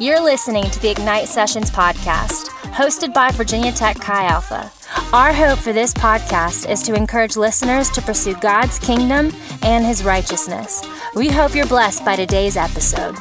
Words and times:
You're 0.00 0.22
listening 0.22 0.62
to 0.70 0.78
the 0.78 0.90
Ignite 0.90 1.26
Sessions 1.26 1.72
podcast, 1.72 2.50
hosted 2.70 3.12
by 3.12 3.32
Virginia 3.32 3.72
Tech 3.72 3.98
Chi 3.98 4.26
Alpha. 4.26 4.70
Our 5.12 5.32
hope 5.32 5.58
for 5.58 5.72
this 5.72 5.92
podcast 5.92 6.70
is 6.70 6.84
to 6.84 6.94
encourage 6.94 7.36
listeners 7.36 7.90
to 7.90 8.02
pursue 8.02 8.34
God's 8.34 8.78
kingdom 8.78 9.32
and 9.62 9.84
his 9.84 10.04
righteousness. 10.04 10.84
We 11.16 11.26
hope 11.26 11.52
you're 11.52 11.66
blessed 11.66 12.04
by 12.04 12.14
today's 12.14 12.56
episode. 12.56 13.16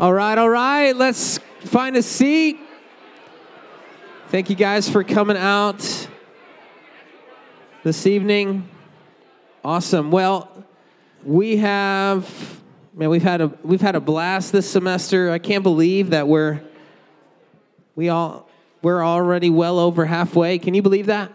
All 0.00 0.14
right, 0.14 0.38
all 0.38 0.48
right, 0.48 0.96
let's 0.96 1.38
find 1.60 1.96
a 1.96 2.02
seat. 2.02 2.58
Thank 4.28 4.48
you 4.48 4.56
guys 4.56 4.88
for 4.88 5.04
coming 5.04 5.36
out 5.36 6.08
this 7.82 8.06
evening. 8.06 8.66
Awesome. 9.62 10.10
Well, 10.10 10.64
we 11.22 11.58
have 11.58 12.56
man, 12.96 13.10
we've 13.10 13.22
had 13.22 13.42
a 13.42 13.52
we've 13.62 13.80
had 13.80 13.94
a 13.94 14.00
blast 14.00 14.52
this 14.52 14.68
semester. 14.68 15.30
I 15.30 15.38
can't 15.38 15.62
believe 15.62 16.10
that 16.10 16.26
we're 16.26 16.62
we 17.94 18.08
all 18.08 18.48
we're 18.82 19.04
already 19.04 19.50
well 19.50 19.78
over 19.78 20.06
halfway. 20.06 20.58
Can 20.58 20.74
you 20.74 20.82
believe 20.82 21.06
that? 21.06 21.32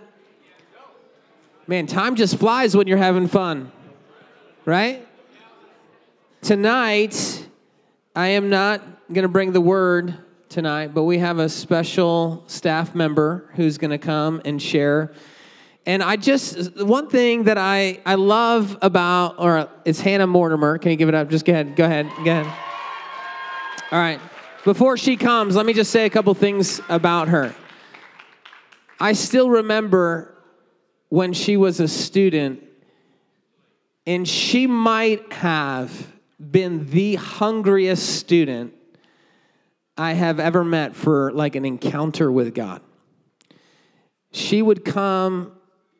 Man, 1.67 1.85
time 1.85 2.16
just 2.16 2.38
flies 2.38 2.75
when 2.75 2.88
you're 2.88 2.97
having 2.97 3.27
fun. 3.27 3.71
Right? 4.66 5.07
Tonight, 6.41 7.47
I 8.16 8.30
am 8.30 8.49
not 8.49 8.81
going 9.13 9.23
to 9.23 9.30
bring 9.30 9.52
the 9.52 9.61
word 9.61 10.16
tonight, 10.49 10.93
but 10.93 11.03
we 11.03 11.19
have 11.19 11.38
a 11.38 11.47
special 11.47 12.43
staff 12.47 12.95
member 12.95 13.49
who's 13.55 13.77
going 13.77 13.91
to 13.91 13.97
come 13.99 14.41
and 14.43 14.61
share 14.61 15.14
and 15.85 16.03
I 16.03 16.15
just, 16.15 16.79
one 16.79 17.09
thing 17.09 17.45
that 17.45 17.57
I, 17.57 17.99
I 18.05 18.15
love 18.15 18.77
about, 18.81 19.35
or 19.39 19.69
it's 19.83 19.99
Hannah 19.99 20.27
Mortimer. 20.27 20.77
Can 20.77 20.91
you 20.91 20.97
give 20.97 21.09
it 21.09 21.15
up? 21.15 21.29
Just 21.29 21.45
go 21.45 21.53
ahead. 21.53 21.75
Go 21.75 21.85
ahead. 21.85 22.07
Go 22.23 22.31
ahead. 22.31 22.45
All 23.91 23.99
right. 23.99 24.19
Before 24.63 24.95
she 24.95 25.17
comes, 25.17 25.55
let 25.55 25.65
me 25.65 25.73
just 25.73 25.91
say 25.91 26.05
a 26.05 26.09
couple 26.09 26.33
things 26.35 26.79
about 26.87 27.29
her. 27.29 27.55
I 28.99 29.13
still 29.13 29.49
remember 29.49 30.37
when 31.09 31.33
she 31.33 31.57
was 31.57 31.79
a 31.79 31.87
student, 31.87 32.63
and 34.05 34.27
she 34.27 34.67
might 34.67 35.33
have 35.33 36.13
been 36.39 36.89
the 36.91 37.15
hungriest 37.15 38.17
student 38.17 38.75
I 39.97 40.13
have 40.13 40.39
ever 40.39 40.63
met 40.63 40.95
for 40.95 41.31
like 41.31 41.55
an 41.55 41.65
encounter 41.65 42.31
with 42.31 42.53
God. 42.53 42.81
She 44.31 44.61
would 44.61 44.85
come 44.85 45.52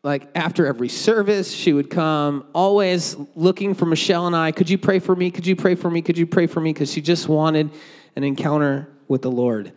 like 0.04 0.28
after 0.34 0.66
every 0.66 0.90
service, 0.90 1.52
she 1.52 1.74
would 1.74 1.90
come 1.90 2.46
always 2.54 3.16
looking 3.36 3.76
for 3.76 3.86
Michelle 3.86 4.26
and 4.26 4.36
I. 4.36 4.52
Could 4.52 4.70
you 4.70 4.78
pray 4.78 5.00
for 5.00 5.16
me? 5.16 5.30
Could 5.30 5.46
you 5.46 5.56
pray 5.56 5.76
for 5.76 5.92
me? 5.92 6.02
Could 6.02 6.18
you 6.18 6.26
pray 6.26 6.48
for 6.48 6.60
me? 6.60 6.74
Because 6.74 6.92
she 6.92 7.02
just 7.02 7.30
wanted 7.30 7.70
an 8.16 8.24
encounter 8.24 8.88
with 9.08 9.22
the 9.22 9.30
Lord. 9.32 9.72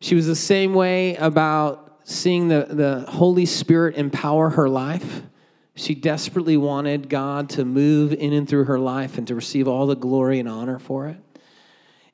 She 0.00 0.14
was 0.14 0.26
the 0.26 0.36
same 0.36 0.72
way 0.72 1.16
about 1.16 2.00
seeing 2.04 2.46
the, 2.46 2.66
the 2.70 3.10
Holy 3.10 3.46
Spirit 3.46 3.96
empower 3.96 4.50
her 4.50 4.68
life. 4.68 5.22
She 5.74 5.94
desperately 5.94 6.56
wanted 6.56 7.08
God 7.08 7.50
to 7.50 7.64
move 7.64 8.12
in 8.12 8.32
and 8.32 8.48
through 8.48 8.64
her 8.64 8.78
life 8.78 9.18
and 9.18 9.26
to 9.26 9.34
receive 9.34 9.66
all 9.66 9.86
the 9.86 9.96
glory 9.96 10.38
and 10.38 10.48
honor 10.48 10.78
for 10.78 11.08
it. 11.08 11.16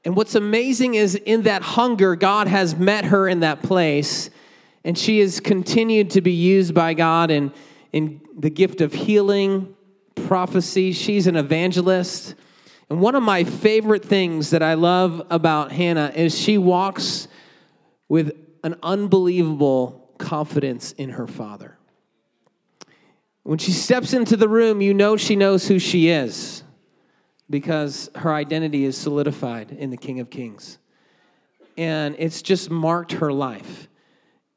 And 0.04 0.16
what's 0.16 0.34
amazing 0.34 0.94
is 0.94 1.14
in 1.14 1.42
that 1.42 1.62
hunger, 1.62 2.16
God 2.16 2.48
has 2.48 2.74
met 2.74 3.04
her 3.04 3.28
in 3.28 3.40
that 3.40 3.62
place 3.62 4.30
and 4.84 4.98
she 4.98 5.20
has 5.20 5.40
continued 5.40 6.10
to 6.10 6.20
be 6.20 6.32
used 6.32 6.74
by 6.74 6.94
God 6.94 7.30
in, 7.30 7.52
in 7.92 8.20
the 8.36 8.50
gift 8.50 8.80
of 8.80 8.92
healing, 8.92 9.74
prophecy. 10.14 10.92
She's 10.92 11.26
an 11.26 11.36
evangelist. 11.36 12.34
And 12.90 13.00
one 13.00 13.14
of 13.14 13.22
my 13.22 13.44
favorite 13.44 14.04
things 14.04 14.50
that 14.50 14.62
I 14.62 14.74
love 14.74 15.26
about 15.30 15.72
Hannah 15.72 16.12
is 16.14 16.38
she 16.38 16.58
walks 16.58 17.28
with 18.08 18.36
an 18.64 18.76
unbelievable 18.82 20.10
confidence 20.18 20.92
in 20.92 21.10
her 21.10 21.26
father. 21.26 21.78
When 23.44 23.58
she 23.58 23.72
steps 23.72 24.12
into 24.12 24.36
the 24.36 24.48
room, 24.48 24.80
you 24.80 24.94
know 24.94 25.16
she 25.16 25.34
knows 25.34 25.66
who 25.66 25.78
she 25.78 26.08
is 26.08 26.62
because 27.50 28.08
her 28.14 28.32
identity 28.32 28.84
is 28.84 28.96
solidified 28.96 29.72
in 29.72 29.90
the 29.90 29.96
King 29.96 30.20
of 30.20 30.30
Kings. 30.30 30.78
And 31.76 32.14
it's 32.18 32.42
just 32.42 32.70
marked 32.70 33.12
her 33.12 33.32
life. 33.32 33.88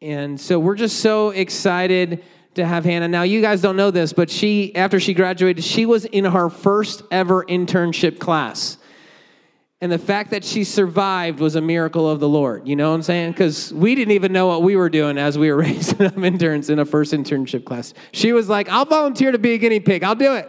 And 0.06 0.40
so 0.40 0.60
we're 0.60 0.76
just 0.76 1.00
so 1.00 1.32
excited 1.32 2.24
to 2.54 2.64
have 2.64 2.86
Hannah. 2.86 3.08
Now, 3.08 3.24
you 3.24 3.42
guys 3.42 3.60
don't 3.60 3.76
know 3.76 3.90
this, 3.90 4.14
but 4.14 4.30
she, 4.30 4.76
after 4.76 5.00
she 5.00 5.16
graduated, 5.16 5.64
she 5.64 5.88
was 5.88 6.06
in 6.06 6.26
her 6.26 6.48
first 6.48 7.02
ever 7.10 7.44
internship 7.44 8.20
class. 8.20 8.78
And 9.82 9.92
the 9.92 9.98
fact 9.98 10.30
that 10.30 10.44
she 10.44 10.64
survived 10.64 11.40
was 11.40 11.56
a 11.56 11.62
miracle 11.62 12.08
of 12.08 12.20
the 12.20 12.30
Lord. 12.30 12.68
You 12.68 12.76
know 12.76 12.92
what 12.92 12.98
I'm 12.98 13.02
saying? 13.02 13.32
Because 13.32 13.74
we 13.74 13.96
didn't 13.96 14.12
even 14.12 14.32
know 14.32 14.46
what 14.46 14.62
we 14.62 14.76
were 14.76 14.90
doing 14.90 15.18
as 15.18 15.40
we 15.40 15.50
were 15.50 15.58
raising 15.62 16.06
up 16.06 16.16
interns 16.20 16.70
in 16.70 16.78
a 16.78 16.86
first 16.86 17.12
internship 17.12 17.66
class. 17.66 17.96
She 18.12 18.32
was 18.32 18.48
like, 18.48 18.70
I'll 18.70 18.86
volunteer 18.86 19.32
to 19.32 19.40
be 19.40 19.54
a 19.54 19.58
guinea 19.58 19.80
pig, 19.80 20.04
I'll 20.04 20.14
do 20.14 20.36
it. 20.36 20.48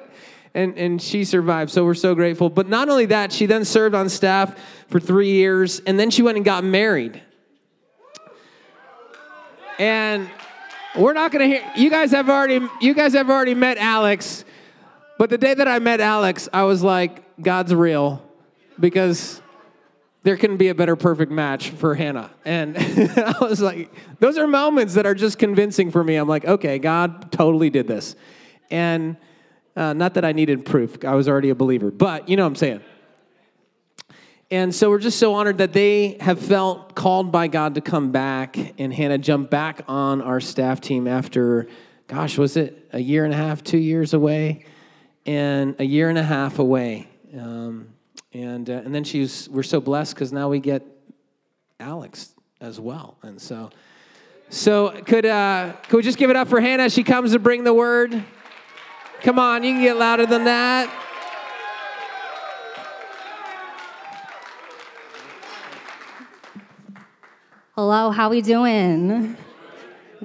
And, 0.53 0.77
and 0.77 1.01
she 1.01 1.25
survived, 1.25 1.71
so 1.71 1.83
we're 1.83 1.95
so 1.95 2.15
grateful. 2.15 2.51
But 2.51 2.69
not 2.69 2.91
only 2.91 3.07
that, 3.07 3.33
she 3.33 3.47
then 3.47 3.65
served 3.65 3.95
on 3.95 4.11
staff 4.11 4.59
for 4.89 5.01
three 5.01 5.33
years, 5.33 5.81
and 5.81 5.99
then 5.99 6.11
she 6.11 6.21
went 6.21 6.37
and 6.37 6.45
got 6.45 6.63
married. 6.63 7.23
And 9.79 10.31
we're 10.97 11.13
not 11.13 11.31
going 11.31 11.51
to 11.51 11.57
hear 11.57 11.73
you 11.77 11.91
guys 11.91 12.11
have 12.13 12.29
already 12.31 12.67
you 12.81 12.95
guys 12.95 13.13
have 13.13 13.31
already 13.31 13.55
met 13.55 13.79
Alex. 13.79 14.45
But 15.19 15.31
the 15.31 15.39
day 15.39 15.55
that 15.55 15.69
I 15.69 15.79
met 15.79 16.01
Alex, 16.01 16.49
I 16.53 16.65
was 16.65 16.83
like 16.83 17.41
God's 17.41 17.75
real 17.75 18.23
because 18.79 19.41
there 20.23 20.37
couldn't 20.37 20.57
be 20.57 20.69
a 20.69 20.75
better 20.75 20.97
perfect 20.97 21.31
match 21.31 21.71
for 21.71 21.95
Hannah. 21.95 22.31
And 22.45 22.77
I 23.17 23.35
was 23.41 23.61
like, 23.61 23.91
those 24.19 24.37
are 24.39 24.47
moments 24.47 24.95
that 24.95 25.07
are 25.07 25.15
just 25.15 25.39
convincing 25.39 25.91
for 25.91 26.03
me. 26.03 26.17
I'm 26.17 26.29
like, 26.29 26.45
okay, 26.45 26.79
God 26.79 27.31
totally 27.31 27.71
did 27.71 27.87
this. 27.87 28.17
And 28.71 29.17
uh, 29.77 29.93
not 29.93 30.15
that 30.15 30.25
I 30.25 30.33
needed 30.33 30.65
proof, 30.65 31.05
I 31.05 31.15
was 31.15 31.29
already 31.29 31.51
a 31.51 31.55
believer, 31.55 31.91
but 31.91 32.29
you 32.29 32.37
know 32.37 32.43
what 32.43 32.49
I'm 32.49 32.57
saying. 32.57 32.81
And 34.51 34.73
so 34.73 34.91
we're 34.91 35.01
just 35.01 35.19
so 35.19 35.35
honored 35.35 35.59
that 35.59 35.73
they 35.73 36.19
have 36.21 36.39
felt 36.39 36.95
called 36.95 37.33
by 37.33 37.49
God 37.49 37.75
to 37.75 37.81
come 37.81 38.13
back. 38.13 38.57
And 38.79 38.95
Hannah 38.95 39.19
jumped 39.19 39.51
back 39.51 39.83
on 39.89 40.23
our 40.23 40.39
staff 40.39 40.81
team 40.81 41.09
after, 41.09 41.67
gosh, 42.07 42.39
was 42.39 42.57
it 42.57 42.89
a 42.93 43.01
year 43.01 43.25
and 43.25 43.35
a 43.35 43.37
half, 43.37 43.65
two 43.65 43.79
years 43.79 44.15
away? 44.15 44.65
And 45.25 45.75
a 45.81 45.85
year 45.85 46.09
and 46.09 46.17
a 46.17 46.23
half 46.23 46.61
away. 46.61 47.09
Um, 47.37 47.89
and, 48.33 48.71
uh, 48.71 48.75
and 48.85 48.95
then 48.95 49.03
she's, 49.03 49.49
we're 49.49 49.65
so 49.65 49.81
blessed 49.81 50.15
because 50.15 50.33
now 50.33 50.49
we 50.49 50.61
get 50.61 50.85
Alex 51.81 52.33
as 52.61 52.79
well. 52.79 53.19
And 53.23 53.43
so, 53.43 53.71
so 54.49 54.91
could, 55.07 55.27
uh, 55.27 55.73
could 55.89 55.97
we 55.97 56.03
just 56.05 56.19
give 56.19 56.31
it 56.31 56.37
up 56.37 56.47
for 56.47 56.61
Hannah? 56.61 56.89
She 56.89 57.03
comes 57.03 57.33
to 57.33 57.41
bring 57.41 57.65
the 57.65 57.75
word. 57.75 58.23
Come 59.23 59.41
on, 59.41 59.65
you 59.65 59.73
can 59.73 59.83
get 59.83 59.97
louder 59.97 60.27
than 60.27 60.45
that. 60.45 61.06
Hello, 67.79 68.11
how 68.11 68.29
are 68.29 68.31
we 68.31 68.41
doing? 68.41 69.37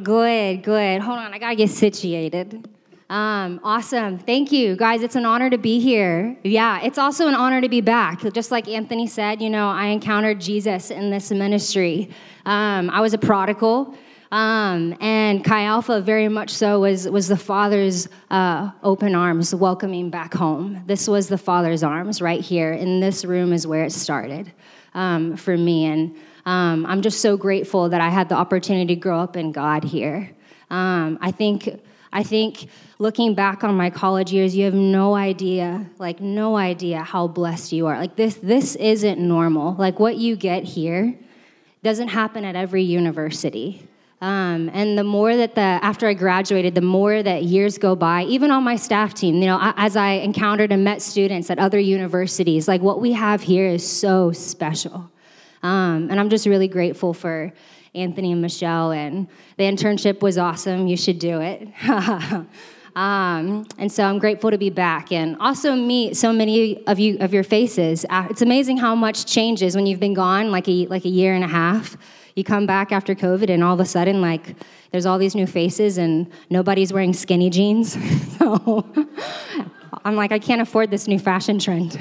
Good, 0.01 0.63
good. 0.63 1.01
Hold 1.01 1.19
on, 1.19 1.33
I 1.33 1.37
gotta 1.37 1.57
get 1.57 1.69
situated. 1.69 2.65
Um, 3.09 3.59
awesome. 3.61 4.19
Thank 4.19 4.53
you, 4.53 4.77
guys. 4.77 5.03
It's 5.03 5.17
an 5.17 5.25
honor 5.25 5.49
to 5.49 5.57
be 5.57 5.81
here. 5.81 6.37
Yeah, 6.45 6.79
it's 6.81 6.97
also 6.97 7.27
an 7.27 7.35
honor 7.35 7.59
to 7.59 7.67
be 7.67 7.81
back. 7.81 8.21
Just 8.33 8.51
like 8.51 8.69
Anthony 8.69 9.05
said, 9.05 9.41
you 9.41 9.49
know, 9.49 9.67
I 9.67 9.87
encountered 9.87 10.39
Jesus 10.39 10.91
in 10.91 11.09
this 11.09 11.29
ministry. 11.29 12.09
Um, 12.45 12.89
I 12.89 13.01
was 13.01 13.13
a 13.13 13.17
prodigal. 13.17 13.97
Um, 14.31 14.95
and 15.01 15.43
Chi 15.43 15.63
Alpha, 15.65 15.99
very 15.99 16.29
much 16.29 16.51
so, 16.51 16.79
was, 16.79 17.09
was 17.09 17.27
the 17.27 17.35
Father's 17.35 18.07
uh, 18.29 18.71
open 18.81 19.13
arms 19.13 19.53
welcoming 19.53 20.09
back 20.09 20.33
home. 20.33 20.81
This 20.85 21.05
was 21.05 21.27
the 21.27 21.37
Father's 21.37 21.83
arms 21.83 22.21
right 22.21 22.39
here. 22.39 22.71
In 22.71 23.01
this 23.01 23.25
room 23.25 23.51
is 23.51 23.67
where 23.67 23.83
it 23.83 23.91
started 23.91 24.53
um, 24.93 25.35
for 25.35 25.57
me. 25.57 25.83
And 25.83 26.15
um, 26.45 26.85
I'm 26.85 27.01
just 27.01 27.21
so 27.21 27.37
grateful 27.37 27.89
that 27.89 28.01
I 28.01 28.09
had 28.09 28.29
the 28.29 28.35
opportunity 28.35 28.95
to 28.95 28.99
grow 28.99 29.19
up 29.19 29.35
in 29.35 29.51
God 29.51 29.83
here. 29.83 30.31
Um, 30.69 31.17
I 31.21 31.31
think. 31.31 31.81
I 32.13 32.23
think 32.23 32.67
looking 32.99 33.35
back 33.35 33.63
on 33.63 33.73
my 33.75 33.89
college 33.89 34.33
years, 34.33 34.53
you 34.53 34.65
have 34.65 34.73
no 34.73 35.15
idea, 35.15 35.89
like 35.97 36.19
no 36.19 36.57
idea 36.57 37.03
how 37.03 37.27
blessed 37.27 37.71
you 37.71 37.87
are. 37.87 37.97
Like 37.97 38.17
this, 38.17 38.35
this 38.35 38.75
isn't 38.75 39.17
normal. 39.17 39.75
Like 39.75 39.97
what 39.97 40.17
you 40.17 40.35
get 40.35 40.65
here 40.65 41.17
doesn't 41.83 42.09
happen 42.09 42.43
at 42.43 42.55
every 42.57 42.83
university. 42.83 43.87
Um, 44.21 44.69
and 44.71 44.97
the 44.97 45.03
more 45.03 45.35
that 45.35 45.55
the 45.55 45.61
after 45.61 46.07
I 46.07 46.13
graduated, 46.13 46.75
the 46.75 46.81
more 46.81 47.23
that 47.23 47.43
years 47.43 47.79
go 47.79 47.95
by, 47.95 48.23
even 48.25 48.51
on 48.51 48.63
my 48.63 48.75
staff 48.75 49.15
team, 49.15 49.35
you 49.35 49.47
know, 49.47 49.73
as 49.77 49.95
I 49.95 50.11
encountered 50.11 50.71
and 50.71 50.83
met 50.83 51.01
students 51.01 51.49
at 51.49 51.57
other 51.57 51.79
universities, 51.79 52.67
like 52.67 52.81
what 52.81 53.01
we 53.01 53.13
have 53.13 53.41
here 53.41 53.67
is 53.67 53.87
so 53.87 54.31
special. 54.31 55.10
Um, 55.63 56.07
and 56.09 56.19
I'm 56.19 56.29
just 56.29 56.45
really 56.45 56.67
grateful 56.67 57.13
for 57.13 57.53
Anthony 57.93 58.31
and 58.31 58.41
Michelle. 58.41 58.91
And 58.91 59.27
the 59.57 59.63
internship 59.63 60.21
was 60.21 60.37
awesome. 60.37 60.87
You 60.87 60.97
should 60.97 61.19
do 61.19 61.41
it. 61.41 61.67
Um, 62.95 63.65
and 63.77 63.89
so 63.89 64.03
I'm 64.03 64.19
grateful 64.19 64.51
to 64.51 64.57
be 64.57 64.69
back 64.69 65.11
and 65.13 65.37
also 65.39 65.75
meet 65.75 66.17
so 66.17 66.33
many 66.33 66.85
of 66.87 66.99
you 66.99 67.17
of 67.19 67.33
your 67.33 67.43
faces. 67.43 68.05
Uh, 68.09 68.27
it's 68.29 68.41
amazing 68.41 68.77
how 68.77 68.95
much 68.95 69.25
changes 69.25 69.75
when 69.75 69.85
you've 69.85 69.99
been 69.99 70.13
gone 70.13 70.51
like 70.51 70.67
a 70.67 70.87
like 70.87 71.05
a 71.05 71.09
year 71.09 71.33
and 71.33 71.43
a 71.43 71.47
half. 71.47 71.95
You 72.35 72.43
come 72.43 72.65
back 72.65 72.91
after 72.91 73.15
COVID, 73.15 73.49
and 73.49 73.63
all 73.63 73.73
of 73.73 73.79
a 73.79 73.85
sudden, 73.85 74.21
like 74.21 74.55
there's 74.91 75.05
all 75.05 75.17
these 75.17 75.35
new 75.35 75.47
faces, 75.47 75.97
and 75.97 76.29
nobody's 76.49 76.91
wearing 76.91 77.13
skinny 77.13 77.49
jeans. 77.49 77.97
so 78.37 78.85
I'm 80.03 80.15
like, 80.15 80.31
I 80.31 80.39
can't 80.39 80.61
afford 80.61 80.91
this 80.91 81.07
new 81.07 81.19
fashion 81.19 81.59
trend. 81.59 81.93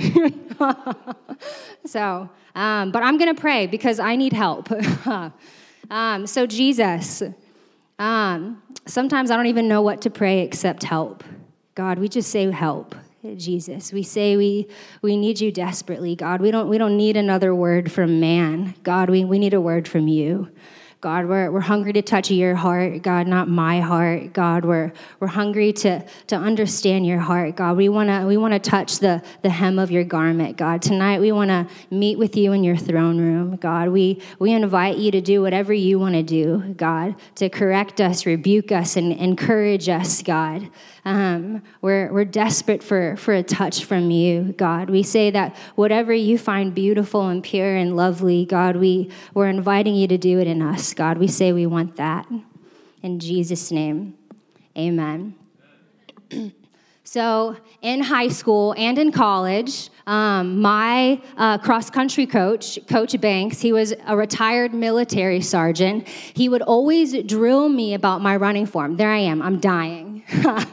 so, 1.87 2.29
um, 2.55 2.91
but 2.91 3.02
I'm 3.02 3.19
gonna 3.19 3.35
pray 3.35 3.67
because 3.67 3.99
I 3.99 4.17
need 4.17 4.32
help. 4.32 4.70
um, 5.91 6.26
so 6.26 6.47
Jesus. 6.47 7.23
Um, 7.99 8.62
sometimes 8.87 9.31
I 9.31 9.37
don't 9.37 9.47
even 9.47 9.69
know 9.69 9.82
what 9.82 10.00
to 10.02 10.11
pray 10.11 10.41
except 10.41 10.82
help. 10.85 11.23
God, 11.75 11.99
we 11.99 12.08
just 12.08 12.31
say 12.31 12.50
help. 12.50 12.94
Jesus. 13.37 13.93
We 13.93 14.02
say 14.02 14.37
we, 14.37 14.67
we 15.02 15.17
need 15.17 15.41
you 15.41 15.52
desperately, 15.52 16.17
God. 16.17 16.41
We 16.41 16.50
don't, 16.50 16.69
we 16.69 16.79
don't 16.79 16.97
need 16.97 17.19
another 17.19 17.55
word 17.55 17.93
from 17.93 18.19
man. 18.19 18.75
God, 18.82 19.11
we, 19.11 19.25
we 19.26 19.38
need 19.38 19.52
a 19.52 19.61
word 19.61 19.87
from 19.87 20.08
you. 20.08 20.49
God, 21.00 21.29
we're, 21.29 21.50
we're 21.50 21.61
hungry 21.61 21.94
to 21.94 22.02
touch 22.02 22.31
your 22.31 22.55
heart, 22.55 23.00
God, 23.00 23.26
not 23.26 23.49
my 23.49 23.81
heart. 23.81 24.35
God, 24.35 24.67
we're, 24.67 24.93
we're 25.19 25.29
hungry 25.29 25.73
to, 25.73 26.05
to 26.26 26.37
understand 26.37 27.06
your 27.06 27.20
heart, 27.20 27.56
God. 27.56 27.79
We 27.79 27.88
want 27.88 28.11
to 28.11 28.26
we 28.26 28.37
wanna 28.37 28.58
touch 28.58 28.99
the, 28.99 29.23
the 29.41 29.49
hem 29.49 29.79
of 29.79 29.91
your 29.91 30.05
garment, 30.05 30.58
God. 30.58 30.82
Tonight, 30.82 31.20
we 31.20 31.32
want 31.32 31.49
to 31.49 31.67
meet 31.91 32.19
with 32.19 32.37
you 32.37 32.52
in 32.52 32.62
your 32.62 32.76
throne 32.76 33.17
room, 33.17 33.56
God. 33.56 33.88
We, 33.88 34.20
we 34.38 34.52
invite 34.52 34.99
you 34.99 35.11
to 35.12 35.23
do 35.23 35.41
whatever 35.41 35.73
you 35.73 35.99
want 35.99 36.17
to 36.17 36.23
do, 36.23 36.75
God, 36.76 37.14
to 37.37 37.49
correct 37.49 38.02
us, 38.02 38.26
rebuke 38.26 38.70
us, 38.70 38.97
and 38.97 39.11
encourage 39.14 39.88
us, 39.88 40.20
God. 40.20 40.69
Um, 41.05 41.62
we're, 41.81 42.12
we're 42.12 42.25
desperate 42.25 42.82
for, 42.82 43.17
for 43.17 43.35
a 43.35 43.43
touch 43.43 43.85
from 43.85 44.11
you, 44.11 44.55
God. 44.56 44.91
We 44.91 45.02
say 45.02 45.31
that 45.31 45.56
whatever 45.75 46.12
you 46.12 46.38
find 46.38 46.75
beautiful 46.75 47.29
and 47.29 47.43
pure 47.43 47.76
and 47.76 47.97
lovely, 47.97 48.44
God, 48.44 48.76
we, 48.76 49.11
we're 49.35 49.49
inviting 49.49 49.94
you 49.94 50.08
to 50.08 50.19
do 50.19 50.38
it 50.38 50.47
in 50.47 50.62
us, 50.62 50.94
God. 50.94 51.19
We 51.19 51.29
say 51.29 51.52
we 51.52 51.67
want 51.67 51.97
that. 51.97 52.29
In 53.02 53.19
Jesus' 53.19 53.70
name, 53.70 54.17
amen. 54.76 55.35
So, 57.02 57.56
in 57.82 58.02
high 58.02 58.29
school 58.29 58.73
and 58.79 58.97
in 58.97 59.11
college, 59.11 59.91
um, 60.10 60.60
my 60.60 61.22
uh, 61.36 61.56
cross 61.58 61.88
country 61.88 62.26
coach, 62.26 62.80
Coach 62.88 63.18
Banks, 63.20 63.60
he 63.60 63.72
was 63.72 63.94
a 64.08 64.16
retired 64.16 64.74
military 64.74 65.40
sergeant. 65.40 66.08
He 66.08 66.48
would 66.48 66.62
always 66.62 67.22
drill 67.22 67.68
me 67.68 67.94
about 67.94 68.20
my 68.20 68.34
running 68.34 68.66
form. 68.66 68.96
There 68.96 69.08
I 69.08 69.18
am, 69.18 69.40
I'm 69.40 69.60
dying. 69.60 70.24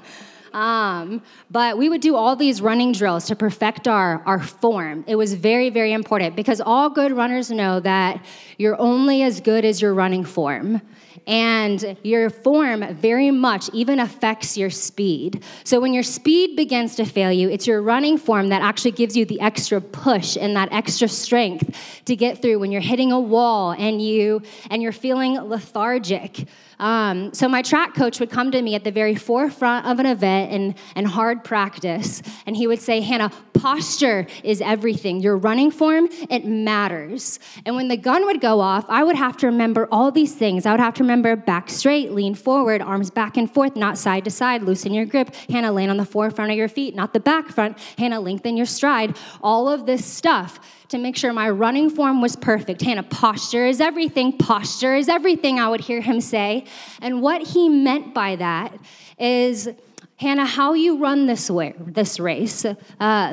Um, 0.53 1.21
but 1.51 1.77
we 1.77 1.87
would 1.87 2.01
do 2.01 2.15
all 2.15 2.35
these 2.35 2.63
running 2.63 2.91
drills 2.91 3.25
to 3.25 3.35
perfect 3.35 3.87
our, 3.87 4.23
our 4.25 4.39
form. 4.39 5.03
It 5.05 5.15
was 5.15 5.35
very, 5.35 5.69
very 5.69 5.93
important 5.93 6.35
because 6.35 6.59
all 6.61 6.89
good 6.89 7.11
runners 7.11 7.51
know 7.51 7.79
that 7.81 8.25
you're 8.57 8.79
only 8.79 9.21
as 9.21 9.39
good 9.39 9.65
as 9.65 9.83
your 9.83 9.93
running 9.93 10.23
form 10.23 10.81
and 11.25 11.97
your 12.03 12.29
form 12.29 12.95
very 12.95 13.31
much 13.31 13.69
even 13.73 13.99
affects 13.99 14.57
your 14.57 14.69
speed. 14.69 15.43
So 15.63 15.79
when 15.79 15.93
your 15.93 16.03
speed 16.03 16.55
begins 16.55 16.95
to 16.97 17.05
fail 17.05 17.31
you, 17.31 17.49
it's 17.49 17.65
your 17.65 17.81
running 17.81 18.17
form 18.17 18.49
that 18.49 18.61
actually 18.61 18.91
gives 18.91 19.15
you 19.15 19.25
the 19.25 19.39
extra 19.41 19.81
push 19.81 20.37
and 20.37 20.55
that 20.55 20.69
extra 20.71 21.07
strength 21.07 21.75
to 22.05 22.15
get 22.15 22.41
through 22.41 22.59
when 22.59 22.71
you're 22.71 22.81
hitting 22.81 23.11
a 23.11 23.19
wall 23.19 23.71
and 23.71 24.01
you 24.01 24.41
and 24.69 24.81
you're 24.81 24.91
feeling 24.91 25.33
lethargic. 25.33 26.45
Um, 26.79 27.33
so 27.33 27.47
my 27.47 27.61
track 27.61 27.95
coach 27.95 28.19
would 28.19 28.29
come 28.29 28.51
to 28.51 28.61
me 28.61 28.75
at 28.75 28.83
the 28.83 28.91
very 28.91 29.15
forefront 29.15 29.85
of 29.87 29.99
an 29.99 30.05
event 30.05 30.51
and, 30.51 30.75
and 30.95 31.07
hard 31.07 31.43
practice, 31.43 32.21
and 32.45 32.55
he 32.55 32.67
would 32.67 32.81
say, 32.81 33.01
Hannah, 33.01 33.31
posture 33.53 34.27
is 34.43 34.61
everything. 34.61 35.19
Your 35.19 35.37
running 35.37 35.71
form, 35.71 36.07
it 36.29 36.45
matters. 36.45 37.39
And 37.65 37.75
when 37.75 37.87
the 37.87 37.97
gun 37.97 38.25
would 38.25 38.41
go 38.41 38.59
off, 38.59 38.85
I 38.87 39.03
would 39.03 39.15
have 39.15 39.37
to 39.37 39.47
remember 39.47 39.87
all 39.91 40.11
these 40.11 40.35
things. 40.35 40.65
I 40.65 40.71
would 40.71 40.79
have 40.79 40.93
to 40.95 41.03
remember 41.03 41.35
back 41.35 41.69
straight, 41.69 42.11
lean 42.11 42.35
forward, 42.35 42.81
arms 42.81 43.09
back 43.09 43.37
and 43.37 43.51
forth, 43.51 43.75
not 43.75 43.97
side 43.97 44.25
to 44.25 44.31
side, 44.31 44.61
loosen 44.61 44.93
your 44.93 45.05
grip. 45.05 45.33
Hannah, 45.49 45.71
land 45.71 45.89
on 45.89 45.97
the 45.97 46.05
forefront 46.05 46.51
of 46.51 46.57
your 46.57 46.69
feet, 46.69 46.95
not 46.95 47.13
the 47.13 47.19
back 47.19 47.49
front. 47.49 47.79
Hannah, 47.97 48.19
lengthen 48.19 48.55
your 48.55 48.65
stride. 48.65 49.17
All 49.41 49.67
of 49.67 49.85
this 49.85 50.05
stuff 50.05 50.59
to 50.89 50.97
make 50.97 51.17
sure 51.17 51.33
my 51.33 51.49
running 51.49 51.89
form 51.89 52.21
was 52.21 52.35
perfect. 52.35 52.81
Hannah, 52.81 53.03
posture 53.03 53.65
is 53.65 53.81
everything. 53.81 54.37
Posture 54.37 54.95
is 54.95 55.09
everything, 55.09 55.59
I 55.59 55.69
would 55.69 55.81
hear 55.81 56.01
him 56.01 56.21
say. 56.21 56.65
And 57.01 57.21
what 57.21 57.41
he 57.41 57.69
meant 57.69 58.13
by 58.13 58.35
that 58.37 58.77
is 59.19 59.69
Hannah, 60.19 60.47
how 60.47 60.73
you 60.73 60.97
run 60.97 61.27
this 61.27 61.47
way, 61.47 61.75
this 61.77 62.19
race, 62.19 62.65
uh, 62.65 62.73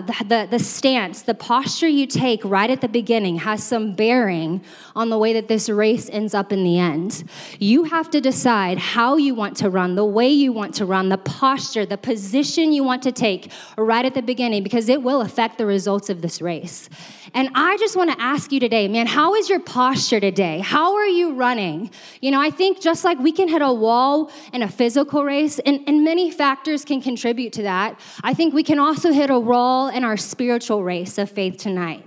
the, 0.02 0.24
the, 0.28 0.48
the 0.50 0.58
stance, 0.58 1.22
the 1.22 1.32
posture 1.32 1.88
you 1.88 2.06
take 2.06 2.44
right 2.44 2.68
at 2.68 2.82
the 2.82 2.88
beginning 2.88 3.36
has 3.36 3.64
some 3.64 3.94
bearing 3.94 4.62
on 4.94 5.08
the 5.08 5.16
way 5.16 5.32
that 5.32 5.48
this 5.48 5.70
race 5.70 6.10
ends 6.10 6.34
up 6.34 6.52
in 6.52 6.62
the 6.62 6.78
end. 6.78 7.24
You 7.58 7.84
have 7.84 8.10
to 8.10 8.20
decide 8.20 8.76
how 8.76 9.16
you 9.16 9.34
want 9.34 9.56
to 9.58 9.70
run, 9.70 9.94
the 9.94 10.04
way 10.04 10.28
you 10.28 10.52
want 10.52 10.74
to 10.74 10.84
run, 10.84 11.08
the 11.08 11.16
posture, 11.16 11.86
the 11.86 11.96
position 11.96 12.74
you 12.74 12.84
want 12.84 13.02
to 13.04 13.12
take 13.12 13.50
right 13.78 14.04
at 14.04 14.12
the 14.12 14.20
beginning, 14.20 14.62
because 14.62 14.90
it 14.90 15.02
will 15.02 15.22
affect 15.22 15.56
the 15.56 15.64
results 15.64 16.10
of 16.10 16.20
this 16.20 16.42
race. 16.42 16.90
And 17.32 17.48
I 17.54 17.78
just 17.78 17.96
want 17.96 18.10
to 18.10 18.20
ask 18.20 18.52
you 18.52 18.60
today, 18.60 18.88
man, 18.88 19.06
how 19.06 19.34
is 19.34 19.48
your 19.48 19.58
posture 19.58 20.20
today? 20.20 20.60
How 20.60 20.96
are 20.96 21.06
you 21.06 21.32
running? 21.32 21.90
You 22.20 22.30
know, 22.30 22.42
I 22.42 22.50
think 22.50 22.82
just 22.82 23.04
like 23.04 23.18
we 23.18 23.32
can 23.32 23.48
hit 23.48 23.62
a 23.62 23.72
wall 23.72 24.30
in 24.52 24.60
a 24.60 24.68
physical 24.68 25.24
race, 25.24 25.58
and, 25.60 25.80
and 25.86 26.04
many 26.04 26.30
factors 26.30 26.73
factors 26.74 26.84
can 26.84 27.00
contribute 27.00 27.52
to 27.52 27.62
that. 27.62 28.00
I 28.24 28.34
think 28.34 28.52
we 28.52 28.64
can 28.64 28.80
also 28.80 29.12
hit 29.12 29.30
a 29.30 29.38
roll 29.38 29.88
in 29.88 30.02
our 30.02 30.16
spiritual 30.16 30.82
race 30.82 31.18
of 31.18 31.30
faith 31.30 31.56
tonight. 31.56 32.04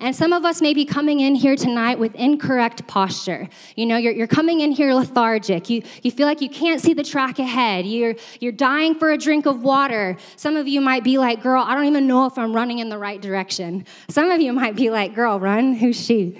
And 0.00 0.14
some 0.14 0.32
of 0.32 0.44
us 0.44 0.60
may 0.60 0.74
be 0.74 0.84
coming 0.84 1.20
in 1.20 1.36
here 1.36 1.54
tonight 1.54 2.00
with 2.00 2.14
incorrect 2.16 2.86
posture. 2.88 3.48
You 3.76 3.86
know, 3.86 3.96
you're, 3.96 4.12
you're 4.12 4.26
coming 4.26 4.60
in 4.60 4.72
here 4.72 4.92
lethargic. 4.92 5.70
You, 5.70 5.82
you 6.02 6.10
feel 6.10 6.26
like 6.26 6.40
you 6.40 6.48
can't 6.48 6.80
see 6.80 6.94
the 6.94 7.04
track 7.04 7.38
ahead. 7.38 7.86
You're, 7.86 8.16
you're 8.40 8.52
dying 8.52 8.96
for 8.96 9.12
a 9.12 9.18
drink 9.18 9.46
of 9.46 9.62
water. 9.62 10.16
Some 10.36 10.56
of 10.56 10.66
you 10.66 10.80
might 10.80 11.04
be 11.04 11.18
like, 11.18 11.40
girl, 11.40 11.62
I 11.62 11.74
don't 11.76 11.86
even 11.86 12.08
know 12.08 12.26
if 12.26 12.36
I'm 12.38 12.52
running 12.52 12.80
in 12.80 12.88
the 12.88 12.98
right 12.98 13.20
direction. 13.20 13.84
Some 14.08 14.30
of 14.30 14.40
you 14.40 14.52
might 14.52 14.74
be 14.74 14.90
like, 14.90 15.14
girl, 15.14 15.38
run. 15.38 15.74
Who's 15.74 16.00
she? 16.00 16.36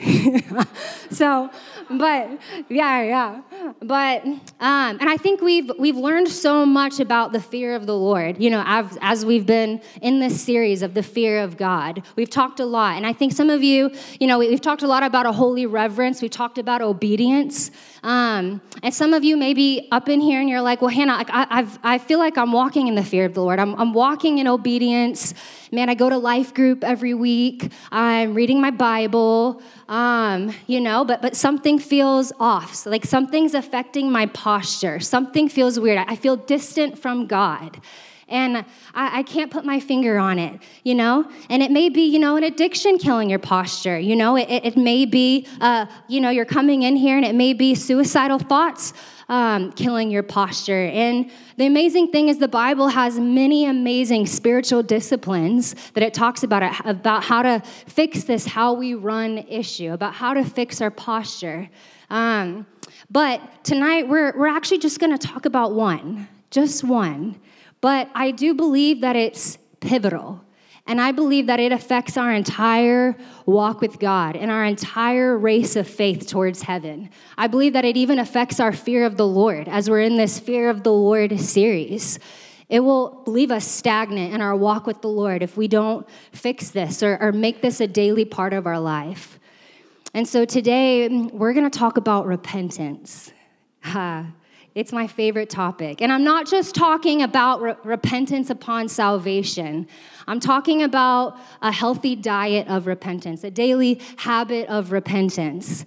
so, 1.10 1.50
but 1.90 2.38
yeah, 2.69 3.02
yeah. 3.02 3.40
But 3.81 4.25
um, 4.25 4.40
and 4.61 5.09
I 5.09 5.16
think 5.16 5.40
we've 5.40 5.71
we've 5.78 5.97
learned 5.97 6.28
so 6.28 6.66
much 6.66 7.00
about 7.00 7.33
the 7.33 7.40
fear 7.40 7.75
of 7.75 7.87
the 7.87 7.97
Lord. 7.97 8.40
You 8.40 8.50
know, 8.50 8.62
as, 8.66 8.99
as 9.00 9.25
we've 9.25 9.47
been 9.47 9.80
in 10.02 10.21
this 10.21 10.40
series 10.40 10.83
of 10.83 10.95
the 10.95 11.02
fear 11.02 11.40
of 11.40 11.57
God, 11.57 12.02
we've 12.16 12.30
talked 12.30 12.61
a 12.61 12.66
lot, 12.66 12.97
and 12.97 13.07
I 13.07 13.12
think 13.12 13.33
some 13.33 13.50
of 13.50 13.62
you, 13.62 13.90
you 14.21 14.26
know, 14.26 14.38
we've 14.38 14.61
talked 14.61 14.83
a 14.83 14.88
lot 14.88 15.02
about 15.02 15.26
a 15.26 15.33
holy 15.33 15.66
reverence. 15.66 16.21
We've 16.23 16.30
talked 16.30 16.59
about 16.59 16.83
obedience, 16.83 17.71
um, 18.02 18.61
and 18.83 18.95
some 18.95 19.12
of 19.12 19.25
you 19.25 19.37
may 19.37 19.55
be 19.55 19.88
up 19.90 20.09
in 20.09 20.21
here 20.21 20.40
and 20.40 20.49
you're 20.49 20.61
like, 20.61 20.81
well, 20.81 20.90
Hannah, 20.90 21.25
I, 21.28 21.47
I've, 21.50 21.78
I 21.83 21.99
feel 21.99 22.19
like 22.19 22.38
I'm 22.38 22.52
walking 22.52 22.87
in 22.87 22.95
the 22.95 23.05
fear 23.05 23.25
of 23.25 23.35
the 23.35 23.43
Lord. 23.43 23.59
I'm, 23.59 23.75
I'm 23.75 23.93
walking 23.93 24.38
in 24.38 24.47
obedience. 24.47 25.35
Man, 25.73 25.88
I 25.88 25.95
go 25.95 26.09
to 26.09 26.19
life 26.19 26.55
group 26.55 26.85
every 26.85 27.14
week. 27.14 27.73
I'm 27.90 28.35
reading 28.35 28.61
my 28.61 28.71
Bible, 28.71 29.62
um, 29.88 30.55
you 30.67 30.81
know, 30.81 31.05
but, 31.05 31.23
but 31.23 31.37
something 31.37 31.78
feels 31.78 32.33
off. 32.38 32.75
So 32.75 32.90
like 32.90 33.05
something's 33.05 33.55
affecting 33.55 34.11
my 34.11 34.26
posture. 34.26 35.00
Something 35.00 35.49
feels 35.49 35.81
weird. 35.81 35.99
I 36.07 36.17
feel 36.17 36.37
distant 36.37 36.99
from 36.99 37.26
God 37.26 37.81
and 38.28 38.58
I, 38.58 38.64
I, 38.94 39.23
can't 39.23 39.50
put 39.50 39.64
my 39.64 39.80
finger 39.80 40.18
on 40.18 40.38
it, 40.38 40.61
you 40.85 40.94
know? 40.94 41.30
And 41.49 41.62
it 41.62 41.70
may 41.70 41.88
be, 41.88 42.02
you 42.02 42.18
know, 42.18 42.37
an 42.37 42.44
addiction 42.44 42.99
killing 42.99 43.30
your 43.30 43.38
posture, 43.38 43.99
you 43.99 44.16
know? 44.16 44.37
It, 44.37 44.49
it 44.49 44.76
may 44.76 45.06
be, 45.06 45.47
uh, 45.61 45.87
you 46.08 46.20
know, 46.20 46.30
you're 46.30 46.44
coming 46.44 46.82
in 46.82 46.97
here 46.97 47.16
and 47.16 47.25
it 47.25 47.35
may 47.35 47.52
be 47.52 47.75
suicidal 47.75 48.38
thoughts 48.38 48.92
um, 49.28 49.73
killing 49.73 50.11
your 50.11 50.23
posture. 50.23 50.87
And 50.87 51.30
the 51.56 51.66
amazing 51.66 52.11
thing 52.11 52.28
is, 52.28 52.38
the 52.38 52.49
Bible 52.49 52.88
has 52.88 53.18
many 53.18 53.66
amazing 53.66 54.26
spiritual 54.26 54.82
disciplines 54.82 55.75
that 55.92 56.02
it 56.02 56.14
talks 56.14 56.42
about 56.42 56.62
it, 56.62 56.73
about 56.85 57.25
how 57.25 57.42
to 57.42 57.61
fix 57.87 58.25
this 58.25 58.47
how 58.47 58.73
we 58.73 58.94
run 58.94 59.38
issue, 59.38 59.92
about 59.92 60.14
how 60.14 60.35
to 60.35 60.44
fix 60.44 60.80
our 60.80 60.90
posture. 60.90 61.68
Um, 62.11 62.66
but 63.11 63.40
tonight 63.64 64.08
we're 64.08 64.37
we're 64.37 64.49
actually 64.49 64.78
just 64.78 64.99
going 64.99 65.16
to 65.16 65.26
talk 65.26 65.44
about 65.44 65.73
one, 65.73 66.28
just 66.50 66.85
one. 66.85 67.38
But 67.80 68.11
I 68.14 68.30
do 68.30 68.54
believe 68.54 69.00
that 69.02 69.16
it's 69.16 69.58
pivotal. 69.80 70.44
And 70.87 71.02
I 71.02 71.12
believe 71.12 71.49
that 71.49 71.61
it 71.61 71.70
affects 71.70 72.16
our 72.16 72.32
entire 72.32 73.14
walk 73.44 73.82
with 73.82 73.99
God 73.99 74.37
and 74.37 74.50
our 74.50 74.64
entire 74.64 75.37
race 75.37 75.76
of 75.76 75.87
faith 75.87 76.26
towards 76.26 76.62
heaven. 76.62 77.11
I 77.37 77.47
believe 77.47 77.75
that 77.75 77.85
it 77.85 77.99
even 77.99 78.18
affects 78.18 78.58
our 78.58 78.73
fear 78.73 79.04
of 79.04 79.18
the 79.18 79.26
Lord 79.26 79.68
as 79.68 79.90
we're 79.90 80.00
in 80.00 80.16
this 80.16 80.38
Fear 80.38 80.70
of 80.70 80.85
the 80.85 80.92
Lord 80.92 81.38
series. 81.38 82.18
It 82.70 82.80
will 82.80 83.23
leave 83.26 83.50
us 83.50 83.66
stagnant 83.66 84.32
in 84.32 84.40
our 84.40 84.56
walk 84.56 84.87
with 84.87 85.02
the 85.02 85.08
Lord 85.08 85.42
if 85.42 85.58
we 85.58 85.68
don't 85.68 86.08
fix 86.32 86.70
this 86.70 87.02
or, 87.02 87.18
or 87.20 87.32
make 87.32 87.61
this 87.61 87.82
a 87.82 87.87
daily 87.87 88.25
part 88.25 88.54
of 88.54 88.66
our 88.66 88.80
life. 88.80 89.38
And 90.14 90.26
so 90.26 90.47
today, 90.47 91.06
we're 91.06 91.52
to 91.70 91.78
talk 91.78 91.99
about 91.99 92.26
repentance. 92.26 93.30
It's 94.78 94.92
my 94.92 95.08
favorite 95.08 95.50
topic. 95.50 96.00
And 96.00 96.12
I'm 96.12 96.23
not 96.23 96.47
just 96.47 96.73
talking 96.73 97.23
about 97.23 97.61
re- 97.61 97.75
repentance 97.82 98.49
upon 98.49 98.88
salvation. 98.88 99.88
I'm 100.28 100.38
talking 100.38 100.85
about 100.85 101.37
a 101.62 101.73
healthy 101.73 102.14
diet 102.14 102.68
of 102.68 102.87
repentance, 102.87 103.42
a 103.42 103.50
daily 103.50 104.00
habit 104.18 104.68
of 104.68 104.92
repentance. 104.92 105.85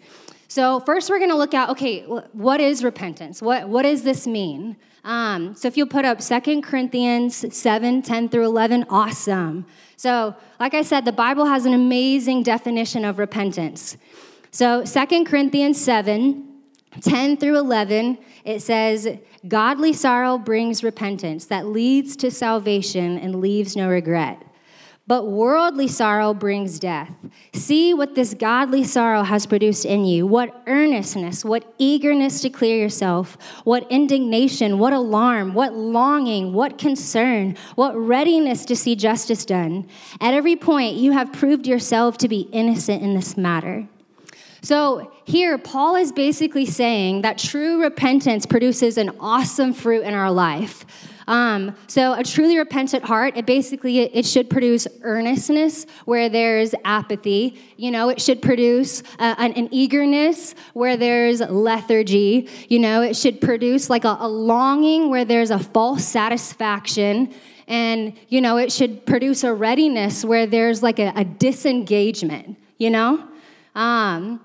So, 0.50 0.82
first, 0.82 1.10
we're 1.10 1.20
going 1.20 1.30
to 1.30 1.38
look 1.38 1.54
at 1.54 1.70
okay, 1.70 2.02
what 2.34 2.60
is 2.60 2.84
repentance? 2.84 3.42
What, 3.42 3.70
what 3.70 3.84
does 3.84 4.04
this 4.04 4.28
mean? 4.28 4.76
Um, 5.06 5.56
so, 5.56 5.70
if 5.70 5.78
you'll 5.78 5.88
put 5.88 6.04
up 6.04 6.22
Second 6.22 6.64
Corinthians 6.64 7.46
7 7.56 8.02
10 8.02 8.28
through 8.28 8.46
11, 8.46 8.88
awesome. 8.90 9.66
So, 9.96 10.36
like 10.60 10.74
I 10.74 10.82
said, 10.82 11.06
the 11.06 11.14
Bible 11.14 11.46
has 11.46 11.66
an 11.66 11.74
amazing 11.74 12.44
definition 12.44 13.06
of 13.06 13.20
repentance. 13.20 13.96
So, 14.52 14.84
Second 14.84 15.28
Corinthians 15.28 15.80
7 15.80 16.50
10 17.00 17.38
through 17.38 17.58
11, 17.58 18.18
it 18.44 18.62
says, 18.62 19.18
Godly 19.48 19.94
sorrow 19.94 20.38
brings 20.38 20.84
repentance 20.84 21.46
that 21.46 21.68
leads 21.68 22.16
to 22.18 22.32
salvation 22.32 23.18
and 23.18 23.42
leaves 23.42 23.76
no 23.76 23.90
regret. 23.90 24.44
But 25.08 25.28
worldly 25.28 25.90
sorrow 25.90 26.34
brings 26.34 26.80
death. 26.80 27.10
See 27.54 27.94
what 27.94 28.16
this 28.16 28.34
godly 28.34 28.84
sorrow 28.84 29.24
has 29.24 29.46
produced 29.46 29.84
in 29.84 30.06
you 30.06 30.26
what 30.26 30.64
earnestness, 30.68 31.44
what 31.44 31.74
eagerness 31.78 32.40
to 32.42 32.50
clear 32.50 32.78
yourself, 32.78 33.38
what 33.66 33.92
indignation, 33.92 34.80
what 34.80 34.94
alarm, 34.94 35.54
what 35.54 35.74
longing, 35.74 36.54
what 36.54 36.78
concern, 36.78 37.58
what 37.76 37.94
readiness 37.98 38.64
to 38.66 38.76
see 38.76 38.96
justice 38.96 39.44
done. 39.44 39.86
At 40.22 40.34
every 40.34 40.56
point, 40.56 40.96
you 40.96 41.12
have 41.12 41.34
proved 41.34 41.68
yourself 41.68 42.18
to 42.20 42.30
be 42.30 42.48
innocent 42.54 43.02
in 43.02 43.14
this 43.14 43.36
matter. 43.36 43.88
So 44.64 45.12
here, 45.26 45.58
Paul 45.58 45.96
is 45.96 46.12
basically 46.12 46.66
saying 46.66 47.22
that 47.22 47.40
true 47.40 47.82
repentance 47.82 48.46
produces 48.46 48.98
an 48.98 49.10
awesome 49.20 49.74
fruit 49.74 50.04
in 50.04 50.14
our 50.14 50.32
life. 50.32 50.86
Um, 51.28 51.76
so 51.88 52.14
a 52.14 52.24
truly 52.24 52.58
repentant 52.58 53.04
heart, 53.04 53.38
it 53.38 53.46
basically 53.46 54.00
it 54.00 54.26
should 54.26 54.50
produce 54.50 54.88
earnestness 55.02 55.86
where 56.06 56.30
there's 56.30 56.76
apathy. 56.84 57.60
You 57.78 57.92
know, 57.92 58.10
it 58.10 58.22
should 58.22 58.42
produce 58.42 59.02
uh, 59.18 59.36
an, 59.38 59.54
an, 59.54 59.70
eagerness 59.72 60.56
where 60.74 60.98
there's 60.98 61.40
lethargy. 61.40 62.50
You 62.70 62.80
know, 62.80 63.02
it 63.02 63.16
should 63.16 63.40
produce 63.40 63.90
like 63.90 64.04
a, 64.04 64.18
a 64.20 64.28
longing 64.28 65.10
where 65.10 65.24
there's 65.24 65.52
a 65.52 65.60
false 65.60 66.04
satisfaction. 66.04 67.34
And, 67.68 68.14
you 68.28 68.42
know, 68.42 68.58
it 68.58 68.72
should 68.72 69.06
produce 69.06 69.44
a 69.44 69.54
readiness 69.54 70.26
where 70.26 70.46
there's 70.46 70.84
like 70.84 71.00
a, 71.00 71.14
a 71.16 71.24
disengagement, 71.24 72.58
you 72.78 72.90
know? 72.90 73.26
Um, 73.74 74.42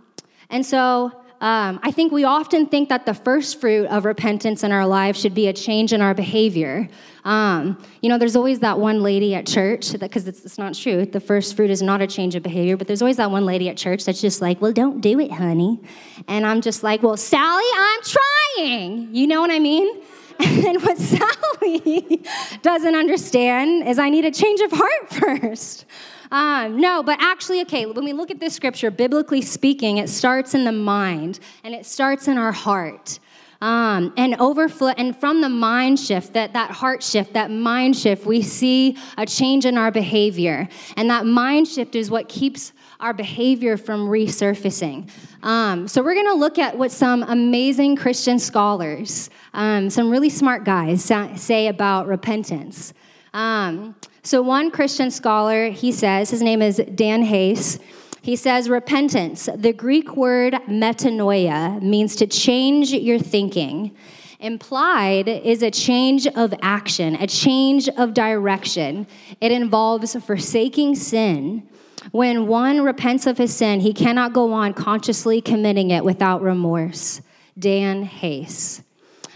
and 0.51 0.65
so 0.65 1.13
um, 1.41 1.81
I 1.83 1.91
think 1.91 2.13
we 2.13 2.25
often 2.25 2.67
think 2.67 2.89
that 2.89 3.05
the 3.05 3.13
first 3.13 3.61
fruit 3.61 3.87
of 3.89 4.07
repentance 4.07 4.65
in 4.65 4.73
our 4.73 4.87
lives 4.87 5.21
should 5.21 5.35
be 5.35 5.49
a 5.49 5.53
change 5.53 5.93
in 5.93 6.01
our 6.01 6.15
behavior. 6.15 6.89
Um, 7.25 7.77
you 8.01 8.09
know, 8.09 8.17
there's 8.17 8.37
always 8.37 8.61
that 8.61 8.79
one 8.79 9.03
lady 9.03 9.35
at 9.35 9.47
church, 9.47 9.99
because 9.99 10.27
it's, 10.29 10.47
it's, 10.47 10.57
not 10.57 10.75
true. 10.75 11.05
The 11.05 11.21
first 11.21 11.55
fruit 11.55 11.71
is 11.71 11.83
not 11.83 12.01
a 12.01 12.07
change 12.07 12.37
of 12.37 12.43
behavior, 12.43 12.79
but 12.79 12.87
there's 12.87 13.03
always 13.03 13.19
that 13.19 13.31
one 13.31 13.45
lady 13.45 13.69
at 13.69 13.77
church 13.77 14.07
that's 14.07 14.21
just 14.21 14.41
like, 14.41 14.63
well, 14.63 14.73
don't 14.73 15.03
do 15.03 15.21
it, 15.21 15.31
honey. 15.31 15.79
And 16.27 16.47
I'm 16.47 16.63
just 16.63 16.83
like, 16.83 17.03
well, 17.03 17.19
Sally, 17.19 17.65
I'm 17.77 18.01
trying. 18.03 19.15
You 19.15 19.27
know 19.27 19.43
what 19.43 19.51
I 19.51 19.59
mean? 19.59 20.03
And 20.39 20.83
what 20.83 20.99
Sally 20.99 22.23
doesn't 22.63 22.95
understand 22.95 23.89
is 23.89 23.99
I 23.99 24.11
need 24.11 24.27
a 24.27 24.31
change 24.31 24.61
of 24.61 24.71
heart 24.71 25.11
first. 25.41 25.87
Um, 26.31 26.81
no, 26.81 27.03
but 27.03 27.21
actually, 27.21 27.61
okay, 27.63 27.87
when 27.87 28.05
we 28.05 28.13
look 28.13 28.31
at 28.31 28.41
this 28.41 28.55
scripture, 28.55 28.91
biblically 28.91 29.43
speaking, 29.43 29.99
it 29.99 30.09
starts 30.09 30.55
in 30.55 30.65
the 30.65 30.73
mind 30.73 31.39
and 31.65 31.75
it 31.75 31.87
starts 31.87 32.29
in 32.29 32.39
our 32.39 32.53
heart. 32.53 33.19
Um, 33.63 34.13
and 34.19 34.35
overflow 34.39 34.93
and 34.99 35.17
from 35.17 35.41
the 35.41 35.49
mind 35.49 35.99
shift 35.99 36.35
that 36.35 36.53
that 36.53 36.71
heart 36.71 37.03
shift 37.03 37.33
that 37.33 37.51
mind 37.51 37.97
shift 37.97 38.27
we 38.27 38.43
see 38.43 38.99
a 39.17 39.25
change 39.25 39.65
in 39.65 39.79
our 39.79 39.91
behavior. 39.91 40.69
And 40.99 41.09
that 41.09 41.25
mind 41.25 41.67
shift 41.67 41.95
is 41.95 42.11
what 42.11 42.29
keeps 42.29 42.75
our 43.01 43.15
behavior 43.15 43.79
from 43.79 44.09
resurfacing. 44.09 45.09
Um, 45.43 45.89
so 45.89 46.03
we're 46.03 46.15
going 46.15 46.27
to 46.27 46.35
look 46.35 46.59
at 46.59 46.77
what 46.77 46.93
some 46.93 47.23
amazing 47.23 47.97
christian 47.97 48.39
scholars 48.39 49.31
um, 49.55 49.89
some 49.89 50.11
really 50.11 50.31
smart 50.31 50.65
guys 50.65 51.03
say 51.37 51.69
about 51.69 52.07
repentance 52.07 52.93
um, 53.37 53.95
so, 54.23 54.41
one 54.41 54.71
Christian 54.71 55.11
scholar, 55.11 55.69
he 55.69 55.93
says, 55.93 56.31
his 56.31 56.41
name 56.41 56.63
is 56.63 56.83
Dan 56.95 57.23
Hayes, 57.23 57.79
he 58.23 58.35
says, 58.35 58.71
repentance, 58.71 59.47
the 59.55 59.75
Greek 59.75 60.17
word 60.17 60.55
metanoia, 60.67 61.81
means 61.83 62.17
to 62.17 62.27
change 62.27 62.93
your 62.93 63.19
thinking. 63.19 63.95
Implied 64.41 65.29
is 65.29 65.63
a 65.63 65.71
change 65.71 66.27
of 66.27 66.55
action, 66.63 67.15
a 67.17 67.27
change 67.27 67.91
of 67.91 68.15
direction. 68.15 69.07
It 69.43 69.53
involves 69.53 70.17
forsaking 70.25 70.95
sin. 70.95 71.69
When 72.13 72.47
one 72.47 72.81
repents 72.81 73.27
of 73.27 73.37
his 73.37 73.55
sin, 73.55 73.81
he 73.81 73.93
cannot 73.93 74.33
go 74.33 74.51
on 74.55 74.73
consciously 74.73 75.43
committing 75.43 75.91
it 75.91 76.07
without 76.07 76.41
remorse. 76.41 77.21
Dan 77.59 78.03
Hayes. 78.03 78.83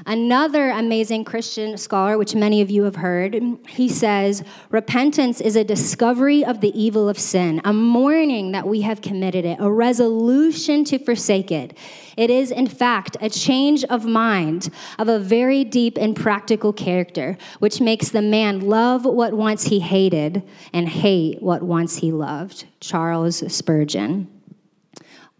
Another 0.06 0.70
amazing 0.70 1.24
Christian 1.24 1.76
scholar, 1.76 2.16
which 2.16 2.34
many 2.34 2.60
of 2.60 2.70
you 2.70 2.84
have 2.84 2.96
heard, 2.96 3.40
he 3.68 3.88
says, 3.88 4.42
Repentance 4.70 5.40
is 5.40 5.56
a 5.56 5.64
discovery 5.64 6.44
of 6.44 6.60
the 6.60 6.78
evil 6.80 7.08
of 7.08 7.18
sin, 7.18 7.60
a 7.64 7.72
mourning 7.72 8.52
that 8.52 8.66
we 8.66 8.80
have 8.80 9.02
committed 9.02 9.44
it, 9.44 9.58
a 9.60 9.70
resolution 9.70 10.84
to 10.84 10.98
forsake 10.98 11.52
it. 11.52 11.76
It 12.16 12.30
is, 12.30 12.50
in 12.50 12.66
fact, 12.66 13.16
a 13.20 13.28
change 13.28 13.84
of 13.84 14.04
mind 14.04 14.70
of 14.98 15.08
a 15.08 15.18
very 15.18 15.64
deep 15.64 15.98
and 15.98 16.16
practical 16.16 16.72
character, 16.72 17.36
which 17.58 17.80
makes 17.80 18.08
the 18.08 18.22
man 18.22 18.60
love 18.60 19.04
what 19.04 19.34
once 19.34 19.64
he 19.64 19.80
hated 19.80 20.42
and 20.72 20.88
hate 20.88 21.42
what 21.42 21.62
once 21.62 21.96
he 21.96 22.12
loved. 22.12 22.66
Charles 22.80 23.42
Spurgeon. 23.52 24.28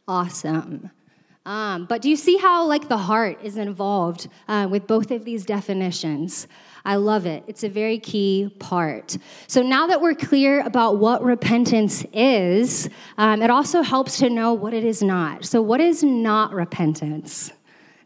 Awesome. 0.07 0.91
Um, 1.51 1.87
but 1.87 2.01
do 2.01 2.09
you 2.09 2.15
see 2.15 2.37
how 2.37 2.65
like 2.67 2.89
the 2.89 2.97
heart 2.97 3.41
is 3.43 3.57
involved 3.57 4.29
uh, 4.47 4.69
with 4.71 4.87
both 4.87 5.11
of 5.11 5.25
these 5.25 5.45
definitions? 5.45 6.47
I 6.85 6.95
love 6.95 7.27
it. 7.27 7.43
It's 7.49 7.65
a 7.65 7.69
very 7.69 7.99
key 7.99 8.55
part. 8.61 9.19
So 9.49 9.61
now 9.61 9.89
that 9.89 10.01
we're 10.01 10.15
clear 10.15 10.61
about 10.61 10.99
what 10.99 11.25
repentance 11.25 12.05
is, 12.13 12.89
um, 13.19 13.43
it 13.43 13.51
also 13.51 13.83
helps 13.83 14.19
to 14.19 14.31
know 14.31 14.55
what 14.55 14.73
it 14.73 14.85
is 14.85 15.03
not. 15.03 15.45
So 15.45 15.61
what 15.61 15.81
is 15.81 16.05
not 16.05 16.53
repentance? 16.53 17.51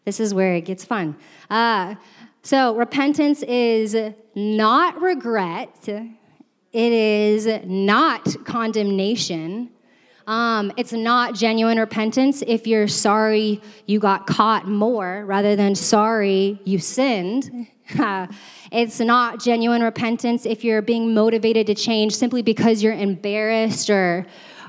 This 0.07 0.21
is 0.21 0.33
where 0.33 0.55
it 0.55 0.63
gets 0.63 0.87
fun. 0.87 1.15
Uh, 1.51 1.97
so 2.43 2.75
repentance 2.75 3.43
is 3.43 3.95
not 4.35 5.03
regret. 5.03 5.87
It 5.87 6.13
is 6.73 7.47
not 7.67 8.43
condemnation. 8.47 9.69
Um, 10.27 10.73
it's 10.77 10.93
not 10.93 11.35
genuine 11.35 11.79
repentance 11.79 12.43
if 12.47 12.67
you're 12.67 12.89
sorry 12.89 13.61
you 13.87 13.99
got 14.01 14.27
caught 14.27 14.67
more 14.67 15.25
rather 15.27 15.55
than 15.55 15.75
sorry 15.75 16.61
you 16.65 16.79
sinned. 16.79 17.67
it's 18.73 19.01
not 19.01 19.41
genuine 19.41 19.83
repentance 19.83 20.47
if 20.47 20.65
you're 20.65 20.81
being 20.81 21.13
motivated 21.13 21.67
to 21.67 21.75
change 21.75 22.15
simply 22.17 22.41
because 22.41 22.83
you're 22.83 22.95
embarrassed 22.95 23.91
or, 23.91 24.27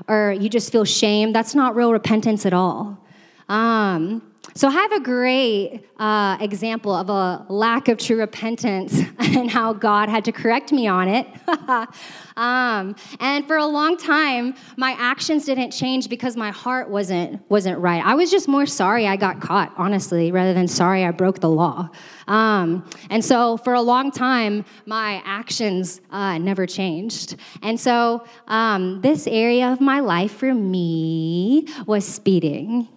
or 0.08 0.32
you 0.38 0.50
just 0.50 0.70
feel 0.70 0.84
shame. 0.84 1.32
That's 1.32 1.54
not 1.54 1.74
real 1.74 1.92
repentance 1.92 2.44
at 2.44 2.52
all. 2.52 3.02
Um, 3.48 4.22
so 4.56 4.68
I 4.68 4.70
have 4.70 4.92
a 4.92 5.00
great 5.00 5.84
uh, 5.98 6.38
example 6.40 6.94
of 6.94 7.10
a 7.10 7.44
lack 7.50 7.88
of 7.88 7.98
true 7.98 8.16
repentance 8.16 8.98
and 9.18 9.50
how 9.50 9.74
God 9.74 10.08
had 10.08 10.24
to 10.24 10.32
correct 10.32 10.72
me 10.72 10.86
on 10.86 11.08
it. 11.08 11.26
um, 12.38 12.96
and 13.20 13.46
for 13.46 13.58
a 13.58 13.66
long 13.66 13.98
time, 13.98 14.54
my 14.78 14.96
actions 14.98 15.44
didn't 15.44 15.72
change 15.72 16.08
because 16.08 16.38
my 16.38 16.50
heart 16.50 16.88
wasn't 16.88 17.38
wasn't 17.50 17.78
right. 17.78 18.02
I 18.02 18.14
was 18.14 18.30
just 18.30 18.48
more 18.48 18.64
sorry 18.64 19.06
I 19.06 19.16
got 19.16 19.42
caught, 19.42 19.74
honestly, 19.76 20.32
rather 20.32 20.54
than 20.54 20.68
sorry 20.68 21.04
I 21.04 21.10
broke 21.10 21.40
the 21.40 21.50
law. 21.50 21.90
Um, 22.26 22.88
and 23.10 23.22
so 23.22 23.58
for 23.58 23.74
a 23.74 23.82
long 23.82 24.10
time, 24.10 24.64
my 24.86 25.22
actions 25.26 26.00
uh, 26.10 26.38
never 26.38 26.64
changed. 26.64 27.36
And 27.62 27.78
so 27.78 28.24
um, 28.48 29.02
this 29.02 29.26
area 29.26 29.70
of 29.70 29.82
my 29.82 30.00
life 30.00 30.32
for 30.32 30.54
me 30.54 31.68
was 31.86 32.06
speeding. 32.06 32.88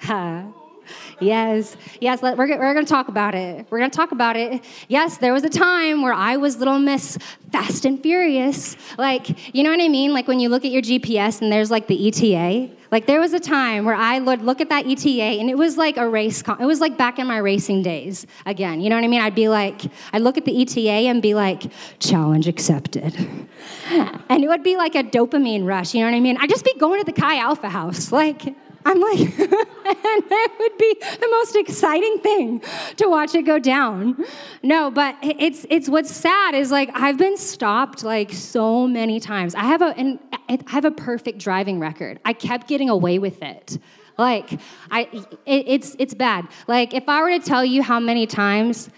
Yes, 1.20 1.76
yes, 2.00 2.22
we're, 2.22 2.36
we're 2.36 2.74
going 2.74 2.84
to 2.84 2.90
talk 2.90 3.08
about 3.08 3.34
it. 3.34 3.66
We're 3.70 3.78
going 3.78 3.90
to 3.90 3.96
talk 3.96 4.12
about 4.12 4.36
it. 4.36 4.62
Yes, 4.88 5.18
there 5.18 5.32
was 5.32 5.42
a 5.44 5.50
time 5.50 6.02
where 6.02 6.12
I 6.12 6.36
was 6.36 6.58
little 6.58 6.78
miss 6.78 7.18
fast 7.50 7.84
and 7.84 8.00
furious. 8.00 8.76
Like, 8.96 9.54
you 9.54 9.62
know 9.62 9.70
what 9.70 9.80
I 9.80 9.88
mean? 9.88 10.12
Like 10.12 10.28
when 10.28 10.38
you 10.38 10.48
look 10.48 10.64
at 10.64 10.70
your 10.70 10.82
GPS 10.82 11.42
and 11.42 11.50
there's 11.50 11.70
like 11.70 11.88
the 11.88 12.08
ETA. 12.08 12.70
Like 12.90 13.06
there 13.06 13.20
was 13.20 13.34
a 13.34 13.40
time 13.40 13.84
where 13.84 13.94
I 13.94 14.18
would 14.18 14.42
look 14.42 14.60
at 14.60 14.70
that 14.70 14.86
ETA 14.86 15.40
and 15.40 15.50
it 15.50 15.58
was 15.58 15.76
like 15.76 15.96
a 15.96 16.08
race. 16.08 16.40
Con- 16.40 16.60
it 16.60 16.64
was 16.64 16.80
like 16.80 16.96
back 16.96 17.18
in 17.18 17.26
my 17.26 17.38
racing 17.38 17.82
days 17.82 18.26
again. 18.46 18.80
You 18.80 18.88
know 18.88 18.96
what 18.96 19.04
I 19.04 19.08
mean? 19.08 19.20
I'd 19.20 19.34
be 19.34 19.48
like, 19.48 19.82
I'd 20.12 20.22
look 20.22 20.38
at 20.38 20.44
the 20.44 20.62
ETA 20.62 21.08
and 21.08 21.20
be 21.20 21.34
like, 21.34 21.64
challenge 21.98 22.48
accepted. 22.48 23.14
and 23.90 24.44
it 24.44 24.48
would 24.48 24.62
be 24.62 24.76
like 24.76 24.94
a 24.94 25.02
dopamine 25.02 25.66
rush. 25.66 25.94
You 25.94 26.00
know 26.00 26.06
what 26.06 26.16
I 26.16 26.20
mean? 26.20 26.38
I'd 26.38 26.48
just 26.48 26.64
be 26.64 26.74
going 26.78 27.04
to 27.04 27.04
the 27.04 27.18
Chi 27.18 27.38
Alpha 27.38 27.68
house. 27.68 28.10
Like, 28.12 28.54
I'm 28.88 29.00
like, 29.00 29.20
and 29.20 29.28
it 29.38 30.52
would 30.58 30.78
be 30.78 30.96
the 30.98 31.28
most 31.30 31.56
exciting 31.56 32.20
thing 32.20 32.62
to 32.96 33.06
watch 33.06 33.34
it 33.34 33.42
go 33.42 33.58
down. 33.58 34.24
No, 34.62 34.90
but 34.90 35.14
it's 35.20 35.66
it's 35.68 35.90
what's 35.90 36.10
sad 36.10 36.54
is 36.54 36.70
like 36.70 36.88
I've 36.94 37.18
been 37.18 37.36
stopped 37.36 38.02
like 38.02 38.32
so 38.32 38.88
many 38.88 39.20
times. 39.20 39.54
I 39.54 39.64
have 39.64 39.82
a 39.82 39.94
and 39.98 40.18
I 40.48 40.58
have 40.68 40.86
a 40.86 40.90
perfect 40.90 41.38
driving 41.38 41.78
record. 41.80 42.18
I 42.24 42.32
kept 42.32 42.66
getting 42.66 42.88
away 42.88 43.18
with 43.18 43.42
it. 43.42 43.78
Like 44.16 44.58
I, 44.90 45.02
it, 45.44 45.68
it's 45.68 45.94
it's 45.98 46.14
bad. 46.14 46.48
Like 46.66 46.94
if 46.94 47.10
I 47.10 47.20
were 47.20 47.38
to 47.38 47.44
tell 47.44 47.66
you 47.66 47.82
how 47.82 48.00
many 48.00 48.26
times 48.26 48.88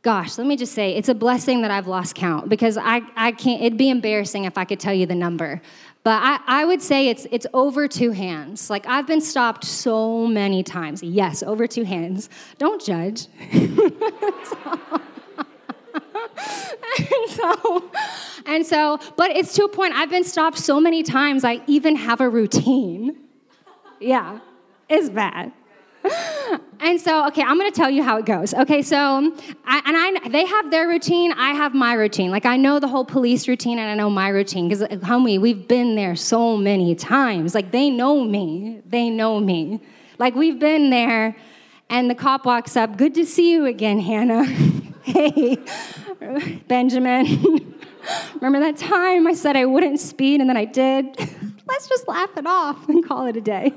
gosh, 0.00 0.36
let 0.36 0.46
me 0.46 0.54
just 0.54 0.74
say, 0.74 0.94
it's 0.94 1.08
a 1.08 1.14
blessing 1.14 1.62
that 1.62 1.70
I've 1.70 1.86
lost 1.86 2.14
count 2.14 2.50
because 2.50 2.76
I, 2.76 3.00
I 3.16 3.32
can't, 3.32 3.62
it'd 3.62 3.78
be 3.78 3.88
embarrassing 3.88 4.44
if 4.44 4.58
I 4.58 4.66
could 4.66 4.78
tell 4.78 4.92
you 4.92 5.06
the 5.06 5.14
number. 5.14 5.62
But 6.04 6.22
I, 6.22 6.38
I 6.46 6.64
would 6.66 6.82
say 6.82 7.08
it's, 7.08 7.26
it's 7.30 7.46
over 7.54 7.88
two 7.88 8.10
hands. 8.10 8.68
Like 8.68 8.86
I've 8.86 9.06
been 9.06 9.22
stopped 9.22 9.64
so 9.64 10.26
many 10.26 10.62
times. 10.62 11.02
Yes, 11.02 11.42
over 11.42 11.66
two 11.66 11.84
hands. 11.84 12.28
Don't 12.58 12.84
judge. 12.84 13.26
and 13.50 13.62
so, 17.28 17.90
and 18.44 18.66
so, 18.66 19.00
but 19.16 19.30
it's 19.30 19.54
to 19.54 19.64
a 19.64 19.68
point 19.68 19.94
I've 19.94 20.10
been 20.10 20.24
stopped 20.24 20.58
so 20.58 20.78
many 20.78 21.02
times, 21.02 21.42
I 21.42 21.62
even 21.66 21.96
have 21.96 22.20
a 22.20 22.28
routine. 22.28 23.16
Yeah, 23.98 24.40
it's 24.90 25.08
bad 25.08 25.52
and 26.80 27.00
so, 27.00 27.26
okay, 27.28 27.42
I'm 27.42 27.58
going 27.58 27.70
to 27.70 27.76
tell 27.76 27.90
you 27.90 28.02
how 28.02 28.18
it 28.18 28.26
goes. 28.26 28.52
Okay, 28.54 28.82
so, 28.82 28.96
I, 29.64 29.82
and 29.86 29.96
I, 29.96 30.28
they 30.28 30.44
have 30.44 30.70
their 30.70 30.86
routine, 30.86 31.32
I 31.32 31.52
have 31.52 31.74
my 31.74 31.94
routine. 31.94 32.30
Like, 32.30 32.46
I 32.46 32.56
know 32.56 32.78
the 32.78 32.88
whole 32.88 33.04
police 33.04 33.48
routine 33.48 33.78
and 33.78 33.88
I 33.90 33.94
know 33.94 34.10
my 34.10 34.28
routine 34.28 34.68
because, 34.68 34.82
uh, 34.82 34.88
homie, 34.88 35.40
we've 35.40 35.66
been 35.66 35.94
there 35.94 36.14
so 36.14 36.56
many 36.56 36.94
times. 36.94 37.54
Like, 37.54 37.70
they 37.70 37.90
know 37.90 38.22
me. 38.24 38.82
They 38.86 39.10
know 39.10 39.40
me. 39.40 39.80
Like, 40.18 40.34
we've 40.34 40.58
been 40.58 40.90
there, 40.90 41.36
and 41.88 42.08
the 42.08 42.14
cop 42.14 42.44
walks 42.44 42.76
up, 42.76 42.96
Good 42.96 43.14
to 43.14 43.24
see 43.24 43.52
you 43.52 43.66
again, 43.66 43.98
Hannah. 43.98 44.44
hey, 45.02 45.56
Benjamin. 46.68 47.74
Remember 48.34 48.60
that 48.60 48.76
time 48.76 49.26
I 49.26 49.34
said 49.34 49.56
I 49.56 49.64
wouldn't 49.64 50.00
speed 50.00 50.40
and 50.40 50.48
then 50.48 50.56
I 50.56 50.64
did? 50.64 51.18
Let's 51.66 51.88
just 51.88 52.06
laugh 52.06 52.36
it 52.36 52.46
off 52.46 52.88
and 52.88 53.06
call 53.06 53.26
it 53.26 53.36
a 53.36 53.40
day. 53.40 53.72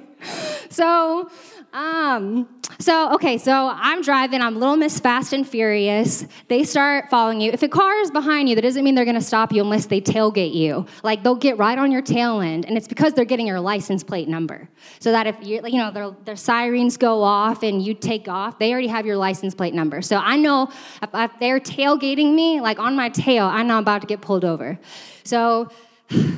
So, 0.69 1.29
um, 1.73 2.47
so, 2.79 3.13
okay, 3.13 3.37
so 3.37 3.71
I'm 3.73 4.01
driving, 4.01 4.41
I'm 4.41 4.59
Little 4.59 4.77
Miss 4.77 4.99
Fast 4.99 5.33
and 5.33 5.47
Furious. 5.47 6.25
They 6.47 6.63
start 6.63 7.09
following 7.09 7.41
you. 7.41 7.51
If 7.51 7.63
a 7.63 7.67
car 7.67 7.99
is 8.01 8.11
behind 8.11 8.49
you, 8.49 8.55
that 8.55 8.61
doesn't 8.61 8.83
mean 8.83 8.93
they're 8.93 9.05
gonna 9.05 9.21
stop 9.21 9.51
you 9.51 9.61
unless 9.61 9.87
they 9.87 9.99
tailgate 9.99 10.53
you. 10.53 10.85
Like, 11.03 11.23
they'll 11.23 11.35
get 11.35 11.57
right 11.57 11.77
on 11.77 11.91
your 11.91 12.01
tail 12.01 12.39
end, 12.39 12.65
and 12.65 12.77
it's 12.77 12.87
because 12.87 13.13
they're 13.13 13.25
getting 13.25 13.47
your 13.47 13.59
license 13.59 14.03
plate 14.03 14.27
number. 14.27 14.69
So 14.99 15.11
that 15.11 15.27
if 15.27 15.35
you, 15.41 15.61
you 15.65 15.77
know, 15.77 15.91
their, 15.91 16.11
their 16.25 16.35
sirens 16.35 16.97
go 16.97 17.23
off 17.23 17.63
and 17.63 17.81
you 17.81 17.93
take 17.93 18.27
off, 18.27 18.59
they 18.59 18.71
already 18.71 18.87
have 18.87 19.05
your 19.05 19.17
license 19.17 19.55
plate 19.55 19.73
number. 19.73 20.01
So 20.01 20.17
I 20.17 20.37
know 20.37 20.69
if, 21.01 21.09
if 21.13 21.31
they're 21.39 21.59
tailgating 21.59 22.35
me, 22.35 22.61
like 22.61 22.79
on 22.79 22.95
my 22.95 23.09
tail, 23.09 23.45
I 23.45 23.63
know 23.63 23.75
I'm 23.75 23.83
about 23.83 24.01
to 24.01 24.07
get 24.07 24.21
pulled 24.21 24.45
over. 24.45 24.77
So, 25.23 25.69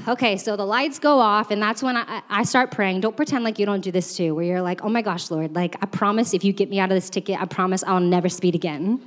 okay, 0.08 0.38
so 0.38 0.56
the 0.56 0.66
lights 0.66 0.98
go 1.00 1.20
off, 1.20 1.52
and 1.52 1.62
that's 1.62 1.84
when 1.84 1.96
I, 1.96 2.22
I, 2.30 2.44
start 2.44 2.72
praying. 2.72 3.02
Don't 3.02 3.16
pretend 3.16 3.44
like 3.44 3.60
you 3.60 3.66
don't 3.66 3.82
do 3.82 3.92
this 3.92 4.18
too, 4.18 4.34
where 4.34 4.44
you're 4.44 4.62
like, 4.62 4.84
oh 4.84 4.90
my 4.90 5.02
gosh, 5.02 5.30
Lord, 5.30 5.54
like, 5.56 5.76
I 5.82 5.86
promise 5.86 6.34
if 6.34 6.44
you 6.44 6.54
get 6.54 6.70
me 6.70 6.80
out 6.80 6.92
of 6.92 6.96
this 6.96 7.10
ticket, 7.10 7.40
I 7.40 7.46
promise 7.46 7.84
I'll 7.84 8.00
never 8.00 8.30
speed 8.30 8.56
again. 8.56 9.00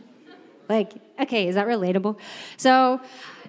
Like, 0.68 0.92
okay, 1.20 1.48
is 1.48 1.56
that 1.56 1.66
relatable? 1.66 2.18
So, 2.56 3.00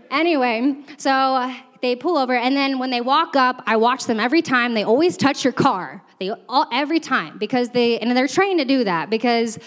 anyway, 0.09 0.75
so 0.97 1.11
uh, 1.11 1.53
they 1.81 1.95
pull 1.95 2.17
over, 2.17 2.33
and 2.35 2.55
then 2.55 2.79
when 2.79 2.89
they 2.89 3.01
walk 3.01 3.35
up, 3.35 3.61
I 3.67 3.75
watch 3.75 4.05
them 4.05 4.19
every 4.19 4.41
time. 4.41 4.73
They 4.73 4.83
always 4.83 5.15
touch 5.15 5.43
your 5.43 5.53
car. 5.53 6.01
They 6.19 6.31
all, 6.49 6.67
every 6.71 6.99
time 6.99 7.37
because 7.37 7.69
they, 7.69 7.99
and 7.99 8.15
they're 8.17 8.27
trained 8.27 8.59
to 8.59 8.65
do 8.65 8.83
that 8.85 9.09
because 9.09 9.59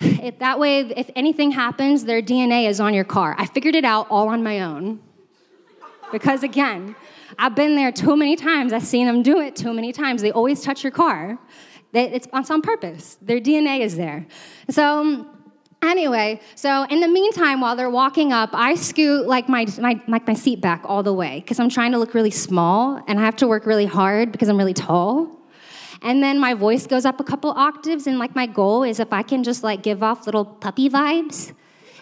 if 0.00 0.38
that 0.38 0.58
way, 0.58 0.80
if 0.80 1.10
anything 1.16 1.50
happens, 1.50 2.04
their 2.04 2.22
DNA 2.22 2.68
is 2.68 2.80
on 2.80 2.94
your 2.94 3.04
car. 3.04 3.34
I 3.36 3.46
figured 3.46 3.74
it 3.74 3.84
out 3.84 4.06
all 4.08 4.28
on 4.28 4.42
my 4.42 4.60
own. 4.60 5.00
Because 6.12 6.42
again, 6.42 6.96
I've 7.38 7.54
been 7.54 7.76
there 7.76 7.92
too 7.92 8.16
many 8.16 8.36
times. 8.36 8.72
I've 8.72 8.84
seen 8.84 9.06
them 9.06 9.22
do 9.22 9.40
it 9.40 9.56
too 9.56 9.72
many 9.72 9.92
times. 9.92 10.22
They 10.22 10.32
always 10.32 10.62
touch 10.62 10.82
your 10.82 10.92
car. 10.92 11.38
It's 11.92 12.50
on 12.50 12.62
purpose. 12.62 13.18
Their 13.22 13.40
DNA 13.40 13.80
is 13.80 13.96
there. 13.96 14.26
So 14.70 15.26
anyway, 15.82 16.40
so 16.54 16.84
in 16.84 17.00
the 17.00 17.08
meantime, 17.08 17.60
while 17.60 17.76
they're 17.76 17.90
walking 17.90 18.32
up, 18.32 18.50
I 18.52 18.74
scoot 18.74 19.26
like 19.26 19.48
my, 19.48 19.66
my 19.80 20.00
like 20.08 20.26
my 20.26 20.34
seat 20.34 20.60
back 20.60 20.82
all 20.84 21.02
the 21.02 21.14
way 21.14 21.40
because 21.40 21.58
I'm 21.60 21.70
trying 21.70 21.92
to 21.92 21.98
look 21.98 22.14
really 22.14 22.30
small 22.30 23.02
and 23.06 23.18
I 23.18 23.24
have 23.24 23.36
to 23.36 23.46
work 23.46 23.66
really 23.66 23.86
hard 23.86 24.32
because 24.32 24.48
I'm 24.48 24.58
really 24.58 24.74
tall. 24.74 25.34
And 26.02 26.22
then 26.22 26.38
my 26.38 26.54
voice 26.54 26.86
goes 26.86 27.04
up 27.04 27.18
a 27.18 27.24
couple 27.24 27.50
octaves, 27.50 28.06
and 28.06 28.18
like 28.20 28.36
my 28.36 28.46
goal 28.46 28.84
is 28.84 29.00
if 29.00 29.12
I 29.12 29.22
can 29.22 29.42
just 29.42 29.64
like 29.64 29.82
give 29.82 30.02
off 30.02 30.26
little 30.26 30.44
puppy 30.44 30.88
vibes, 30.88 31.52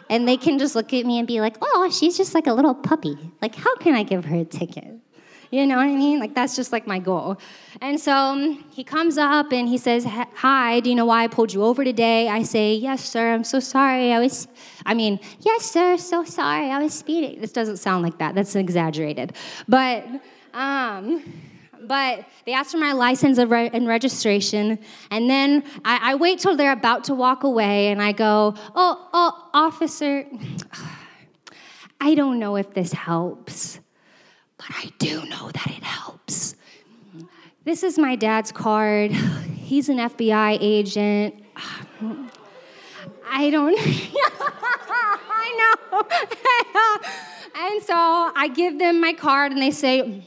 and 0.09 0.27
they 0.27 0.37
can 0.37 0.59
just 0.59 0.75
look 0.75 0.93
at 0.93 1.05
me 1.05 1.19
and 1.19 1.27
be 1.27 1.41
like, 1.41 1.57
oh, 1.61 1.91
she's 1.91 2.17
just 2.17 2.35
like 2.35 2.47
a 2.47 2.53
little 2.53 2.75
puppy. 2.75 3.17
Like, 3.43 3.55
how 3.55 3.75
can 3.77 3.95
I 3.95 4.03
give 4.03 4.25
her 4.25 4.37
a 4.37 4.45
ticket? 4.45 4.97
You 5.51 5.65
know 5.67 5.77
what 5.77 5.87
I 5.87 5.95
mean? 5.95 6.19
Like, 6.19 6.35
that's 6.35 6.57
just 6.57 6.73
like 6.73 6.87
my 6.87 6.99
goal. 6.99 7.39
And 7.81 8.01
so 8.01 8.13
um, 8.13 8.65
he 8.71 8.83
comes 8.83 9.17
up 9.17 9.53
and 9.53 9.69
he 9.69 9.79
says, 9.79 10.05
Hi, 10.05 10.81
do 10.81 10.91
you 10.91 10.97
know 10.97 11.07
why 11.07 11.25
I 11.25 11.29
pulled 11.29 11.53
you 11.53 11.63
over 11.63 11.85
today? 11.85 12.29
I 12.29 12.43
say, 12.43 12.75
Yes, 12.75 13.05
sir, 13.05 13.33
I'm 13.33 13.45
so 13.45 13.61
sorry. 13.61 14.13
I 14.13 14.19
was, 14.19 14.49
I 14.85 14.95
mean, 14.95 15.21
yes, 15.41 15.71
sir, 15.71 15.97
so 15.97 16.25
sorry. 16.25 16.71
I 16.71 16.79
was 16.83 16.93
speeding. 16.93 17.41
This 17.41 17.53
doesn't 17.53 17.77
sound 17.77 18.03
like 18.03 18.19
that. 18.19 18.35
That's 18.35 18.57
exaggerated. 18.57 19.35
But, 19.69 20.05
um, 20.53 21.23
but 21.87 22.25
they 22.45 22.53
ask 22.53 22.71
for 22.71 22.79
my 22.79 22.93
license 22.93 23.39
and 23.39 23.87
registration, 23.87 24.79
and 25.11 25.31
then 25.31 25.65
I, 25.85 26.13
I, 26.13 26.15
wait 26.15 26.39
till 26.39 26.57
they're 26.57 26.73
about 26.73 27.05
to 27.05 27.15
walk 27.15 27.45
away, 27.45 27.89
and 27.89 28.03
I 28.03 28.13
go, 28.13 28.55
"Oh, 28.75 29.09
oh, 29.13 29.51
officer, 29.55 30.27
I 32.01 32.15
don't 32.15 32.39
know 32.39 32.57
if 32.57 32.75
this 32.75 32.93
helps, 32.93 33.81
but 34.59 34.69
I 34.71 34.93
do 34.99 35.25
know 35.27 35.51
that 35.51 35.67
it 35.67 35.83
helps. 35.83 36.55
This 37.65 37.83
is 37.83 37.99
my 37.99 38.15
dad's 38.15 38.53
card. 38.53 39.11
He's 39.57 39.89
an 39.89 39.97
FBI 39.97 40.59
agent. 40.61 41.35
I 43.29 43.51
don't. 43.51 43.77
I 45.39 45.83
know. 45.91 45.99
and 47.57 47.83
so 47.83 47.95
I 47.95 48.51
give 48.55 48.79
them 48.79 49.01
my 49.01 49.13
card, 49.13 49.53
and 49.53 49.61
they 49.61 49.71
say 49.71 50.23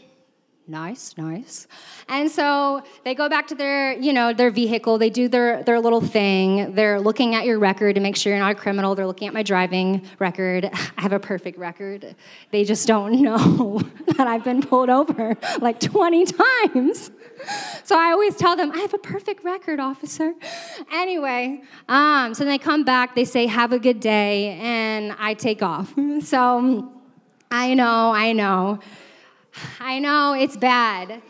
nice, 0.69 1.17
nice. 1.17 1.67
And 2.07 2.29
so 2.29 2.83
they 3.03 3.15
go 3.15 3.27
back 3.27 3.47
to 3.47 3.55
their, 3.55 3.93
you 3.93 4.13
know, 4.13 4.31
their 4.33 4.51
vehicle. 4.51 4.97
They 4.97 5.09
do 5.09 5.27
their 5.27 5.63
their 5.63 5.79
little 5.79 6.01
thing. 6.01 6.75
They're 6.75 6.99
looking 6.99 7.35
at 7.35 7.45
your 7.45 7.59
record 7.59 7.95
to 7.95 8.01
make 8.01 8.15
sure 8.15 8.31
you're 8.31 8.39
not 8.39 8.51
a 8.51 8.55
criminal. 8.55 8.95
They're 8.95 9.07
looking 9.07 9.27
at 9.27 9.33
my 9.33 9.43
driving 9.43 10.05
record. 10.19 10.69
I 10.97 11.01
have 11.01 11.13
a 11.13 11.19
perfect 11.19 11.57
record. 11.57 12.15
They 12.51 12.63
just 12.63 12.87
don't 12.87 13.21
know 13.21 13.81
that 14.17 14.27
I've 14.27 14.43
been 14.43 14.61
pulled 14.61 14.89
over 14.89 15.35
like 15.59 15.79
20 15.79 16.25
times. 16.25 17.11
So 17.83 17.97
I 17.97 18.11
always 18.11 18.35
tell 18.35 18.55
them, 18.55 18.71
I 18.71 18.79
have 18.79 18.93
a 18.93 18.97
perfect 18.97 19.43
record, 19.43 19.79
officer. 19.79 20.33
Anyway, 20.91 21.63
um, 21.87 22.33
so 22.33 22.43
they 22.45 22.57
come 22.57 22.83
back, 22.83 23.15
they 23.15 23.25
say, 23.25 23.47
have 23.47 23.71
a 23.71 23.79
good 23.79 23.99
day, 23.99 24.57
and 24.61 25.15
I 25.17 25.33
take 25.33 25.63
off. 25.63 25.93
So 26.21 26.91
I 27.49 27.73
know, 27.73 28.11
I 28.11 28.33
know. 28.33 28.79
I 29.79 29.99
know 29.99 30.33
it's 30.33 30.57
bad. 30.57 31.21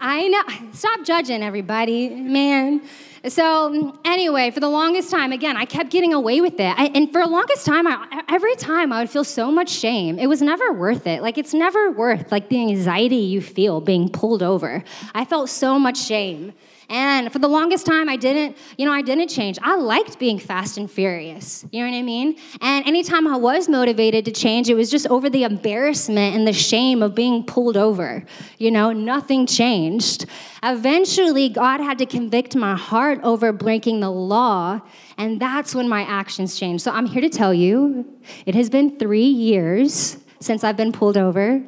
I 0.00 0.28
know. 0.28 0.42
Stop 0.72 1.04
judging 1.04 1.42
everybody, 1.42 2.10
man. 2.10 2.82
So, 3.28 3.96
anyway, 4.04 4.50
for 4.50 4.58
the 4.58 4.68
longest 4.68 5.12
time, 5.12 5.30
again, 5.30 5.56
I 5.56 5.64
kept 5.64 5.90
getting 5.90 6.12
away 6.12 6.40
with 6.40 6.54
it. 6.58 6.74
I, 6.76 6.86
and 6.92 7.12
for 7.12 7.22
the 7.22 7.30
longest 7.30 7.64
time, 7.64 7.86
I, 7.86 8.24
every 8.28 8.56
time 8.56 8.92
I 8.92 8.98
would 8.98 9.10
feel 9.10 9.22
so 9.22 9.52
much 9.52 9.70
shame. 9.70 10.18
It 10.18 10.26
was 10.26 10.42
never 10.42 10.72
worth 10.72 11.06
it. 11.06 11.22
Like, 11.22 11.38
it's 11.38 11.54
never 11.54 11.92
worth, 11.92 12.32
like, 12.32 12.48
the 12.48 12.60
anxiety 12.60 13.16
you 13.16 13.40
feel 13.40 13.80
being 13.80 14.08
pulled 14.08 14.42
over. 14.42 14.82
I 15.14 15.24
felt 15.24 15.50
so 15.50 15.78
much 15.78 15.98
shame. 15.98 16.52
And 16.92 17.32
for 17.32 17.38
the 17.38 17.48
longest 17.48 17.86
time, 17.86 18.10
I 18.10 18.16
didn't, 18.16 18.54
you 18.76 18.84
know, 18.84 18.92
I 18.92 19.00
didn't 19.00 19.28
change. 19.28 19.58
I 19.62 19.76
liked 19.76 20.18
being 20.18 20.38
fast 20.38 20.76
and 20.76 20.90
furious. 20.90 21.64
You 21.72 21.82
know 21.82 21.90
what 21.90 21.96
I 21.96 22.02
mean? 22.02 22.36
And 22.60 22.86
anytime 22.86 23.26
I 23.26 23.38
was 23.38 23.66
motivated 23.66 24.26
to 24.26 24.30
change, 24.30 24.68
it 24.68 24.74
was 24.74 24.90
just 24.90 25.06
over 25.06 25.30
the 25.30 25.44
embarrassment 25.44 26.36
and 26.36 26.46
the 26.46 26.52
shame 26.52 27.02
of 27.02 27.14
being 27.14 27.44
pulled 27.44 27.78
over. 27.78 28.22
You 28.58 28.70
know, 28.70 28.92
nothing 28.92 29.46
changed. 29.46 30.26
Eventually, 30.62 31.48
God 31.48 31.80
had 31.80 31.96
to 31.96 32.04
convict 32.04 32.54
my 32.54 32.76
heart 32.76 33.20
over 33.22 33.52
breaking 33.52 34.00
the 34.00 34.10
law, 34.10 34.78
and 35.16 35.40
that's 35.40 35.74
when 35.74 35.88
my 35.88 36.02
actions 36.02 36.58
changed. 36.58 36.84
So 36.84 36.90
I'm 36.90 37.06
here 37.06 37.22
to 37.22 37.30
tell 37.30 37.54
you 37.54 38.04
it 38.44 38.54
has 38.54 38.68
been 38.68 38.98
three 38.98 39.24
years 39.24 40.18
since 40.40 40.62
I've 40.62 40.76
been 40.76 40.92
pulled 40.92 41.16
over. 41.16 41.62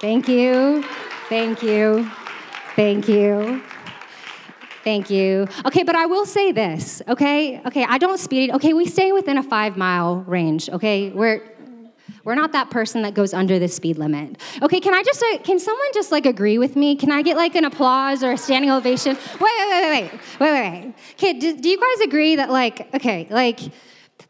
Thank 0.00 0.28
you. 0.28 0.84
Thank 1.28 1.60
you. 1.60 2.08
Thank 2.76 3.08
you. 3.08 3.62
Thank 4.88 5.10
you. 5.10 5.46
Okay, 5.66 5.82
but 5.82 5.94
I 5.94 6.06
will 6.06 6.24
say 6.24 6.50
this, 6.50 7.02
okay? 7.06 7.60
Okay, 7.66 7.84
I 7.84 7.98
don't 7.98 8.18
speed. 8.18 8.50
Okay, 8.52 8.72
we 8.72 8.86
stay 8.86 9.12
within 9.12 9.36
a 9.36 9.42
five 9.42 9.76
mile 9.76 10.10
range, 10.36 10.70
okay? 10.70 11.10
We're 11.10 11.42
We're 12.24 12.34
not 12.42 12.52
that 12.52 12.70
person 12.70 13.02
that 13.02 13.12
goes 13.12 13.34
under 13.34 13.58
the 13.58 13.68
speed 13.68 13.98
limit. 13.98 14.38
Okay, 14.62 14.80
can 14.80 14.94
I 14.94 15.02
just, 15.02 15.22
uh, 15.22 15.38
can 15.48 15.58
someone 15.58 15.90
just 15.92 16.10
like 16.10 16.24
agree 16.24 16.56
with 16.64 16.74
me? 16.74 16.96
Can 16.96 17.12
I 17.12 17.20
get 17.20 17.36
like 17.36 17.54
an 17.54 17.66
applause 17.66 18.24
or 18.24 18.32
a 18.32 18.38
standing 18.38 18.70
ovation? 18.70 19.12
Wait, 19.44 19.54
wait, 19.58 19.68
wait, 19.70 19.82
wait, 19.82 20.12
wait, 20.40 20.52
wait, 20.52 20.52
wait. 20.62 20.94
Okay, 21.16 21.32
do, 21.38 21.46
do 21.62 21.68
you 21.68 21.78
guys 21.78 22.00
agree 22.06 22.36
that 22.36 22.48
like, 22.50 22.76
okay, 22.94 23.26
like, 23.30 23.60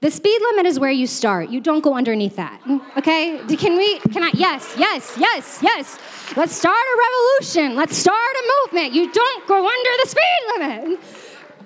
the 0.00 0.10
speed 0.10 0.40
limit 0.48 0.66
is 0.66 0.78
where 0.78 0.92
you 0.92 1.06
start. 1.06 1.50
You 1.50 1.60
don't 1.60 1.82
go 1.82 1.94
underneath 1.94 2.36
that. 2.36 2.60
Okay? 2.96 3.38
Can 3.56 3.76
we, 3.76 3.98
can 4.14 4.22
I, 4.22 4.30
yes, 4.34 4.74
yes, 4.76 5.16
yes, 5.18 5.58
yes. 5.60 5.98
Let's 6.36 6.54
start 6.54 6.76
a 6.76 6.98
revolution. 6.98 7.74
Let's 7.74 7.96
start 7.96 8.16
a 8.16 8.52
movement. 8.66 8.92
You 8.92 9.10
don't 9.10 9.48
go 9.48 9.66
under 9.66 9.90
the 10.02 10.08
speed 10.08 10.40
limit. 10.58 11.00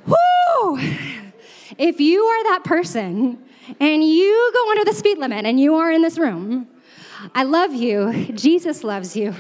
Whoo! 0.06 0.78
If 1.78 2.00
you 2.00 2.22
are 2.22 2.44
that 2.44 2.62
person 2.64 3.42
and 3.80 4.04
you 4.04 4.50
go 4.54 4.70
under 4.70 4.84
the 4.84 4.94
speed 4.94 5.18
limit 5.18 5.46
and 5.46 5.58
you 5.58 5.74
are 5.74 5.90
in 5.90 6.02
this 6.02 6.16
room, 6.16 6.68
I 7.34 7.42
love 7.42 7.74
you. 7.74 8.32
Jesus 8.34 8.84
loves 8.84 9.16
you. 9.16 9.34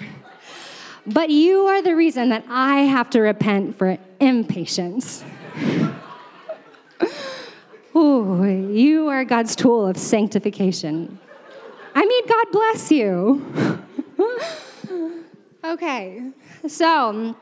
But 1.06 1.30
you 1.30 1.66
are 1.66 1.82
the 1.82 1.94
reason 1.94 2.30
that 2.30 2.44
I 2.48 2.80
have 2.80 3.10
to 3.10 3.20
repent 3.20 3.78
for 3.78 3.98
impatience. 4.20 5.24
Ooh, 7.94 8.70
you 8.72 9.08
are 9.08 9.24
God's 9.24 9.54
tool 9.54 9.86
of 9.86 9.96
sanctification. 9.96 11.18
I 11.94 12.04
mean, 12.04 12.26
God 12.26 12.46
bless 12.50 12.90
you. 12.90 13.84
okay, 15.64 16.30
so, 16.68 17.36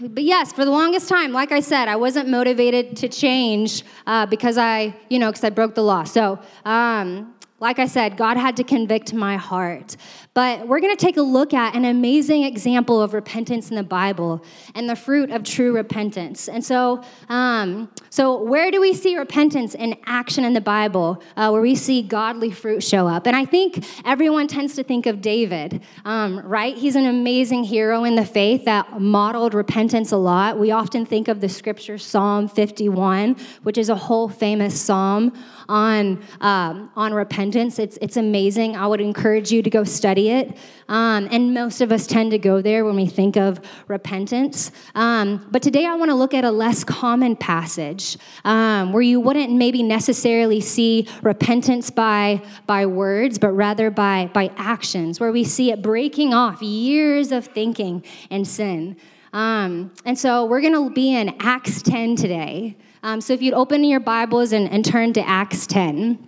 but 0.00 0.22
yes, 0.22 0.52
for 0.52 0.64
the 0.64 0.70
longest 0.70 1.08
time, 1.08 1.32
like 1.32 1.52
I 1.52 1.60
said, 1.60 1.88
I 1.88 1.96
wasn't 1.96 2.28
motivated 2.28 2.96
to 2.98 3.08
change 3.08 3.84
uh, 4.06 4.26
because 4.26 4.58
I, 4.58 4.94
you 5.08 5.18
know, 5.18 5.30
because 5.30 5.44
I 5.44 5.50
broke 5.50 5.74
the 5.74 5.82
law. 5.82 6.04
So, 6.04 6.38
um, 6.64 7.34
like 7.60 7.80
I 7.80 7.86
said, 7.86 8.16
God 8.16 8.36
had 8.36 8.56
to 8.58 8.64
convict 8.64 9.12
my 9.12 9.36
heart. 9.36 9.96
But 10.32 10.68
we're 10.68 10.78
going 10.78 10.96
to 10.96 11.00
take 11.04 11.16
a 11.16 11.22
look 11.22 11.52
at 11.52 11.74
an 11.74 11.84
amazing 11.84 12.44
example 12.44 13.02
of 13.02 13.14
repentance 13.14 13.70
in 13.70 13.76
the 13.76 13.82
Bible 13.82 14.44
and 14.76 14.88
the 14.88 14.94
fruit 14.94 15.32
of 15.32 15.42
true 15.42 15.74
repentance. 15.74 16.48
And 16.48 16.64
so, 16.64 17.02
um, 17.28 17.90
so 18.10 18.40
where 18.40 18.70
do 18.70 18.80
we 18.80 18.94
see 18.94 19.16
repentance 19.16 19.74
in 19.74 19.96
action 20.06 20.44
in 20.44 20.52
the 20.52 20.60
Bible, 20.60 21.20
uh, 21.36 21.50
where 21.50 21.60
we 21.60 21.74
see 21.74 22.00
godly 22.00 22.52
fruit 22.52 22.84
show 22.84 23.08
up? 23.08 23.26
And 23.26 23.34
I 23.34 23.44
think 23.44 23.84
everyone 24.04 24.46
tends 24.46 24.76
to 24.76 24.84
think 24.84 25.06
of 25.06 25.20
David, 25.20 25.82
um, 26.04 26.38
right? 26.40 26.76
He's 26.76 26.94
an 26.94 27.06
amazing 27.06 27.64
hero 27.64 28.04
in 28.04 28.14
the 28.14 28.24
faith 28.24 28.66
that 28.66 29.00
modeled 29.00 29.54
repentance 29.54 30.12
a 30.12 30.16
lot. 30.16 30.60
We 30.60 30.70
often 30.70 31.04
think 31.04 31.26
of 31.26 31.40
the 31.40 31.48
scripture 31.48 31.98
Psalm 31.98 32.46
51, 32.46 33.36
which 33.64 33.78
is 33.78 33.88
a 33.88 33.96
whole 33.96 34.28
famous 34.28 34.80
psalm 34.80 35.32
on 35.68 36.22
um, 36.40 36.90
on 36.96 37.12
repentance. 37.12 37.78
It's 37.78 37.98
it's 38.00 38.16
amazing. 38.16 38.76
I 38.76 38.86
would 38.86 39.00
encourage 39.00 39.50
you 39.50 39.62
to 39.62 39.70
go 39.70 39.84
study 39.84 40.30
it. 40.30 40.56
Um, 40.88 41.28
and 41.30 41.52
most 41.52 41.82
of 41.82 41.92
us 41.92 42.06
tend 42.06 42.30
to 42.30 42.38
go 42.38 42.62
there 42.62 42.84
when 42.84 42.96
we 42.96 43.06
think 43.06 43.36
of 43.36 43.60
repentance. 43.88 44.70
Um, 44.94 45.46
but 45.50 45.62
today 45.62 45.84
I 45.84 45.94
want 45.94 46.10
to 46.10 46.14
look 46.14 46.32
at 46.32 46.44
a 46.44 46.50
less 46.50 46.82
common 46.82 47.36
passage 47.36 48.16
um, 48.44 48.92
where 48.92 49.02
you 49.02 49.20
wouldn't 49.20 49.52
maybe 49.52 49.82
necessarily 49.82 50.60
see 50.60 51.06
repentance 51.22 51.90
by, 51.90 52.42
by 52.66 52.86
words, 52.86 53.38
but 53.38 53.50
rather 53.52 53.90
by, 53.90 54.30
by 54.32 54.50
actions, 54.56 55.20
where 55.20 55.30
we 55.30 55.44
see 55.44 55.70
it 55.70 55.82
breaking 55.82 56.32
off 56.32 56.62
years 56.62 57.32
of 57.32 57.44
thinking 57.44 58.02
and 58.30 58.46
sin. 58.48 58.96
Um, 59.34 59.92
and 60.06 60.18
so 60.18 60.46
we're 60.46 60.62
going 60.62 60.72
to 60.72 60.90
be 60.90 61.14
in 61.14 61.36
Acts 61.40 61.82
10 61.82 62.16
today. 62.16 62.76
Um, 63.02 63.20
so 63.20 63.32
if 63.32 63.42
you'd 63.42 63.54
open 63.54 63.84
your 63.84 64.00
Bibles 64.00 64.52
and, 64.52 64.70
and 64.70 64.84
turn 64.84 65.12
to 65.14 65.26
Acts 65.26 65.66
10, 65.66 66.18